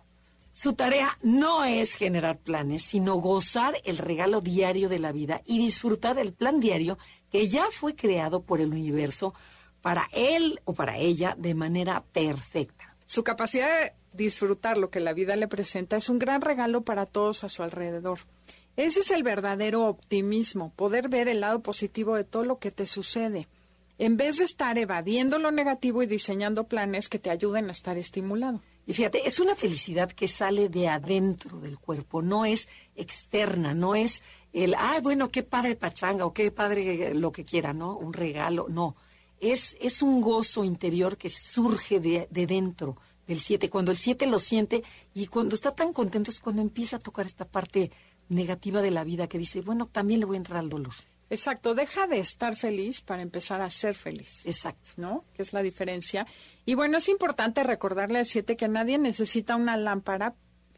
Su 0.61 0.73
tarea 0.73 1.17
no 1.21 1.63
es 1.63 1.95
generar 1.95 2.37
planes, 2.37 2.81
sino 2.81 3.15
gozar 3.15 3.75
el 3.85 3.97
regalo 3.97 4.41
diario 4.41 4.89
de 4.89 4.99
la 4.99 5.13
vida 5.13 5.41
y 5.45 5.57
disfrutar 5.57 6.19
el 6.19 6.33
plan 6.33 6.59
diario 6.59 6.97
que 7.31 7.47
ya 7.47 7.63
fue 7.71 7.95
creado 7.95 8.41
por 8.41 8.59
el 8.59 8.71
universo 8.71 9.33
para 9.81 10.09
él 10.11 10.59
o 10.65 10.73
para 10.73 10.97
ella 10.97 11.33
de 11.39 11.55
manera 11.55 12.03
perfecta. 12.11 12.97
Su 13.05 13.23
capacidad 13.23 13.69
de 13.69 13.93
disfrutar 14.11 14.77
lo 14.77 14.89
que 14.89 14.99
la 14.99 15.13
vida 15.13 15.37
le 15.37 15.47
presenta 15.47 15.95
es 15.95 16.09
un 16.09 16.19
gran 16.19 16.41
regalo 16.41 16.81
para 16.81 17.05
todos 17.05 17.45
a 17.45 17.47
su 17.47 17.63
alrededor. 17.63 18.19
Ese 18.75 18.99
es 18.99 19.11
el 19.11 19.23
verdadero 19.23 19.85
optimismo, 19.85 20.73
poder 20.75 21.07
ver 21.07 21.29
el 21.29 21.39
lado 21.39 21.61
positivo 21.61 22.17
de 22.17 22.25
todo 22.25 22.43
lo 22.43 22.59
que 22.59 22.71
te 22.71 22.85
sucede, 22.85 23.47
en 23.97 24.17
vez 24.17 24.39
de 24.39 24.43
estar 24.43 24.77
evadiendo 24.77 25.39
lo 25.39 25.51
negativo 25.51 26.03
y 26.03 26.05
diseñando 26.05 26.67
planes 26.67 27.07
que 27.07 27.17
te 27.17 27.29
ayuden 27.29 27.69
a 27.69 27.71
estar 27.71 27.97
estimulado. 27.97 28.61
Y 28.89 28.93
fíjate, 28.95 29.27
es 29.27 29.39
una 29.39 29.55
felicidad 29.55 30.11
que 30.11 30.27
sale 30.27 30.67
de 30.67 30.87
adentro 30.87 31.59
del 31.59 31.77
cuerpo, 31.77 32.23
no 32.23 32.43
es 32.43 32.67
externa, 32.95 33.75
no 33.75 33.93
es 33.93 34.23
el, 34.51 34.73
ah, 34.73 34.99
bueno, 35.03 35.29
qué 35.29 35.43
padre 35.43 35.75
pachanga 35.75 36.25
o 36.25 36.33
qué 36.33 36.49
padre 36.49 37.13
lo 37.13 37.31
que 37.31 37.45
quiera, 37.45 37.71
¿no? 37.71 37.95
Un 37.95 38.13
regalo, 38.13 38.65
no. 38.67 38.95
Es, 39.39 39.77
es 39.79 40.01
un 40.01 40.21
gozo 40.21 40.63
interior 40.63 41.17
que 41.17 41.29
surge 41.29 41.99
de, 41.99 42.27
de 42.31 42.47
dentro 42.47 42.97
del 43.27 43.39
siete. 43.39 43.69
Cuando 43.69 43.91
el 43.91 43.97
siete 43.97 44.25
lo 44.25 44.39
siente 44.39 44.81
y 45.13 45.27
cuando 45.27 45.53
está 45.53 45.75
tan 45.75 45.93
contento 45.93 46.31
es 46.31 46.39
cuando 46.39 46.63
empieza 46.63 46.95
a 46.95 46.99
tocar 46.99 47.27
esta 47.27 47.45
parte 47.45 47.91
negativa 48.27 48.81
de 48.81 48.89
la 48.89 49.03
vida 49.03 49.27
que 49.27 49.37
dice, 49.37 49.61
bueno, 49.61 49.85
también 49.85 50.19
le 50.19 50.25
voy 50.25 50.37
a 50.37 50.39
entrar 50.39 50.57
al 50.57 50.69
dolor. 50.69 50.95
Exacto, 51.29 51.75
deja 51.75 52.07
de 52.07 52.19
estar 52.19 52.55
feliz 52.55 53.01
para 53.01 53.21
empezar 53.21 53.61
a 53.61 53.69
ser 53.69 53.95
feliz. 53.95 54.45
Exacto. 54.45 54.91
¿No? 54.97 55.25
Que 55.33 55.41
es 55.41 55.53
la 55.53 55.61
diferencia. 55.61 56.25
Y 56.65 56.75
bueno, 56.75 56.97
es 56.97 57.09
importante 57.09 57.63
recordarle 57.63 58.19
al 58.19 58.25
7 58.25 58.57
que 58.57 58.67
nadie 58.67 58.97
necesita 58.97 59.55
una 59.55 59.77
lámpara 59.77 60.35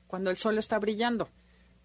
cuando 0.08 0.30
el 0.30 0.36
sol 0.36 0.58
está 0.58 0.78
brillando. 0.80 1.30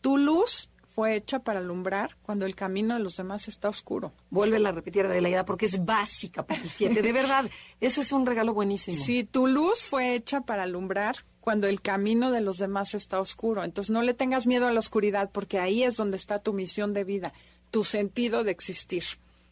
Tu 0.00 0.18
luz 0.18 0.68
fue 0.96 1.14
hecha 1.14 1.40
para 1.40 1.58
alumbrar 1.58 2.16
cuando 2.22 2.46
el 2.46 2.54
camino 2.54 2.94
de 2.94 3.00
los 3.00 3.16
demás 3.16 3.48
está 3.48 3.68
oscuro. 3.68 4.14
Vuelve 4.30 4.66
a 4.66 4.72
repetir 4.72 5.04
idea 5.04 5.44
porque 5.44 5.66
es 5.66 5.84
básica 5.84 6.44
para 6.46 6.62
el 6.62 6.70
7. 6.70 7.02
De 7.02 7.12
verdad, 7.12 7.50
eso 7.82 8.00
es 8.00 8.12
un 8.12 8.24
regalo 8.24 8.54
buenísimo. 8.54 8.96
Sí, 8.96 9.22
tu 9.22 9.46
luz 9.46 9.84
fue 9.84 10.14
hecha 10.14 10.40
para 10.40 10.62
alumbrar 10.62 11.16
cuando 11.40 11.68
el 11.68 11.82
camino 11.82 12.32
de 12.32 12.40
los 12.40 12.56
demás 12.56 12.94
está 12.94 13.20
oscuro. 13.20 13.62
Entonces 13.62 13.90
no 13.90 14.02
le 14.02 14.14
tengas 14.14 14.46
miedo 14.46 14.66
a 14.66 14.72
la 14.72 14.80
oscuridad 14.80 15.30
porque 15.30 15.58
ahí 15.58 15.84
es 15.84 15.96
donde 15.96 16.16
está 16.16 16.38
tu 16.38 16.54
misión 16.54 16.94
de 16.94 17.04
vida, 17.04 17.34
tu 17.76 17.84
sentido 17.84 18.42
de 18.42 18.52
existir. 18.52 19.04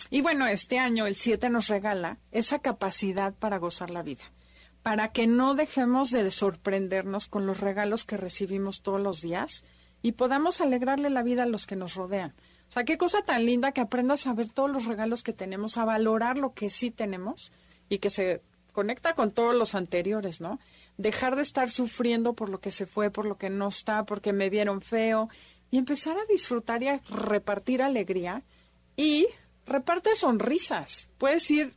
Y 0.09 0.23
bueno, 0.23 0.47
este 0.47 0.79
año 0.79 1.07
el 1.07 1.15
7 1.15 1.51
nos 1.51 1.69
regala 1.69 2.17
esa 2.33 2.59
capacidad 2.59 3.35
para 3.35 3.59
gozar 3.59 3.91
la 3.91 4.03
vida, 4.03 4.25
para 4.83 5.13
que 5.13 5.27
no 5.27 5.55
dejemos 5.55 6.11
de 6.11 6.31
sorprendernos 6.31 7.27
con 7.27 7.45
los 7.45 7.61
regalos 7.61 8.07
que 8.07 8.17
recibimos 8.17 8.81
todos 8.81 8.99
los 8.99 9.21
días 9.21 9.63
y 10.01 10.13
podamos 10.13 10.63
alegrarle 10.63 11.11
la 11.11 11.23
vida 11.23 11.43
a 11.43 11.47
los 11.47 11.67
que 11.67 11.77
nos 11.77 11.97
rodean. 11.97 12.31
O 12.67 12.73
sea, 12.73 12.85
qué 12.85 12.97
cosa 12.97 13.21
tan 13.21 13.45
linda 13.45 13.73
que 13.73 13.83
aprendas 13.83 14.27
a 14.27 14.33
ver 14.33 14.51
todos 14.51 14.71
los 14.71 14.87
regalos 14.87 15.23
que 15.23 15.35
tenemos, 15.35 15.77
a 15.77 15.85
valorar 15.85 16.39
lo 16.39 16.55
que 16.55 16.71
sí 16.71 16.91
tenemos 16.91 17.53
y 17.91 17.99
que 17.99 18.09
se 18.09 18.41
conecta 18.73 19.15
con 19.15 19.33
todos 19.33 19.55
los 19.55 19.75
anteriores, 19.75 20.41
¿no? 20.41 20.59
Dejar 20.97 21.37
de 21.37 21.43
estar 21.43 21.69
sufriendo 21.69 22.33
por 22.33 22.49
lo 22.49 22.59
que 22.59 22.71
se 22.71 22.87
fue, 22.87 23.11
por 23.11 23.27
lo 23.27 23.37
que 23.37 23.51
no 23.51 23.69
está, 23.69 24.07
porque 24.07 24.33
me 24.33 24.49
vieron 24.49 24.81
feo 24.81 25.29
y 25.75 25.79
empezar 25.79 26.17
a 26.17 26.25
disfrutar 26.27 26.85
y 26.85 26.87
a 26.87 27.01
repartir 27.11 27.83
alegría 27.83 28.45
y 28.97 29.27
reparte 29.67 30.15
sonrisas. 30.15 31.09
Puedes 31.19 31.51
ir, 31.51 31.75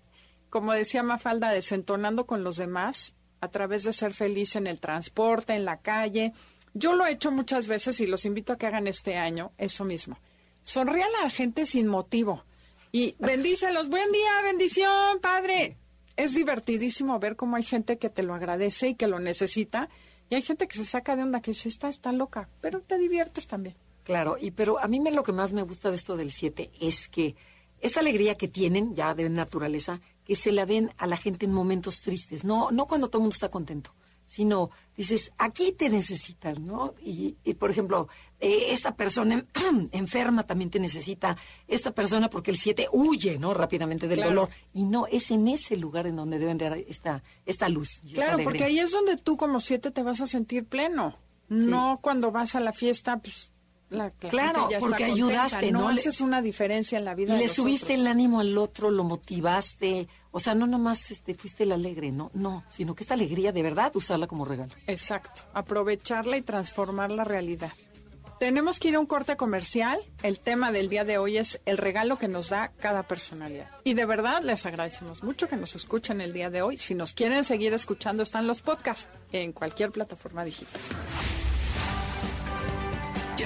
como 0.52 0.72
decía 0.74 1.02
Mafalda, 1.02 1.50
desentonando 1.50 2.28
con 2.28 2.44
los 2.44 2.58
demás 2.58 3.16
a 3.42 3.48
través 3.48 3.86
de 3.86 3.94
ser 3.94 4.14
feliz 4.14 4.56
en 4.56 4.68
el 4.68 4.80
transporte, 4.80 5.56
en 5.56 5.66
la 5.66 5.82
calle, 5.82 6.34
yo 6.76 6.94
lo 6.94 7.08
he 7.08 7.14
hecho 7.14 7.32
muchas 7.32 7.68
veces 7.68 8.00
y 8.00 8.06
los 8.06 8.26
invito 8.26 8.54
a 8.54 8.60
que 8.60 8.68
hagan 8.68 8.86
este 8.86 9.18
año 9.18 9.52
eso 9.58 9.84
mismo. 9.84 10.20
Sonríe 10.62 11.02
a 11.02 11.24
la 11.24 11.32
gente 11.32 11.66
sin 11.66 11.88
motivo 11.88 12.44
y 12.92 13.16
bendícelos. 13.20 13.90
Buen 13.90 14.12
día, 14.12 14.44
bendición, 14.44 15.20
padre. 15.22 15.76
Es 16.16 16.36
divertidísimo 16.36 17.18
ver 17.18 17.36
cómo 17.36 17.56
hay 17.56 17.64
gente 17.64 17.98
que 17.98 18.12
te 18.12 18.22
lo 18.22 18.36
agradece 18.36 18.90
y 18.90 18.96
que 18.96 19.08
lo 19.08 19.18
necesita 19.18 19.90
y 20.30 20.36
hay 20.36 20.44
gente 20.44 20.68
que 20.68 20.78
se 20.78 20.86
saca 20.86 21.16
de 21.16 21.24
onda 21.24 21.42
que 21.42 21.50
dice, 21.50 21.68
está, 21.68 21.90
está 21.90 22.12
loca, 22.12 22.48
pero 22.62 22.82
te 22.82 23.00
diviertes 23.00 23.48
también. 23.48 23.76
Claro, 24.08 24.38
y 24.40 24.52
pero 24.52 24.80
a 24.80 24.88
mí 24.88 25.02
me, 25.02 25.12
lo 25.12 25.22
que 25.22 25.34
más 25.34 25.52
me 25.52 25.64
gusta 25.64 25.90
de 25.90 25.98
esto 25.98 26.16
del 26.16 26.32
7 26.32 26.72
es 26.80 27.10
que 27.10 27.36
esta 27.82 28.00
alegría 28.00 28.36
que 28.36 28.48
tienen 28.48 28.96
ya 28.96 29.14
de 29.14 29.30
naturaleza, 29.30 30.00
que 30.24 30.36
se 30.36 30.54
la 30.54 30.66
den 30.66 30.94
a 30.98 31.08
la 31.08 31.18
gente 31.18 31.46
en 31.46 31.52
momentos 31.52 32.02
tristes, 32.04 32.46
no, 32.46 32.72
no 32.72 32.86
cuando 32.86 33.10
todo 33.10 33.20
el 33.20 33.24
mundo 33.24 33.34
está 33.34 33.50
contento 33.50 33.94
sino 34.28 34.70
dices, 34.96 35.32
aquí 35.38 35.72
te 35.72 35.90
necesitan, 35.90 36.66
¿no? 36.66 36.94
Y, 37.02 37.34
por 37.54 37.72
ejemplo, 37.72 38.10
eh, 38.40 38.68
esta 38.72 38.96
persona 38.96 39.46
enferma 39.92 40.46
también 40.46 40.70
te 40.70 40.80
necesita, 40.80 41.38
esta 41.68 41.92
persona 41.92 42.30
porque 42.30 42.52
el 42.52 42.58
7 42.58 42.88
huye, 42.92 43.40
¿no? 43.40 43.54
Rápidamente 43.54 44.08
del 44.08 44.22
dolor. 44.22 44.50
Y 44.74 44.84
no, 44.84 45.08
es 45.08 45.32
en 45.32 45.48
ese 45.48 45.78
lugar 45.78 46.08
en 46.08 46.18
donde 46.18 46.40
deben 46.40 46.58
de 46.58 46.70
dar 46.70 46.78
esta, 46.78 47.24
esta 47.46 47.70
luz. 47.70 48.02
Claro, 48.14 48.44
porque 48.44 48.66
ahí 48.66 48.80
es 48.80 48.92
donde 48.92 49.16
tú 49.16 49.38
como 49.38 49.60
7 49.60 49.92
te 49.92 50.04
vas 50.04 50.22
a 50.22 50.28
sentir 50.28 50.66
pleno. 50.66 51.18
No 51.48 52.00
cuando 52.02 52.30
vas 52.30 52.56
a 52.56 52.60
la 52.60 52.74
fiesta, 52.74 53.18
pues 53.20 53.54
claro, 54.30 54.70
porque 54.80 55.06
ayudaste, 55.06 55.72
¿no? 55.72 55.82
¿no? 55.82 55.90
Haces 55.90 56.22
una 56.22 56.42
diferencia 56.42 56.98
en 56.98 57.06
la 57.06 57.16
vida. 57.16 57.36
Y 57.36 57.40
le 57.40 57.48
subiste 57.48 57.94
el 57.94 58.08
ánimo 58.08 58.40
al 58.40 58.58
otro, 58.58 58.92
lo 58.92 59.04
motivaste. 59.04 60.08
O 60.32 60.40
sea, 60.40 60.56
no 60.56 60.68
nomás 60.68 61.10
este, 61.12 61.34
fuiste 61.34 61.64
el 61.64 61.72
alegre, 61.72 62.12
¿no? 62.12 62.30
No, 62.34 62.64
sino 62.70 62.94
que 62.96 63.04
esta 63.04 63.14
alegría 63.14 63.52
de 63.52 63.64
verdad 63.64 63.92
usarla 63.96 64.28
como 64.28 64.46
regalo. 64.46 64.74
Exacto, 64.86 65.44
aprovecharla 65.54 66.38
y 66.38 66.42
transformar 66.42 67.12
la 67.12 67.24
realidad. 67.24 67.72
Tenemos 68.40 68.80
que 68.80 68.90
ir 68.90 68.96
a 68.96 69.00
un 69.00 69.08
corte 69.08 69.36
comercial. 69.36 70.00
El 70.22 70.40
tema 70.40 70.72
del 70.72 70.90
día 70.90 71.04
de 71.04 71.18
hoy 71.18 71.38
es 71.38 71.60
el 71.66 71.78
regalo 71.78 72.20
que 72.20 72.28
nos 72.28 72.50
da 72.50 72.72
cada 72.80 73.04
personalidad. 73.04 73.68
Y 73.84 73.96
de 73.96 74.06
verdad 74.06 74.44
les 74.44 74.66
agradecemos 74.68 75.24
mucho 75.24 75.48
que 75.48 75.56
nos 75.56 75.76
escuchen 75.76 76.22
el 76.22 76.34
día 76.34 76.52
de 76.52 76.62
hoy. 76.62 76.78
Si 76.78 76.94
nos 76.94 77.14
quieren 77.14 77.44
seguir 77.44 77.74
escuchando, 77.74 78.22
están 78.22 78.46
los 78.46 78.62
podcasts 78.62 79.08
en 79.32 79.54
cualquier 79.54 79.92
plataforma 79.92 80.44
digital. 80.46 80.82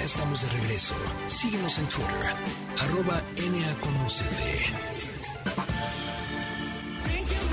Estamos 0.04 0.41
de 0.41 0.49
regreso. 0.49 0.95
Síguenos 1.28 1.78
en 1.78 1.86
Twitter, 1.86 2.34
arroba. 2.80 3.22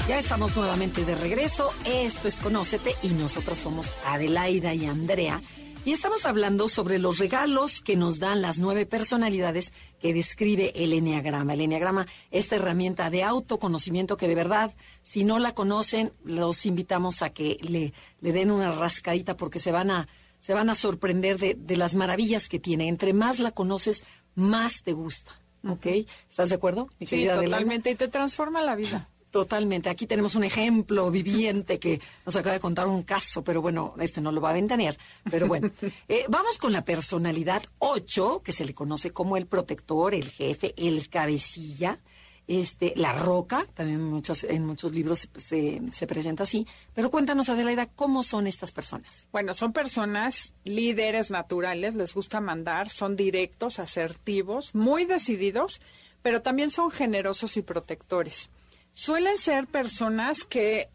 Ya 0.08 0.18
estamos 0.18 0.56
nuevamente 0.56 1.04
de 1.04 1.14
regreso. 1.14 1.70
Esto 1.84 2.26
es 2.26 2.36
Conócete 2.38 2.94
y 3.02 3.08
nosotros 3.08 3.58
somos 3.58 3.92
Adelaida 4.06 4.72
y 4.72 4.86
Andrea. 4.86 5.42
Y 5.84 5.92
estamos 5.92 6.24
hablando 6.24 6.68
sobre 6.68 6.98
los 6.98 7.18
regalos 7.18 7.82
que 7.82 7.96
nos 7.96 8.18
dan 8.18 8.40
las 8.40 8.58
nueve 8.58 8.86
personalidades 8.86 9.74
que 10.00 10.14
describe 10.14 10.72
el 10.74 10.94
Enneagrama. 10.94 11.52
El 11.52 11.60
Enneagrama, 11.60 12.06
esta 12.30 12.56
herramienta 12.56 13.10
de 13.10 13.24
autoconocimiento 13.24 14.16
que 14.16 14.26
de 14.26 14.34
verdad, 14.34 14.74
si 15.02 15.22
no 15.22 15.38
la 15.38 15.54
conocen, 15.54 16.12
los 16.24 16.64
invitamos 16.64 17.20
a 17.20 17.28
que 17.28 17.58
le, 17.60 17.92
le 18.22 18.32
den 18.32 18.50
una 18.50 18.72
rascadita 18.72 19.36
porque 19.36 19.58
se 19.58 19.70
van 19.70 19.90
a 19.90 20.08
se 20.38 20.54
van 20.54 20.70
a 20.70 20.74
sorprender 20.74 21.38
de, 21.38 21.54
de 21.54 21.76
las 21.76 21.94
maravillas 21.94 22.48
que 22.48 22.58
tiene. 22.58 22.88
Entre 22.88 23.12
más 23.12 23.38
la 23.38 23.52
conoces, 23.52 24.04
más 24.34 24.82
te 24.82 24.92
gusta. 24.92 25.40
¿Ok? 25.66 25.86
¿Estás 26.28 26.50
de 26.50 26.54
acuerdo? 26.54 26.88
sí, 27.04 27.26
totalmente. 27.26 27.90
Y 27.90 27.94
te 27.94 28.08
transforma 28.08 28.62
la 28.62 28.76
vida. 28.76 29.08
Totalmente. 29.30 29.90
Aquí 29.90 30.06
tenemos 30.06 30.36
un 30.36 30.44
ejemplo 30.44 31.10
viviente 31.10 31.78
que 31.78 32.00
nos 32.24 32.34
acaba 32.36 32.54
de 32.54 32.60
contar 32.60 32.86
un 32.86 33.02
caso, 33.02 33.44
pero 33.44 33.60
bueno, 33.60 33.94
este 33.98 34.20
no 34.20 34.32
lo 34.32 34.40
va 34.40 34.50
a 34.50 34.54
ventanear. 34.54 34.96
Pero 35.30 35.46
bueno, 35.46 35.70
eh, 36.08 36.24
vamos 36.28 36.56
con 36.56 36.72
la 36.72 36.84
personalidad 36.84 37.62
8, 37.78 38.42
que 38.42 38.52
se 38.52 38.64
le 38.64 38.74
conoce 38.74 39.12
como 39.12 39.36
el 39.36 39.46
protector, 39.46 40.14
el 40.14 40.28
jefe, 40.28 40.72
el 40.78 41.08
cabecilla 41.10 42.00
este, 42.48 42.94
La 42.96 43.12
Roca, 43.12 43.66
también 43.74 44.02
muchos, 44.02 44.42
en 44.42 44.66
muchos 44.66 44.92
libros 44.92 45.28
se, 45.36 45.82
se, 45.92 46.06
presenta 46.06 46.44
así. 46.44 46.66
Pero 46.94 47.10
cuéntanos, 47.10 47.50
Adelaida, 47.50 47.86
¿cómo 47.86 48.22
son 48.22 48.46
estas 48.46 48.72
personas? 48.72 49.28
Bueno, 49.30 49.52
son 49.52 49.74
personas 49.74 50.54
líderes 50.64 51.30
naturales, 51.30 51.94
les 51.94 52.14
gusta 52.14 52.40
mandar, 52.40 52.88
son 52.88 53.16
directos, 53.16 53.78
asertivos, 53.78 54.74
muy 54.74 55.04
decididos, 55.04 55.82
pero 56.22 56.40
también 56.40 56.70
son 56.70 56.90
generosos 56.90 57.58
y 57.58 57.62
protectores. 57.62 58.48
Suelen 58.92 59.36
ser 59.36 59.66
personas 59.66 60.44
que 60.44 60.88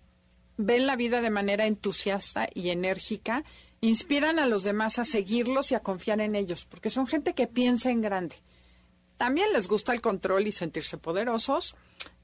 ven 0.58 0.88
la 0.88 0.95
vida 0.95 1.22
de 1.22 1.30
manera 1.30 1.68
entusiasta 1.68 2.49
y 2.54 2.70
enérgica, 2.70 3.43
inspiran 3.80 4.39
a 4.39 4.47
los 4.47 4.64
demás 4.64 4.97
a 4.97 5.06
seguirlos 5.06 5.72
y 5.72 5.76
a 5.76 5.82
confiar 5.82 6.20
en 6.20 6.36
ellos, 6.36 6.66
porque 6.66 6.89
son 6.89 7.06
gente 7.06 7.34
que 7.34 7.47
piensa 7.47 7.91
en 7.91 8.01
grande. 8.01 8.38
También 9.18 9.53
les 9.53 9.68
gusta 9.68 9.93
el 9.93 10.01
control 10.01 10.47
y 10.47 10.51
sentirse 10.51 10.97
poderosos. 10.97 11.76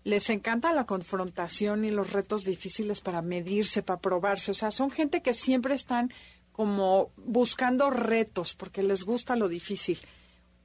Les 0.04 0.30
encanta 0.30 0.74
la 0.74 0.86
confrontación 0.86 1.86
y 1.86 1.92
los 1.92 2.14
retos 2.14 2.44
difíciles 2.44 3.02
para 3.02 3.22
medirse, 3.22 3.84
para 3.84 4.00
probarse. 4.00 4.52
O 4.52 4.54
sea, 4.54 4.72
son 4.72 4.90
gente 4.90 5.22
que 5.22 5.34
siempre 5.34 5.76
están 5.76 6.12
como 6.52 7.12
buscando 7.16 7.90
retos 7.90 8.54
porque 8.54 8.84
les 8.84 9.04
gusta 9.06 9.36
lo 9.36 9.48
difícil. 9.48 10.00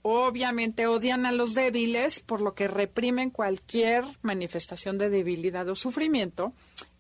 Obviamente 0.03 0.87
odian 0.87 1.25
a 1.25 1.33
los 1.33 1.55
débiles, 1.55 2.21
por 2.21 2.43
lo 2.43 2.55
que 2.55 2.69
reprimen 2.69 3.31
cualquier 3.31 4.05
manifestación 4.21 4.99
de 4.99 5.09
debilidad 5.09 5.69
o 5.69 5.75
sufrimiento. 5.75 6.53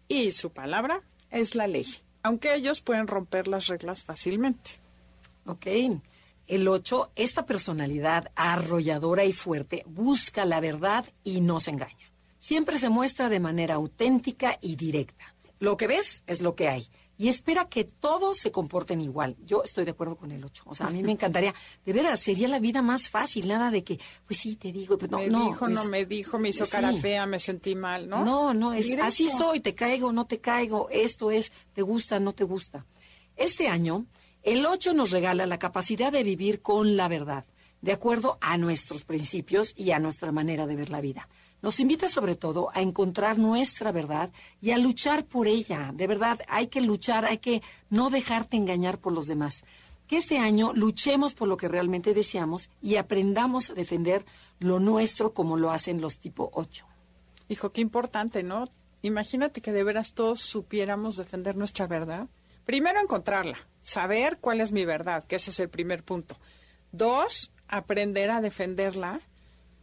Y 0.08 0.30
su 0.30 0.50
palabra 0.50 1.02
es 1.30 1.54
la 1.54 1.66
ley, 1.66 1.86
aunque 2.22 2.54
ellos 2.54 2.80
pueden 2.80 3.06
romper 3.06 3.48
las 3.48 3.66
reglas 3.66 4.04
fácilmente. 4.04 4.70
Ok. 5.44 5.66
El 6.46 6.68
8, 6.68 7.12
esta 7.16 7.46
personalidad 7.46 8.30
arrolladora 8.34 9.24
y 9.24 9.32
fuerte 9.32 9.82
busca 9.86 10.44
la 10.44 10.60
verdad 10.60 11.06
y 11.22 11.40
no 11.40 11.60
se 11.60 11.70
engaña. 11.70 12.12
Siempre 12.38 12.78
se 12.78 12.90
muestra 12.90 13.30
de 13.30 13.40
manera 13.40 13.76
auténtica 13.76 14.58
y 14.60 14.76
directa. 14.76 15.34
Lo 15.58 15.76
que 15.76 15.86
ves 15.86 16.22
es 16.26 16.42
lo 16.42 16.54
que 16.54 16.68
hay. 16.68 16.86
Y 17.16 17.28
espera 17.28 17.68
que 17.68 17.84
todos 17.84 18.38
se 18.38 18.50
comporten 18.50 19.00
igual. 19.00 19.36
Yo 19.46 19.62
estoy 19.62 19.84
de 19.84 19.92
acuerdo 19.92 20.16
con 20.16 20.32
el 20.32 20.44
8. 20.44 20.64
O 20.66 20.74
sea, 20.74 20.88
a 20.88 20.90
mí 20.90 21.02
me 21.02 21.12
encantaría, 21.12 21.54
de 21.84 21.92
veras, 21.92 22.20
sería 22.20 22.48
la 22.48 22.58
vida 22.58 22.82
más 22.82 23.08
fácil, 23.08 23.46
nada 23.46 23.70
de 23.70 23.84
que, 23.84 24.00
pues 24.26 24.40
sí, 24.40 24.56
te 24.56 24.72
digo, 24.72 24.98
pero 24.98 25.18
pues 25.18 25.30
no, 25.30 25.38
me 25.38 25.44
dijo, 25.46 25.68
no 25.68 25.84
me 25.84 26.04
dijo, 26.04 26.38
me 26.38 26.48
hizo 26.48 26.66
cara 26.66 26.92
fea, 26.94 27.24
me 27.24 27.38
sentí 27.38 27.76
mal, 27.76 28.08
¿no? 28.08 28.24
No, 28.24 28.52
no, 28.52 28.74
es 28.74 28.92
así 29.00 29.28
soy, 29.28 29.60
te 29.60 29.74
caigo, 29.74 30.12
no 30.12 30.26
te 30.26 30.40
caigo, 30.40 30.88
esto 30.90 31.30
es, 31.30 31.52
te 31.72 31.82
gusta, 31.82 32.18
no 32.18 32.32
te 32.32 32.42
gusta. 32.42 32.84
Este 33.36 33.68
año 33.68 34.06
el 34.44 34.66
8 34.66 34.92
nos 34.92 35.10
regala 35.10 35.46
la 35.46 35.58
capacidad 35.58 36.12
de 36.12 36.22
vivir 36.22 36.60
con 36.60 36.96
la 36.96 37.08
verdad, 37.08 37.46
de 37.80 37.92
acuerdo 37.92 38.36
a 38.42 38.58
nuestros 38.58 39.02
principios 39.02 39.72
y 39.74 39.90
a 39.90 39.98
nuestra 39.98 40.32
manera 40.32 40.66
de 40.66 40.76
ver 40.76 40.90
la 40.90 41.00
vida. 41.00 41.28
Nos 41.62 41.80
invita 41.80 42.08
sobre 42.08 42.36
todo 42.36 42.68
a 42.74 42.82
encontrar 42.82 43.38
nuestra 43.38 43.90
verdad 43.90 44.30
y 44.60 44.72
a 44.72 44.78
luchar 44.78 45.24
por 45.24 45.48
ella. 45.48 45.92
De 45.94 46.06
verdad, 46.06 46.40
hay 46.46 46.66
que 46.66 46.82
luchar, 46.82 47.24
hay 47.24 47.38
que 47.38 47.62
no 47.88 48.10
dejarte 48.10 48.58
engañar 48.58 48.98
por 48.98 49.12
los 49.14 49.26
demás. 49.26 49.64
que 50.06 50.18
este 50.18 50.38
año 50.38 50.74
luchemos 50.74 51.32
por 51.32 51.48
lo 51.48 51.56
que 51.56 51.68
realmente 51.68 52.12
deseamos 52.12 52.68
y 52.82 52.96
aprendamos 52.96 53.70
a 53.70 53.74
defender 53.74 54.26
lo 54.58 54.78
nuestro 54.78 55.32
como 55.32 55.56
lo 55.56 55.70
hacen 55.70 56.02
los 56.02 56.18
tipo 56.18 56.50
8. 56.52 56.86
Hijo, 57.48 57.72
qué 57.72 57.80
importante, 57.80 58.42
¿no? 58.42 58.64
Imagínate 59.00 59.62
que 59.62 59.72
de 59.72 59.84
veras 59.84 60.12
todos 60.12 60.40
supiéramos 60.40 61.16
defender 61.16 61.56
nuestra 61.56 61.86
verdad. 61.86 62.28
Primero, 62.64 63.00
encontrarla, 63.00 63.58
saber 63.82 64.38
cuál 64.40 64.60
es 64.60 64.72
mi 64.72 64.84
verdad, 64.84 65.24
que 65.24 65.36
ese 65.36 65.50
es 65.50 65.60
el 65.60 65.68
primer 65.68 66.02
punto. 66.02 66.36
Dos, 66.92 67.50
aprender 67.68 68.30
a 68.30 68.40
defenderla 68.40 69.20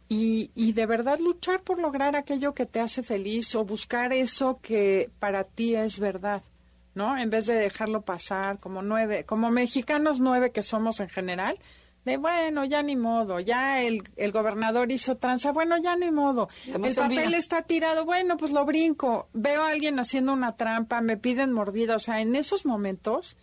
y, 0.08 0.50
y, 0.54 0.72
de 0.72 0.86
verdad 0.86 1.18
luchar 1.18 1.62
por 1.62 1.78
lograr 1.78 2.16
aquello 2.16 2.54
que 2.54 2.66
te 2.66 2.80
hace 2.80 3.02
feliz 3.02 3.54
o 3.54 3.64
buscar 3.64 4.12
eso 4.12 4.60
que 4.60 5.10
para 5.18 5.44
ti 5.44 5.74
es 5.74 5.98
verdad, 5.98 6.42
¿no? 6.94 7.16
En 7.16 7.30
vez 7.30 7.46
de 7.46 7.54
dejarlo 7.54 8.02
pasar 8.02 8.58
como 8.58 8.82
nueve, 8.82 9.24
como 9.24 9.50
mexicanos 9.50 10.20
nueve 10.20 10.50
que 10.50 10.62
somos 10.62 11.00
en 11.00 11.08
general, 11.08 11.58
de 12.04 12.16
bueno, 12.16 12.64
ya 12.64 12.82
ni 12.82 12.96
modo, 12.96 13.38
ya 13.40 13.82
el, 13.82 14.02
el 14.16 14.32
gobernador 14.32 14.90
hizo 14.90 15.16
tranza, 15.16 15.52
bueno, 15.52 15.76
ya 15.78 15.96
ni 15.96 16.10
modo, 16.10 16.48
el 16.66 16.94
papel 16.94 17.34
está 17.34 17.62
tirado, 17.62 18.04
bueno, 18.04 18.36
pues 18.36 18.50
lo 18.52 18.64
brinco, 18.64 19.28
veo 19.32 19.62
a 19.62 19.70
alguien 19.70 19.98
haciendo 19.98 20.32
una 20.32 20.56
trampa, 20.56 21.00
me 21.00 21.16
piden 21.16 21.52
mordida, 21.52 21.96
o 21.96 22.00
sea, 22.00 22.20
en 22.20 22.34
esos 22.34 22.66
momentos, 22.66 23.36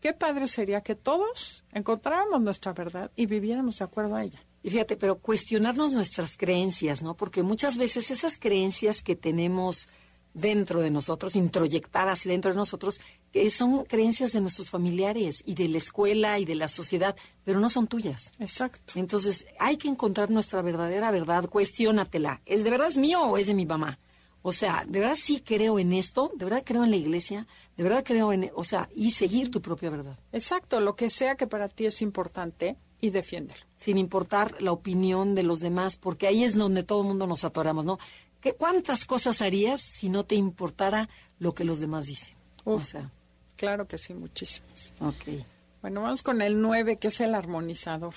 qué 0.00 0.12
padre 0.12 0.46
sería 0.46 0.82
que 0.82 0.94
todos 0.94 1.64
encontráramos 1.72 2.40
nuestra 2.40 2.72
verdad 2.72 3.10
y 3.16 3.26
viviéramos 3.26 3.78
de 3.78 3.84
acuerdo 3.84 4.14
a 4.14 4.22
ella. 4.22 4.44
Y 4.62 4.70
fíjate, 4.70 4.96
pero 4.96 5.18
cuestionarnos 5.18 5.92
nuestras 5.92 6.38
creencias, 6.38 7.02
¿no? 7.02 7.14
Porque 7.14 7.42
muchas 7.42 7.76
veces 7.76 8.10
esas 8.10 8.38
creencias 8.38 9.02
que 9.02 9.14
tenemos 9.14 9.88
dentro 10.34 10.80
de 10.80 10.90
nosotros, 10.90 11.36
introyectadas 11.36 12.24
dentro 12.24 12.50
de 12.50 12.56
nosotros, 12.56 13.00
que 13.32 13.48
son 13.50 13.84
creencias 13.84 14.32
de 14.32 14.40
nuestros 14.40 14.68
familiares 14.68 15.42
y 15.46 15.54
de 15.54 15.68
la 15.68 15.78
escuela 15.78 16.38
y 16.38 16.44
de 16.44 16.56
la 16.56 16.68
sociedad, 16.68 17.16
pero 17.44 17.60
no 17.60 17.70
son 17.70 17.86
tuyas. 17.86 18.32
Exacto. 18.38 18.94
Entonces, 18.96 19.46
hay 19.58 19.76
que 19.76 19.88
encontrar 19.88 20.30
nuestra 20.30 20.60
verdadera 20.60 21.10
verdad, 21.10 21.48
cuestiónatela. 21.48 22.42
¿Es 22.44 22.64
de 22.64 22.70
verdad 22.70 22.88
es 22.88 22.98
mío 22.98 23.22
o 23.22 23.38
es 23.38 23.46
de 23.46 23.54
mi 23.54 23.64
mamá? 23.64 23.98
O 24.46 24.52
sea, 24.52 24.84
¿de 24.86 25.00
verdad 25.00 25.16
sí 25.18 25.40
creo 25.40 25.78
en 25.78 25.94
esto? 25.94 26.30
¿De 26.34 26.44
verdad 26.44 26.62
creo 26.66 26.84
en 26.84 26.90
la 26.90 26.96
iglesia? 26.96 27.46
¿De 27.78 27.82
verdad 27.82 28.04
creo 28.04 28.30
en, 28.30 28.50
o 28.54 28.62
sea, 28.62 28.90
y 28.94 29.12
seguir 29.12 29.50
tu 29.50 29.62
propia 29.62 29.88
verdad? 29.88 30.18
Exacto, 30.32 30.80
lo 30.80 30.96
que 30.96 31.08
sea 31.08 31.34
que 31.36 31.46
para 31.46 31.68
ti 31.68 31.86
es 31.86 32.02
importante 32.02 32.76
y 33.00 33.08
defiéndelo. 33.08 33.60
Sin 33.78 33.96
importar 33.96 34.60
la 34.60 34.72
opinión 34.72 35.34
de 35.34 35.44
los 35.44 35.60
demás, 35.60 35.96
porque 35.96 36.26
ahí 36.26 36.44
es 36.44 36.54
donde 36.54 36.82
todo 36.82 37.00
el 37.00 37.08
mundo 37.08 37.26
nos 37.26 37.44
atoramos, 37.44 37.86
¿no? 37.86 37.98
¿Qué, 38.44 38.52
¿Cuántas 38.52 39.06
cosas 39.06 39.40
harías 39.40 39.80
si 39.80 40.10
no 40.10 40.26
te 40.26 40.34
importara 40.34 41.08
lo 41.38 41.54
que 41.54 41.64
los 41.64 41.80
demás 41.80 42.04
dicen? 42.04 42.34
o 42.64 42.78
sea. 42.84 43.10
Claro 43.56 43.88
que 43.88 43.96
sí, 43.96 44.12
muchísimas. 44.12 44.92
Ok. 45.00 45.46
Bueno, 45.80 46.02
vamos 46.02 46.22
con 46.22 46.42
el 46.42 46.60
9, 46.60 46.98
que 46.98 47.08
es 47.08 47.20
el 47.20 47.34
armonizador, 47.34 48.12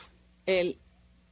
el 0.46 0.80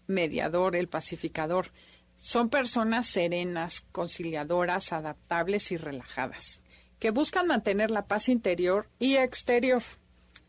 mediador, 0.08 0.78
el 0.78 0.88
pacificador. 0.88 1.74
Son 2.16 2.48
personas 2.48 3.06
serenas, 3.06 3.84
conciliadoras, 3.92 4.94
adaptables 4.94 5.74
y 5.74 5.78
relajadas, 5.78 6.62
que 6.98 7.12
buscan 7.12 7.48
mantener 7.48 7.92
la 7.92 8.06
paz 8.06 8.30
interior 8.30 8.88
y 8.98 9.18
exterior. 9.18 9.84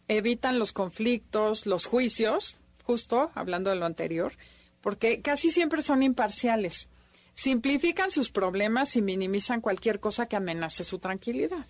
Evitan 0.07 0.61
los 0.61 0.71
conflictos, 0.71 1.67
los 1.67 1.87
juicios, 1.87 2.59
justo 2.85 3.33
hablando 3.35 3.71
de 3.71 3.77
lo 3.77 3.87
anterior, 3.87 4.35
porque 4.81 5.21
casi 5.21 5.51
siempre 5.51 5.83
son 5.83 6.05
imparciales 6.05 6.89
simplifican 7.37 8.11
sus 8.11 8.31
problemas 8.31 8.97
y 8.97 9.03
minimizan 9.03 9.61
cualquier 9.61 10.01
cosa 10.01 10.25
que 10.25 10.37
amenace 10.37 10.85
su 10.85 10.99
tranquilidad. 10.99 11.67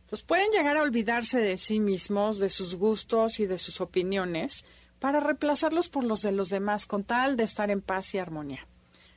Entonces 0.00 0.22
pueden 0.24 0.50
llegar 0.50 0.78
a 0.78 0.82
olvidarse 0.82 1.38
de 1.38 1.58
sí 1.58 1.78
mismos, 1.78 2.38
de 2.38 2.48
sus 2.48 2.74
gustos 2.74 3.38
y 3.38 3.46
de 3.46 3.58
sus 3.58 3.82
opiniones 3.82 4.64
para 4.98 5.20
reemplazarlos 5.20 5.88
por 5.88 6.04
los 6.04 6.22
de 6.22 6.32
los 6.32 6.48
demás 6.48 6.86
con 6.86 7.04
tal 7.04 7.36
de 7.36 7.44
estar 7.44 7.70
en 7.70 7.82
paz 7.82 8.14
y 8.14 8.18
armonía. 8.18 8.66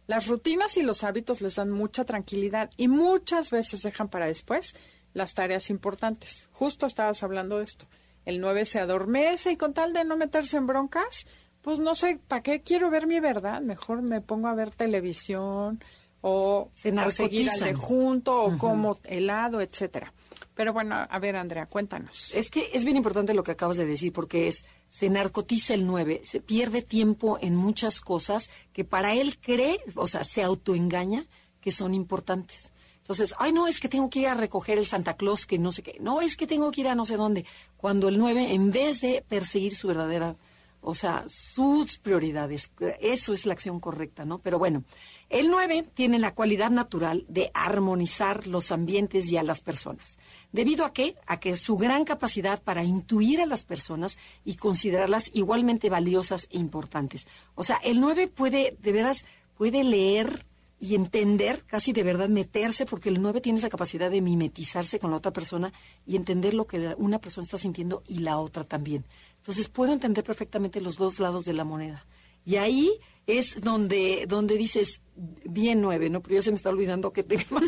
Las 0.06 0.28
rutinas 0.28 0.76
y 0.76 0.84
los 0.84 1.06
hábitos 1.06 1.42
les 1.42 1.56
dan 1.56 1.72
mucha 1.72 2.04
tranquilidad 2.04 2.70
y 2.76 2.90
muchas 2.90 3.50
veces 3.50 3.82
dejan 3.82 4.10
para 4.10 4.28
después 4.28 4.76
las 5.14 5.34
tareas 5.34 5.70
importantes. 5.70 6.50
Justo 6.52 6.86
estabas 6.86 7.24
hablando 7.24 7.60
de 7.60 7.64
esto. 7.64 7.88
El 8.26 8.42
9 8.42 8.66
se 8.66 8.80
adormece 8.80 9.54
y 9.54 9.58
con 9.58 9.74
tal 9.74 9.94
de 9.94 10.04
no 10.04 10.18
meterse 10.18 10.58
en 10.58 10.68
broncas, 10.68 11.26
pues 11.64 11.80
no 11.80 11.96
sé, 11.96 12.20
¿para 12.28 12.44
qué 12.44 12.62
quiero 12.62 12.90
ver 12.90 13.08
mi 13.08 13.20
verdad? 13.20 13.62
Mejor 13.62 14.02
me 14.02 14.22
pongo 14.22 14.50
a 14.50 14.54
ver 14.54 14.70
televisión 14.72 15.82
o, 16.20 16.70
a 16.98 17.10
seguir 17.10 17.50
al 17.50 17.60
de 17.60 17.74
junto 17.74 18.44
o 18.44 18.58
como 18.58 19.00
helado, 19.06 19.62
etcétera. 19.62 20.14
Pero 20.56 20.74
bueno, 20.74 20.96
a 20.96 21.20
ver, 21.20 21.38
Andrea, 21.38 21.66
cuéntanos. 21.66 22.34
Es 22.36 22.52
que 22.52 22.70
es 22.74 22.84
bien 22.84 22.98
importante 22.98 23.34
lo 23.34 23.44
que 23.44 23.52
acabas 23.52 23.78
de 23.78 23.86
decir, 23.86 24.12
porque 24.12 24.48
es, 24.48 24.66
se 24.90 25.10
narcotiza 25.10 25.74
el 25.74 25.88
9, 25.88 26.22
se 26.24 26.42
pierde 26.42 26.82
tiempo 26.82 27.40
en 27.42 27.56
muchas 27.56 28.02
cosas 28.02 28.50
que 28.74 28.84
para 28.84 29.14
él 29.14 29.40
cree, 29.40 29.80
o 29.96 30.06
sea, 30.06 30.26
se 30.26 30.44
autoengaña 30.44 31.26
que 31.62 31.72
son 31.72 31.94
importantes. 31.94 32.74
Entonces, 32.98 33.34
ay, 33.40 33.54
no, 33.54 33.68
es 33.68 33.80
que 33.80 33.90
tengo 33.90 34.10
que 34.10 34.20
ir 34.20 34.28
a 34.28 34.34
recoger 34.34 34.78
el 34.78 34.86
Santa 34.86 35.16
Claus, 35.16 35.46
que 35.46 35.58
no 35.58 35.72
sé 35.72 35.82
qué. 35.82 35.98
No, 36.02 36.22
es 36.22 36.36
que 36.36 36.46
tengo 36.46 36.72
que 36.72 36.82
ir 36.82 36.88
a 36.90 36.96
no 36.96 37.06
sé 37.06 37.16
dónde. 37.16 37.46
Cuando 37.78 38.10
el 38.10 38.18
9, 38.18 38.54
en 38.54 38.72
vez 38.72 39.00
de 39.02 39.24
perseguir 39.28 39.76
su 39.76 39.88
verdadera 39.88 40.36
o 40.84 40.94
sea, 40.94 41.24
sus 41.28 41.98
prioridades. 41.98 42.72
Eso 43.00 43.34
es 43.34 43.46
la 43.46 43.54
acción 43.54 43.80
correcta, 43.80 44.26
¿no? 44.26 44.40
Pero 44.40 44.60
bueno, 44.60 44.84
el 45.30 45.50
9 45.50 45.86
tiene 45.94 46.20
la 46.20 46.36
cualidad 46.36 46.70
natural 46.70 47.26
de 47.30 47.50
armonizar 47.54 48.48
los 48.48 48.72
ambientes 48.72 49.32
y 49.32 49.38
a 49.38 49.44
las 49.44 49.62
personas. 49.62 50.18
¿Debido 50.52 50.86
a 50.86 50.94
qué? 50.94 51.16
A 51.26 51.40
que 51.40 51.56
su 51.56 51.78
gran 51.78 52.04
capacidad 52.04 52.62
para 52.62 52.84
intuir 52.84 53.42
a 53.42 53.46
las 53.46 53.64
personas 53.64 54.18
y 54.44 54.56
considerarlas 54.56 55.32
igualmente 55.34 55.90
valiosas 55.90 56.48
e 56.52 56.60
importantes. 56.60 57.28
O 57.56 57.64
sea, 57.64 57.78
el 57.78 58.00
9 58.00 58.28
puede, 58.28 58.78
de 58.80 58.92
veras, 58.92 59.24
puede 59.56 59.84
leer 59.84 60.46
y 60.80 60.96
entender, 60.96 61.64
casi 61.66 61.94
de 61.94 62.04
verdad 62.04 62.28
meterse, 62.28 62.86
porque 62.86 63.08
el 63.08 63.22
9 63.22 63.40
tiene 63.40 63.60
esa 63.60 63.70
capacidad 63.70 64.12
de 64.12 64.20
mimetizarse 64.20 65.00
con 65.00 65.12
la 65.12 65.18
otra 65.18 65.32
persona 65.32 65.72
y 66.06 66.18
entender 66.18 66.54
lo 66.54 66.68
que 66.68 66.94
una 66.98 67.20
persona 67.20 67.46
está 67.46 67.58
sintiendo 67.58 68.04
y 68.06 68.20
la 68.20 68.38
otra 68.38 68.66
también. 68.66 69.06
Entonces 69.44 69.68
puedo 69.68 69.92
entender 69.92 70.24
perfectamente 70.24 70.80
los 70.80 70.96
dos 70.96 71.20
lados 71.20 71.44
de 71.44 71.52
la 71.52 71.66
moneda. 71.66 72.06
Y 72.46 72.56
ahí 72.56 72.94
es 73.28 73.60
donde, 73.60 74.26
donde 74.26 74.58
dices, 74.58 75.02
bien 75.44 75.82
nueve, 75.82 76.10
¿no? 76.10 76.22
Pero 76.24 76.36
ya 76.36 76.42
se 76.42 76.52
me 76.52 76.56
está 76.56 76.70
olvidando 76.70 77.12
que, 77.12 77.26
¿qué, 77.28 77.46
más 77.50 77.66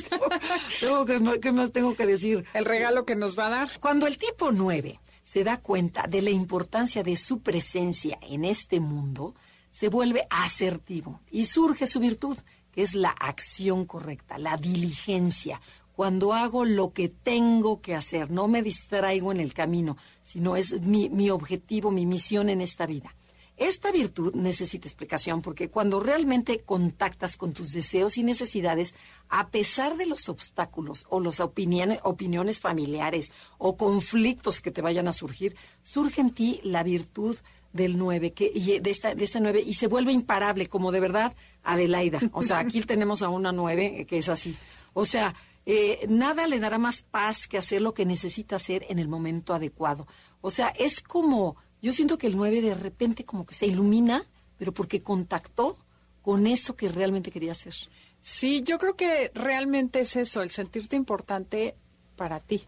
tengo, 0.80 1.06
que, 1.06 1.52
más 1.52 1.72
tengo 1.74 1.94
que 1.94 2.06
decir. 2.06 2.46
El 2.54 2.64
regalo 2.64 3.06
que 3.06 3.18
nos 3.18 3.38
va 3.38 3.48
a 3.48 3.50
dar. 3.50 3.80
Cuando 3.82 4.08
el 4.08 4.18
tipo 4.18 4.54
nueve 4.54 5.02
se 5.22 5.44
da 5.44 5.58
cuenta 5.58 6.08
de 6.08 6.22
la 6.22 6.30
importancia 6.30 7.04
de 7.04 7.18
su 7.18 7.42
presencia 7.42 8.20
en 8.22 8.46
este 8.46 8.80
mundo, 8.80 9.36
se 9.70 9.90
vuelve 9.90 10.28
asertivo 10.30 11.20
y 11.30 11.44
surge 11.44 11.88
su 11.88 12.00
virtud, 12.00 12.38
que 12.72 12.84
es 12.84 12.96
la 12.96 13.10
acción 13.10 13.84
correcta, 13.84 14.38
la 14.38 14.56
diligencia, 14.56 15.60
cuando 15.96 16.34
hago 16.34 16.66
lo 16.66 16.92
que 16.92 17.08
tengo 17.08 17.82
que 17.82 17.96
hacer, 17.96 18.30
no 18.30 18.48
me 18.48 18.62
distraigo 18.62 19.32
en 19.32 19.40
el 19.40 19.54
camino, 19.54 19.98
sino 20.22 20.58
es 20.58 20.82
mi, 20.82 21.30
objetivo, 21.30 21.90
mi 21.90 22.06
misión 22.06 22.50
en 22.50 22.62
esta 22.62 22.86
vida. 22.86 23.16
Esta 23.58 23.94
virtud 23.94 24.36
necesita 24.36 24.90
explicación 24.90 25.42
porque 25.42 25.70
cuando 25.70 26.02
realmente 26.02 26.60
contactas 26.60 27.38
con 27.38 27.54
tus 27.54 27.72
deseos 27.72 28.18
y 28.18 28.24
necesidades, 28.24 28.94
a 29.30 29.48
pesar 29.48 29.96
de 29.96 30.06
los 30.06 30.28
obstáculos 30.28 31.06
o 31.08 31.22
las 31.22 31.40
opiniones, 31.40 32.00
opiniones 32.04 32.60
familiares 32.60 33.32
o 33.58 33.78
conflictos 33.78 34.60
que 34.60 34.72
te 34.72 34.82
vayan 34.82 35.08
a 35.08 35.14
surgir, 35.14 35.56
surge 35.82 36.20
en 36.20 36.32
ti 36.32 36.60
la 36.64 36.84
virtud 36.84 37.38
del 37.72 37.98
9, 37.98 38.34
que, 38.34 38.80
de, 38.82 38.90
esta, 38.90 39.16
de 39.16 39.24
esta 39.24 39.40
9, 39.40 39.64
y 39.66 39.74
se 39.76 39.88
vuelve 39.88 40.12
imparable, 40.12 40.68
como 40.68 40.92
de 40.92 41.00
verdad 41.00 41.34
Adelaida. 41.64 42.20
O 42.34 42.44
sea, 42.44 42.60
aquí 42.60 42.82
tenemos 42.82 43.22
a 43.22 43.30
una 43.30 43.54
9 43.54 44.06
que 44.10 44.18
es 44.18 44.28
así. 44.28 44.58
O 44.94 45.06
sea, 45.06 45.34
eh, 45.66 46.06
nada 46.08 46.48
le 46.48 46.60
dará 46.60 46.78
más 46.78 47.02
paz 47.02 47.48
que 47.48 47.58
hacer 47.58 47.82
lo 47.82 47.94
que 47.94 48.06
necesita 48.06 48.58
hacer 48.58 48.86
en 48.90 49.00
el 49.00 49.08
momento 49.08 49.54
adecuado. 49.54 50.08
O 50.42 50.52
sea, 50.52 50.70
es 50.70 51.02
como, 51.02 51.56
yo 51.82 51.92
siento 51.92 52.18
que 52.18 52.28
el 52.28 52.38
9 52.38 52.62
de 52.62 52.76
repente 52.76 53.26
como 53.26 53.46
que 53.46 53.56
se 53.56 53.66
ilumina, 53.66 54.24
pero 54.58 54.74
porque 54.74 55.02
contactó 55.02 55.78
con 56.22 56.48
eso 56.48 56.76
que 56.76 56.90
realmente 56.90 57.32
quería 57.32 57.54
hacer. 57.54 57.74
Sí, 58.22 58.64
yo 58.64 58.78
creo 58.78 58.96
que 58.96 59.32
realmente 59.34 60.00
es 60.00 60.16
eso, 60.16 60.42
el 60.42 60.50
sentirte 60.50 60.96
importante 60.96 61.76
para 62.16 62.40
ti. 62.40 62.64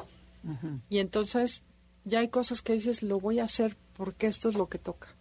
Y 0.89 1.00
entonces 1.00 1.64
ya 2.06 2.20
hay 2.20 2.30
cosas 2.30 2.62
que 2.62 2.74
dices, 2.74 3.04
lo 3.04 3.20
voy 3.20 3.39
a 3.39 3.43
hacer 3.43 3.76
porque 3.93 4.28
esto 4.28 4.50
es 4.50 4.56
lo 4.56 4.70
que 4.70 4.78
toca. 4.78 5.16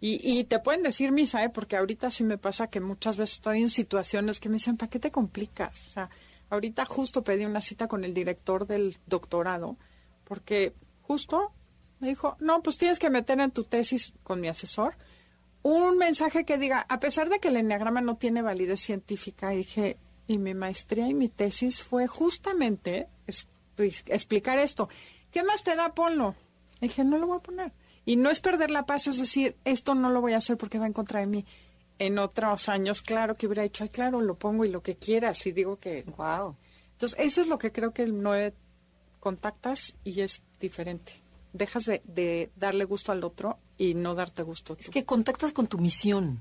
Y, 0.00 0.20
y, 0.22 0.42
te 0.44 0.58
pueden 0.58 0.82
decir 0.82 1.12
misa, 1.12 1.44
¿eh? 1.44 1.48
porque 1.50 1.76
ahorita 1.76 2.10
sí 2.10 2.24
me 2.24 2.36
pasa 2.36 2.66
que 2.66 2.80
muchas 2.80 3.16
veces 3.16 3.36
estoy 3.36 3.60
en 3.60 3.68
situaciones 3.68 4.40
que 4.40 4.48
me 4.48 4.54
dicen, 4.54 4.76
¿para 4.76 4.90
qué 4.90 4.98
te 4.98 5.12
complicas? 5.12 5.86
O 5.86 5.90
sea, 5.90 6.10
Ahorita 6.52 6.84
justo 6.84 7.24
pedí 7.24 7.46
una 7.46 7.62
cita 7.62 7.88
con 7.88 8.04
el 8.04 8.12
director 8.12 8.66
del 8.66 8.98
doctorado, 9.06 9.78
porque 10.24 10.74
justo 11.00 11.52
me 11.98 12.08
dijo, 12.08 12.36
no, 12.40 12.62
pues 12.62 12.76
tienes 12.76 12.98
que 12.98 13.08
meter 13.08 13.40
en 13.40 13.52
tu 13.52 13.64
tesis 13.64 14.12
con 14.22 14.40
mi 14.40 14.48
asesor 14.48 14.96
un 15.62 15.96
mensaje 15.96 16.44
que 16.44 16.58
diga, 16.58 16.84
a 16.88 17.00
pesar 17.00 17.28
de 17.28 17.38
que 17.38 17.48
el 17.48 17.56
enneagrama 17.56 18.00
no 18.00 18.16
tiene 18.16 18.42
validez 18.42 18.80
científica, 18.80 19.50
dije, 19.50 19.96
y 20.26 20.38
mi 20.38 20.54
maestría 20.54 21.08
y 21.08 21.14
mi 21.14 21.28
tesis 21.28 21.82
fue 21.82 22.06
justamente 22.06 23.08
explicar 24.06 24.58
esto. 24.58 24.88
¿Qué 25.30 25.42
más 25.42 25.62
te 25.62 25.76
da? 25.76 25.94
Ponlo. 25.94 26.34
dije, 26.80 27.04
no 27.04 27.16
lo 27.16 27.28
voy 27.28 27.38
a 27.38 27.42
poner. 27.42 27.72
Y 28.04 28.16
no 28.16 28.30
es 28.30 28.40
perder 28.40 28.70
la 28.70 28.84
paz, 28.84 29.06
es 29.06 29.18
decir, 29.18 29.56
esto 29.64 29.94
no 29.94 30.10
lo 30.10 30.20
voy 30.20 30.32
a 30.32 30.38
hacer 30.38 30.56
porque 30.56 30.78
va 30.78 30.86
en 30.86 30.92
contra 30.92 31.20
de 31.20 31.26
mí. 31.26 31.46
En 31.98 32.18
otros 32.18 32.68
años, 32.68 33.00
claro 33.02 33.34
que 33.34 33.46
hubiera 33.46 33.62
dicho, 33.62 33.84
ay, 33.84 33.90
claro, 33.90 34.20
lo 34.20 34.34
pongo 34.36 34.64
y 34.64 34.70
lo 34.70 34.82
que 34.82 34.96
quieras. 34.96 35.46
Y 35.46 35.52
digo 35.52 35.76
que. 35.76 36.04
Wow. 36.16 36.56
Entonces, 36.92 37.18
eso 37.20 37.40
es 37.40 37.48
lo 37.48 37.58
que 37.58 37.70
creo 37.72 37.92
que 37.92 38.02
el 38.02 38.20
9 38.22 38.54
contactas 39.20 39.94
y 40.04 40.20
es 40.20 40.42
diferente. 40.60 41.22
Dejas 41.52 41.84
de, 41.84 42.02
de 42.06 42.50
darle 42.56 42.84
gusto 42.84 43.12
al 43.12 43.22
otro 43.24 43.58
y 43.76 43.94
no 43.94 44.14
darte 44.14 44.42
gusto. 44.42 44.76
Es 44.78 44.88
que 44.90 45.04
contactas 45.04 45.52
con 45.52 45.66
tu 45.66 45.78
misión. 45.78 46.40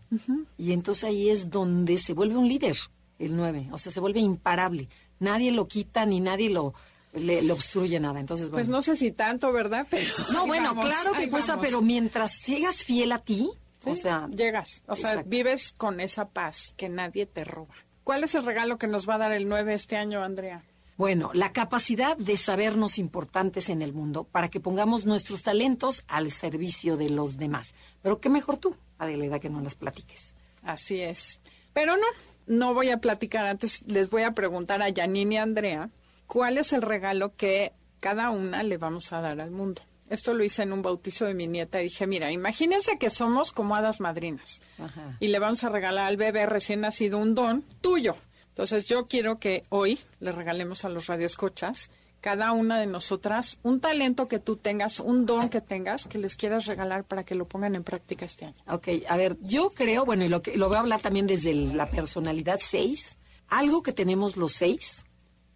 Y 0.58 0.72
entonces 0.72 1.04
ahí 1.04 1.30
es 1.30 1.50
donde 1.50 1.98
se 1.98 2.14
vuelve 2.14 2.38
un 2.38 2.48
líder, 2.48 2.78
el 3.20 3.36
9. 3.36 3.70
O 3.72 3.78
sea, 3.78 3.92
se 3.92 4.00
vuelve 4.00 4.20
imparable. 4.22 4.88
Nadie 5.20 5.52
lo 5.52 5.68
quita 5.68 6.06
ni 6.06 6.20
nadie 6.22 6.50
lo 6.50 6.74
le, 7.14 7.42
le 7.42 7.52
obstruye 7.52 8.00
nada. 8.00 8.22
Entonces, 8.22 8.50
Pues 8.50 8.70
no 8.70 8.82
sé 8.82 8.96
si 8.96 9.12
tanto, 9.12 9.52
¿verdad? 9.52 9.86
Pero 9.92 10.10
No, 10.32 10.48
bueno, 10.48 10.70
vamos, 10.74 10.86
claro 10.86 11.12
que 11.12 11.30
cuesta, 11.30 11.54
vamos. 11.54 11.66
pero 11.68 11.82
mientras 11.82 12.32
sigas 12.32 12.82
fiel 12.84 13.12
a 13.12 13.20
ti, 13.20 13.50
o 13.86 13.96
sea, 13.96 14.28
llegas, 14.28 14.84
o 14.88 14.96
sea, 14.96 15.24
vives 15.24 15.72
con 15.72 16.00
esa 16.00 16.30
paz 16.30 16.74
que 16.78 16.90
nadie 16.90 17.26
te 17.26 17.44
roba. 17.44 17.76
¿Cuál 18.04 18.24
es 18.24 18.36
el 18.36 18.46
regalo 18.46 18.78
que 18.78 18.88
nos 18.88 19.08
va 19.08 19.16
a 19.16 19.20
dar 19.20 19.32
el 19.32 19.48
9 19.48 19.74
este 19.74 19.98
año, 19.98 20.24
Andrea? 20.24 20.64
Bueno, 20.98 21.32
la 21.34 21.52
capacidad 21.52 22.16
de 22.18 22.38
sabernos 22.38 23.00
importantes 23.00 23.70
en 23.70 23.82
el 23.82 23.94
mundo 23.94 24.24
para 24.24 24.50
que 24.50 24.60
pongamos 24.60 25.06
nuestros 25.06 25.42
talentos 25.42 26.04
al 26.08 26.30
servicio 26.32 26.96
de 26.98 27.10
los 27.10 27.38
demás. 27.38 27.74
Pero 28.02 28.20
qué 28.20 28.30
mejor 28.30 28.58
tú, 28.58 28.76
Adelaida, 29.00 29.40
que 29.40 29.50
no 29.50 29.62
las 29.62 29.76
platiques. 29.76 30.36
Así 30.62 31.02
es. 31.02 31.40
Pero 31.74 31.98
no, 31.98 32.06
no 32.46 32.74
voy 32.74 32.90
a 32.90 32.98
platicar 32.98 33.46
antes. 33.46 33.82
Les 33.88 34.10
voy 34.10 34.24
a 34.24 34.34
preguntar 34.34 34.82
a 34.84 34.94
Janine 34.94 35.36
y 35.36 35.38
a 35.38 35.44
Andrea 35.44 35.90
cuál 36.28 36.58
es 36.58 36.72
el 36.74 36.82
regalo 36.84 37.36
que 37.36 37.74
cada 38.00 38.30
una 38.30 38.62
le 38.62 38.78
vamos 38.78 39.12
a 39.12 39.22
dar 39.22 39.42
al 39.42 39.52
mundo. 39.52 39.82
Esto 40.12 40.34
lo 40.34 40.44
hice 40.44 40.64
en 40.64 40.74
un 40.74 40.82
bautizo 40.82 41.26
de 41.26 41.34
mi 41.34 41.48
nieta 41.48 41.80
y 41.82 41.86
dije, 41.86 42.06
mira, 42.06 42.32
imagínense 42.32 42.98
que 43.00 43.10
somos 43.10 43.52
como 43.52 43.76
hadas 43.76 44.00
madrinas 44.02 44.62
Ajá. 44.78 45.18
y 45.20 45.28
le 45.30 45.40
vamos 45.40 45.64
a 45.64 45.70
regalar 45.70 46.06
al 46.08 46.18
bebé 46.18 46.46
recién 46.46 46.82
nacido 46.82 47.18
un 47.18 47.34
don 47.34 47.64
tuyo. 47.82 48.16
Entonces 48.50 48.88
yo 48.88 49.08
quiero 49.08 49.40
que 49.40 49.64
hoy 49.70 50.00
le 50.20 50.32
regalemos 50.34 50.84
a 50.86 50.90
los 50.90 51.08
radioescuchas 51.08 51.90
cada 52.20 52.52
una 52.52 52.80
de 52.80 52.86
nosotras 52.86 53.58
un 53.64 53.80
talento 53.80 54.28
que 54.28 54.38
tú 54.38 54.56
tengas, 54.58 55.00
un 55.00 55.26
don 55.26 55.50
que 55.50 55.60
tengas, 55.62 56.06
que 56.06 56.20
les 56.20 56.36
quieras 56.36 56.66
regalar 56.68 57.04
para 57.06 57.24
que 57.24 57.34
lo 57.34 57.48
pongan 57.48 57.74
en 57.76 57.84
práctica 57.84 58.26
este 58.26 58.46
año. 58.46 58.58
Ok, 58.68 58.90
a 59.10 59.18
ver, 59.18 59.38
yo 59.42 59.72
creo, 59.72 60.06
bueno, 60.06 60.24
y 60.26 60.30
lo, 60.30 60.42
que, 60.44 60.56
lo 60.56 60.68
voy 60.68 60.78
a 60.78 60.82
hablar 60.82 61.02
también 61.02 61.26
desde 61.26 61.50
el- 61.52 61.76
la 61.78 61.90
personalidad 61.90 62.60
6, 62.62 63.18
algo 63.48 63.82
que 63.82 63.92
tenemos 63.94 64.38
los 64.38 64.52
seis 64.52 65.04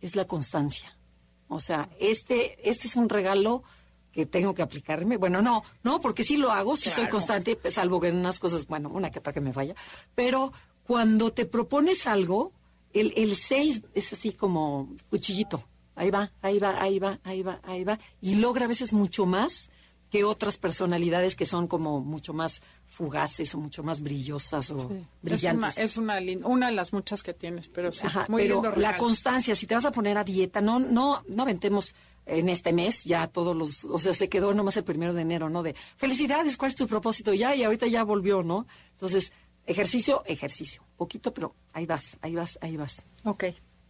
es 0.02 0.16
la 0.16 0.26
constancia. 0.26 0.98
O 1.48 1.60
sea, 1.60 1.88
este, 2.00 2.68
este 2.68 2.88
es 2.88 2.96
un 2.96 3.10
regalo 3.10 3.62
que 4.16 4.26
tengo 4.26 4.54
que 4.54 4.62
aplicarme. 4.62 5.18
Bueno, 5.18 5.42
no, 5.42 5.62
no, 5.84 6.00
porque 6.00 6.24
sí 6.24 6.38
lo 6.38 6.50
hago, 6.52 6.78
sí 6.78 6.90
soy 6.90 7.08
constante, 7.10 7.60
salvo 7.70 8.00
que 8.00 8.08
en 8.08 8.16
unas 8.16 8.40
cosas, 8.40 8.66
bueno, 8.66 8.90
una 8.90 9.12
que 9.12 9.20
otra 9.20 9.34
que 9.34 9.42
me 9.42 9.52
falla. 9.52 9.76
Pero 10.16 10.54
cuando 10.88 11.34
te 11.34 11.46
propones 11.46 12.08
algo, 12.08 12.54
el, 12.94 13.12
el 13.18 13.36
6 13.36 13.82
es 13.94 14.14
así 14.14 14.32
como 14.32 14.90
cuchillito. 15.10 15.62
Ahí 15.96 16.12
va, 16.12 16.32
ahí 16.42 16.60
va, 16.60 16.82
ahí 16.82 16.98
va, 16.98 17.20
ahí 17.26 17.44
va, 17.44 17.60
ahí 17.64 17.84
va. 17.84 18.00
Y 18.22 18.36
logra 18.36 18.66
a 18.66 18.68
veces 18.70 18.94
mucho 18.94 19.26
más 19.26 19.70
que 20.10 20.24
otras 20.24 20.58
personalidades 20.58 21.36
que 21.36 21.46
son 21.46 21.68
como 21.68 22.00
mucho 22.00 22.32
más 22.34 22.62
fugaces 22.86 23.54
o 23.54 23.58
mucho 23.58 23.84
más 23.84 24.00
brillosas 24.02 24.72
o 24.72 24.78
Es 24.78 25.08
brillantes. 25.22 25.78
es 25.78 25.98
una, 25.98 26.22
lin- 26.22 26.46
una 26.46 26.68
de 26.68 26.74
las 26.74 26.94
muchas 26.94 27.22
que 27.22 27.34
tienes, 27.34 27.68
pero 27.68 27.92
sí, 27.92 28.02
Ajá, 28.06 28.28
muy 28.30 28.44
pero 28.44 28.62
lindo 28.62 28.78
la 28.80 28.96
constancia, 28.96 29.56
si 29.56 29.68
te 29.68 29.76
vas 29.76 29.84
a 29.84 29.92
poner 29.92 30.18
a 30.18 30.24
dieta, 30.24 30.62
no, 30.62 30.80
no, 30.80 31.22
no 31.28 31.44
aventemos 31.44 31.94
en 32.26 32.50
este 32.50 32.74
mes 32.74 33.04
ya 33.04 33.28
todos 33.28 33.56
los, 33.56 33.86
o 33.86 34.00
sea, 34.00 34.14
se 34.14 34.30
quedó 34.30 34.54
nomás 34.54 34.78
el 34.78 34.84
primero 34.84 35.14
de 35.14 35.22
enero, 35.22 35.50
¿no? 35.50 35.64
De 35.64 35.76
felicidades, 35.98 36.58
¿cuál 36.58 36.72
es 36.72 36.76
tu 36.78 36.88
propósito? 36.88 37.34
Ya, 37.34 37.54
y 37.56 37.64
ahorita 37.64 37.88
ya 37.88 38.04
volvió, 38.04 38.42
¿no? 38.44 38.66
Entonces, 38.92 39.32
ejercicio, 39.66 40.24
ejercicio, 40.26 40.84
poquito, 40.98 41.34
pero 41.34 41.56
ahí 41.74 41.86
vas, 41.86 42.18
ahí 42.22 42.36
vas, 42.36 42.58
ahí 42.62 42.78
vas. 42.78 43.06
Ok. 43.24 43.46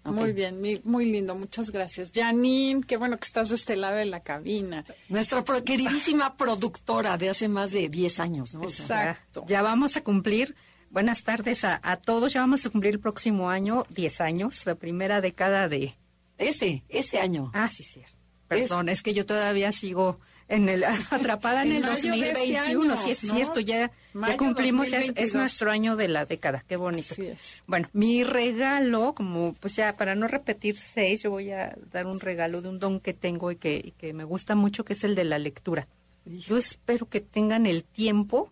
Ok. 0.08 0.14
Muy 0.14 0.34
bien, 0.34 0.62
mi- 0.62 0.80
muy 0.84 1.06
lindo, 1.06 1.34
muchas 1.34 1.72
gracias. 1.72 2.12
Janine, 2.14 2.84
qué 2.86 2.96
bueno 2.96 3.18
que 3.18 3.26
estás 3.26 3.50
de 3.50 3.56
este 3.56 3.76
lado 3.76 3.96
de 3.96 4.06
la 4.06 4.20
cabina. 4.22 4.86
Nuestra 5.10 5.44
pro- 5.44 5.64
queridísima 5.64 6.38
productora 6.38 7.18
de 7.18 7.30
hace 7.30 7.48
más 7.48 7.72
de 7.72 7.90
10 7.90 8.20
años, 8.20 8.54
¿no? 8.54 8.62
O 8.62 8.70
sea, 8.70 9.10
Exacto. 9.12 9.46
Ya 9.48 9.64
vamos 9.64 9.98
a 9.98 10.04
cumplir, 10.04 10.56
buenas 10.92 11.24
tardes 11.24 11.64
a, 11.64 11.80
a 11.82 11.98
todos, 11.98 12.34
ya 12.34 12.42
vamos 12.42 12.64
a 12.68 12.70
cumplir 12.70 12.94
el 12.94 13.00
próximo 13.00 13.50
año 13.50 13.84
10 13.90 14.22
años, 14.22 14.64
la 14.68 14.76
primera 14.76 15.22
década 15.22 15.68
de... 15.70 15.96
este, 16.38 16.84
este 16.88 17.18
año. 17.20 17.50
Ah, 17.56 17.70
sí, 17.72 17.84
cierto. 17.84 18.14
Perdón, 18.48 18.90
es, 18.90 19.02
que 19.02 19.14
yo 19.14 19.26
todavía 19.26 19.72
sigo 19.72 20.20
en 20.48 20.70
el 20.70 20.84
atrapada 21.10 21.64
en 21.64 21.72
En 21.72 21.78
el 21.78 21.84
mayo 21.84 22.12
de 22.12 22.30
este 22.30 22.40
2021, 22.40 22.94
año, 22.94 23.04
sí 23.04 23.12
es 23.12 23.24
¿no? 23.24 23.36
cierto, 23.36 23.60
ya, 23.60 23.92
cumplimos, 24.38 24.90
ya 24.90 24.98
es, 24.98 25.10
es 25.10 25.34
2022. 25.34 25.36
nuestro 25.36 25.72
año 25.72 25.96
de 25.96 26.08
la 26.08 26.26
década, 26.26 26.64
qué 26.68 26.78
bonito. 26.78 27.14
Así 27.14 27.26
es. 27.26 27.64
Bueno, 27.68 27.90
mi 27.94 28.24
regalo, 28.24 29.14
como 29.16 29.54
pues 29.54 29.76
ya 29.76 29.96
para 29.98 30.16
no 30.16 30.28
repetir 30.28 30.76
seis, 30.76 31.24
yo 31.24 31.32
voy 31.32 31.52
a 31.52 31.76
dar 31.92 32.06
un 32.06 32.20
regalo 32.20 32.62
de 32.62 32.70
un 32.70 32.80
don 32.80 33.00
que 33.00 33.14
tengo 33.14 33.52
y 33.52 33.56
que, 33.56 33.82
y 33.84 33.92
que 33.92 34.14
me 34.14 34.24
gusta 34.24 34.56
mucho, 34.56 34.86
que 34.86 34.94
es 34.94 35.04
el 35.04 35.16
de 35.16 35.24
la 35.24 35.40
lectura. 35.40 35.88
Yo 36.26 36.58
espero 36.58 37.08
que 37.08 37.22
tengan 37.22 37.66
el 37.66 37.84
tiempo 37.84 38.52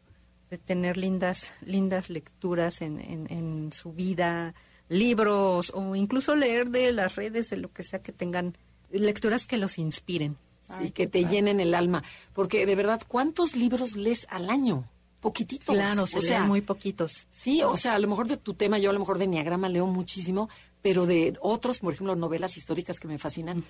de 0.50 0.58
tener 0.60 0.98
lindas, 0.98 1.52
lindas 1.62 2.10
lecturas 2.10 2.82
en, 2.82 3.00
en, 3.00 3.32
en 3.32 3.74
su 3.74 3.94
vida, 3.94 4.54
libros 4.90 5.72
o 5.74 5.96
incluso 5.96 6.36
leer 6.36 6.70
de 6.70 6.92
las 6.92 7.16
redes, 7.16 7.50
de 7.50 7.58
lo 7.58 7.72
que 7.72 7.84
sea 7.84 8.02
que 8.02 8.12
tengan, 8.12 8.56
lecturas 8.94 9.46
que 9.48 9.58
los 9.58 9.78
inspiren. 9.78 10.38
Sí, 10.80 10.92
que 10.92 11.08
te 11.08 11.26
llenen 11.26 11.60
el 11.60 11.76
alma. 11.76 12.04
Porque 12.34 12.66
de 12.66 12.76
verdad, 12.76 13.02
¿cuántos 13.08 13.56
libros 13.56 13.96
lees 13.96 14.26
al 14.30 14.50
año? 14.50 14.86
Poquititos. 15.20 15.74
Claro, 15.76 16.08
se 16.08 16.18
o 16.18 16.22
sea, 16.22 16.44
muy 16.46 16.62
poquitos. 16.62 17.28
Sí, 17.32 17.62
o 17.62 17.78
sea, 17.78 17.94
a 17.94 18.00
lo 18.00 18.08
mejor 18.08 18.28
de 18.28 18.38
tu 18.38 18.54
tema, 18.56 18.78
yo 18.80 18.90
a 18.90 18.94
lo 18.94 19.00
mejor 19.00 19.18
de 19.20 19.26
Enneagrama 19.26 19.70
leo 19.70 19.86
muchísimo, 19.88 20.50
pero 20.82 21.06
de 21.06 21.36
otros, 21.42 21.80
por 21.80 21.94
ejemplo, 21.94 22.16
novelas 22.16 22.58
históricas 22.58 23.00
que 23.00 23.08
me 23.08 23.18
fascinan, 23.18 23.64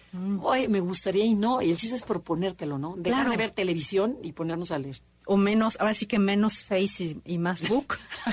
ay, 0.50 0.68
me 0.68 0.80
gustaría 0.80 1.26
y 1.26 1.36
no, 1.36 1.62
y 1.62 1.72
el 1.72 1.78
chiste 1.78 1.96
es 1.96 2.04
proponértelo, 2.04 2.78
¿no? 2.78 2.96
Dejar 2.96 3.22
Claro. 3.26 3.32
de 3.32 3.38
ver 3.38 3.52
televisión 3.52 4.18
y 4.24 4.32
ponernos 4.32 4.72
a 4.72 4.80
leer. 4.80 4.98
O 5.26 5.38
menos, 5.38 5.78
ahora 5.80 5.94
sí 5.94 6.06
que 6.06 6.20
menos 6.20 6.64
Face 6.64 7.04
y, 7.04 7.22
y 7.26 7.38
más 7.38 7.68
Book. 7.68 7.98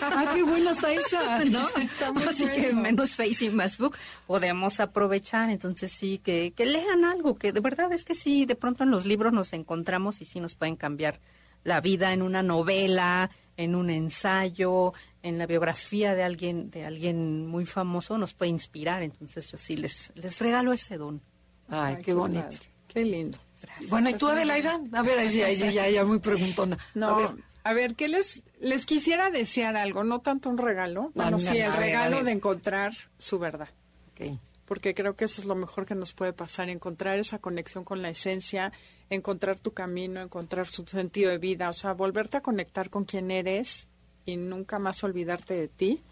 ¡Ah, 0.00 0.32
qué 0.34 0.42
buena 0.42 0.70
está 0.70 0.92
esa! 0.92 1.44
¿no? 1.44 1.66
Está 1.78 2.12
Así 2.28 2.46
que 2.46 2.72
menos 2.72 3.14
Face 3.14 3.44
y 3.44 3.50
más 3.50 3.78
Book 3.78 3.96
podemos 4.26 4.80
aprovechar. 4.80 5.50
Entonces 5.50 5.92
sí, 5.92 6.18
que, 6.18 6.52
que 6.56 6.66
lean 6.66 7.04
algo, 7.04 7.36
que 7.36 7.52
de 7.52 7.60
verdad 7.60 7.92
es 7.92 8.04
que 8.04 8.14
sí, 8.14 8.46
de 8.46 8.54
pronto 8.56 8.84
en 8.84 8.90
los 8.90 9.04
libros 9.04 9.32
nos 9.32 9.52
encontramos 9.52 10.20
y 10.20 10.24
sí 10.24 10.40
nos 10.40 10.54
pueden 10.54 10.76
cambiar 10.76 11.20
la 11.64 11.80
vida 11.80 12.12
en 12.12 12.22
una 12.22 12.42
novela, 12.42 13.30
en 13.56 13.74
un 13.74 13.90
ensayo, 13.90 14.92
en 15.22 15.38
la 15.38 15.46
biografía 15.46 16.14
de 16.14 16.22
alguien, 16.22 16.70
de 16.70 16.84
alguien 16.84 17.46
muy 17.46 17.66
famoso, 17.66 18.18
nos 18.18 18.34
puede 18.34 18.50
inspirar. 18.50 19.02
Entonces 19.02 19.50
yo 19.50 19.58
sí 19.58 19.76
les, 19.76 20.12
les 20.14 20.38
regalo 20.40 20.72
ese 20.72 20.96
don. 20.96 21.22
Ay, 21.68 21.96
qué 22.02 22.14
bonito. 22.14 22.42
padre, 22.42 22.58
Qué 22.88 23.04
lindo. 23.04 23.38
Bueno, 23.88 24.10
¿y 24.10 24.14
tú, 24.14 24.28
Adelaida? 24.28 24.80
A 24.92 25.02
ver, 25.02 25.18
ahí 25.18 25.28
sí, 25.28 25.42
ahí 25.42 25.56
sí, 25.56 25.72
ya, 25.72 25.88
ya 25.88 26.04
muy 26.04 26.18
preguntona. 26.18 26.78
No, 26.94 27.34
A 27.64 27.72
ver, 27.72 27.94
¿qué 27.94 28.08
les, 28.08 28.42
les 28.60 28.86
quisiera 28.86 29.30
desear 29.30 29.76
algo? 29.76 30.04
No 30.04 30.20
tanto 30.20 30.48
un 30.50 30.58
regalo, 30.58 31.10
bueno, 31.14 31.32
no, 31.32 31.38
sí, 31.38 31.48
no, 31.48 31.54
el 31.54 31.62
a 31.62 31.74
a 31.74 31.76
regalo 31.76 32.16
ver. 32.16 32.24
de 32.24 32.32
encontrar 32.32 32.92
su 33.18 33.38
verdad. 33.38 33.68
ok. 34.12 34.38
porque 34.64 34.94
creo 34.94 35.16
que 35.16 35.26
eso 35.26 35.40
es 35.40 35.46
lo 35.46 35.54
mejor 35.54 35.84
que 35.84 35.94
nos 35.94 36.12
puede 36.14 36.32
pasar, 36.32 36.70
encontrar 36.70 37.18
esa 37.18 37.38
conexión 37.38 37.84
con 37.84 38.00
la 38.00 38.08
esencia, 38.08 38.72
encontrar 39.10 39.58
tu 39.60 39.72
camino, 39.74 40.20
encontrar 40.22 40.66
su 40.66 40.84
sentido 40.86 41.30
de 41.30 41.38
vida, 41.38 41.68
o 41.68 41.72
sea, 41.74 41.92
volverte 41.92 42.38
a 42.38 42.40
conectar 42.40 42.88
con 42.88 43.04
quien 43.04 43.30
eres 43.30 43.88
y 44.24 44.36
nunca 44.36 44.78
más 44.78 45.04
olvidarte 45.04 45.52
de 45.54 45.68
ti, 45.68 46.02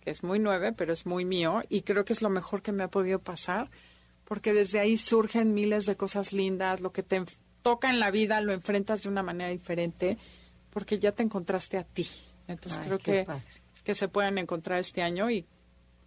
que 0.00 0.10
es 0.10 0.22
muy 0.22 0.38
nueve, 0.38 0.72
pero 0.72 0.92
es 0.92 1.06
muy 1.06 1.24
mío, 1.24 1.62
y 1.68 1.82
creo 1.82 2.04
que 2.04 2.12
es 2.12 2.22
lo 2.22 2.30
mejor 2.30 2.62
que 2.62 2.70
me 2.72 2.84
ha 2.84 2.88
podido 2.88 3.18
pasar, 3.18 3.68
porque 4.28 4.52
desde 4.52 4.78
ahí 4.78 4.98
surgen 4.98 5.54
miles 5.54 5.86
de 5.86 5.96
cosas 5.96 6.34
lindas, 6.34 6.82
lo 6.82 6.92
que 6.92 7.02
te 7.02 7.24
toca 7.62 7.88
en 7.88 7.98
la 7.98 8.10
vida 8.10 8.42
lo 8.42 8.52
enfrentas 8.52 9.02
de 9.02 9.08
una 9.08 9.22
manera 9.22 9.48
diferente, 9.48 10.18
porque 10.68 10.98
ya 10.98 11.12
te 11.12 11.22
encontraste 11.22 11.78
a 11.78 11.84
ti. 11.84 12.06
Entonces 12.46 12.78
Ay, 12.78 12.86
creo 12.86 12.98
que, 12.98 13.24
padre. 13.24 13.42
que 13.84 13.94
se 13.94 14.06
puedan 14.08 14.36
encontrar 14.36 14.80
este 14.80 15.02
año 15.02 15.30
y 15.30 15.46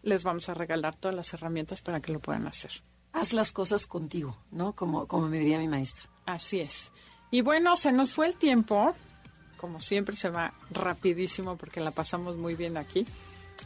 les 0.03 0.23
vamos 0.23 0.49
a 0.49 0.53
regalar 0.53 0.95
todas 0.95 1.15
las 1.15 1.33
herramientas 1.33 1.81
para 1.81 1.99
que 1.99 2.11
lo 2.11 2.19
puedan 2.19 2.45
hacer. 2.45 2.71
Haz 3.11 3.33
las 3.33 3.51
cosas 3.51 3.87
contigo, 3.87 4.37
¿no? 4.51 4.73
Como, 4.73 5.07
como 5.07 5.27
me 5.27 5.39
diría 5.39 5.57
mi 5.57 5.67
maestra. 5.67 6.07
Así 6.27 6.59
es. 6.59 6.91
Y 7.31 7.41
bueno, 7.41 7.75
se 7.75 7.91
nos 7.91 8.13
fue 8.13 8.27
el 8.27 8.35
tiempo. 8.35 8.95
Como 9.57 9.81
siempre, 9.81 10.15
se 10.15 10.29
va 10.29 10.53
rapidísimo 10.69 11.57
porque 11.57 11.81
la 11.81 11.89
pasamos 11.89 12.37
muy 12.37 12.53
bien 12.53 12.77
aquí. 12.77 13.07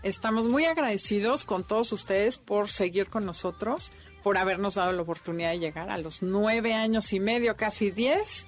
Estamos 0.02 0.46
muy 0.46 0.66
agradecidos 0.66 1.44
con 1.44 1.64
todos 1.64 1.92
ustedes 1.92 2.38
por 2.38 2.70
seguir 2.70 3.10
con 3.10 3.26
nosotros, 3.26 3.92
por 4.26 4.40
habernos 4.40 4.74
dado 4.74 4.92
la 4.92 5.04
oportunidad 5.04 5.52
de 5.52 5.60
llegar 5.60 5.92
a 5.92 6.00
los 6.00 6.24
nueve 6.24 6.74
años 6.74 7.14
y 7.14 7.20
medio, 7.20 7.56
casi 7.56 7.92
diez. 7.92 8.48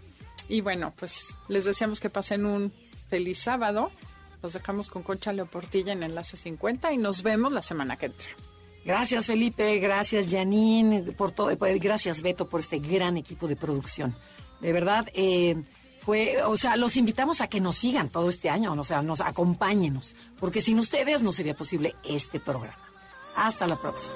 Y 0.50 0.62
bueno, 0.62 0.92
pues 0.98 1.36
les 1.50 1.66
deseamos 1.66 2.00
que 2.00 2.10
pasen 2.10 2.48
un 2.48 2.74
feliz 3.12 3.38
sábado. 3.38 3.92
Los 4.42 4.54
dejamos 4.54 4.90
con 4.90 5.04
Concha 5.04 5.32
Leoportilla 5.34 5.94
en 5.94 6.02
Enlace 6.02 6.36
50 6.36 6.94
y 6.94 6.98
nos 6.98 7.22
vemos 7.22 7.52
la 7.52 7.62
semana 7.62 7.96
que 7.96 8.08
entra. 8.08 8.26
Gracias, 8.86 9.28
Felipe. 9.28 9.78
Gracias, 9.78 10.32
Janine. 10.32 11.04
Por 11.12 11.30
todo, 11.30 11.56
pues, 11.56 11.80
gracias, 11.80 12.24
Beto, 12.24 12.50
por 12.50 12.62
este 12.62 12.80
gran 12.80 13.16
equipo 13.16 13.48
de 13.48 13.56
producción. 13.56 14.16
De 14.60 14.74
verdad, 14.74 15.08
eh, 15.14 15.62
Fue, 16.04 16.42
o 16.42 16.58
sea, 16.58 16.76
los 16.76 16.98
invitamos 16.98 17.40
a 17.40 17.50
que 17.50 17.60
nos 17.60 17.76
sigan 17.76 18.10
todo 18.10 18.30
este 18.30 18.50
año, 18.50 18.74
o 18.74 18.84
sea, 18.84 19.04
nos 19.04 19.22
acompáñenos, 19.22 20.16
porque 20.40 20.60
sin 20.60 20.80
ustedes 20.80 21.22
no 21.22 21.32
sería 21.32 21.56
posible 21.56 21.94
este 22.04 22.40
programa. 22.40 22.90
Hasta 23.36 23.68
la 23.68 23.76
próxima. 23.76 24.16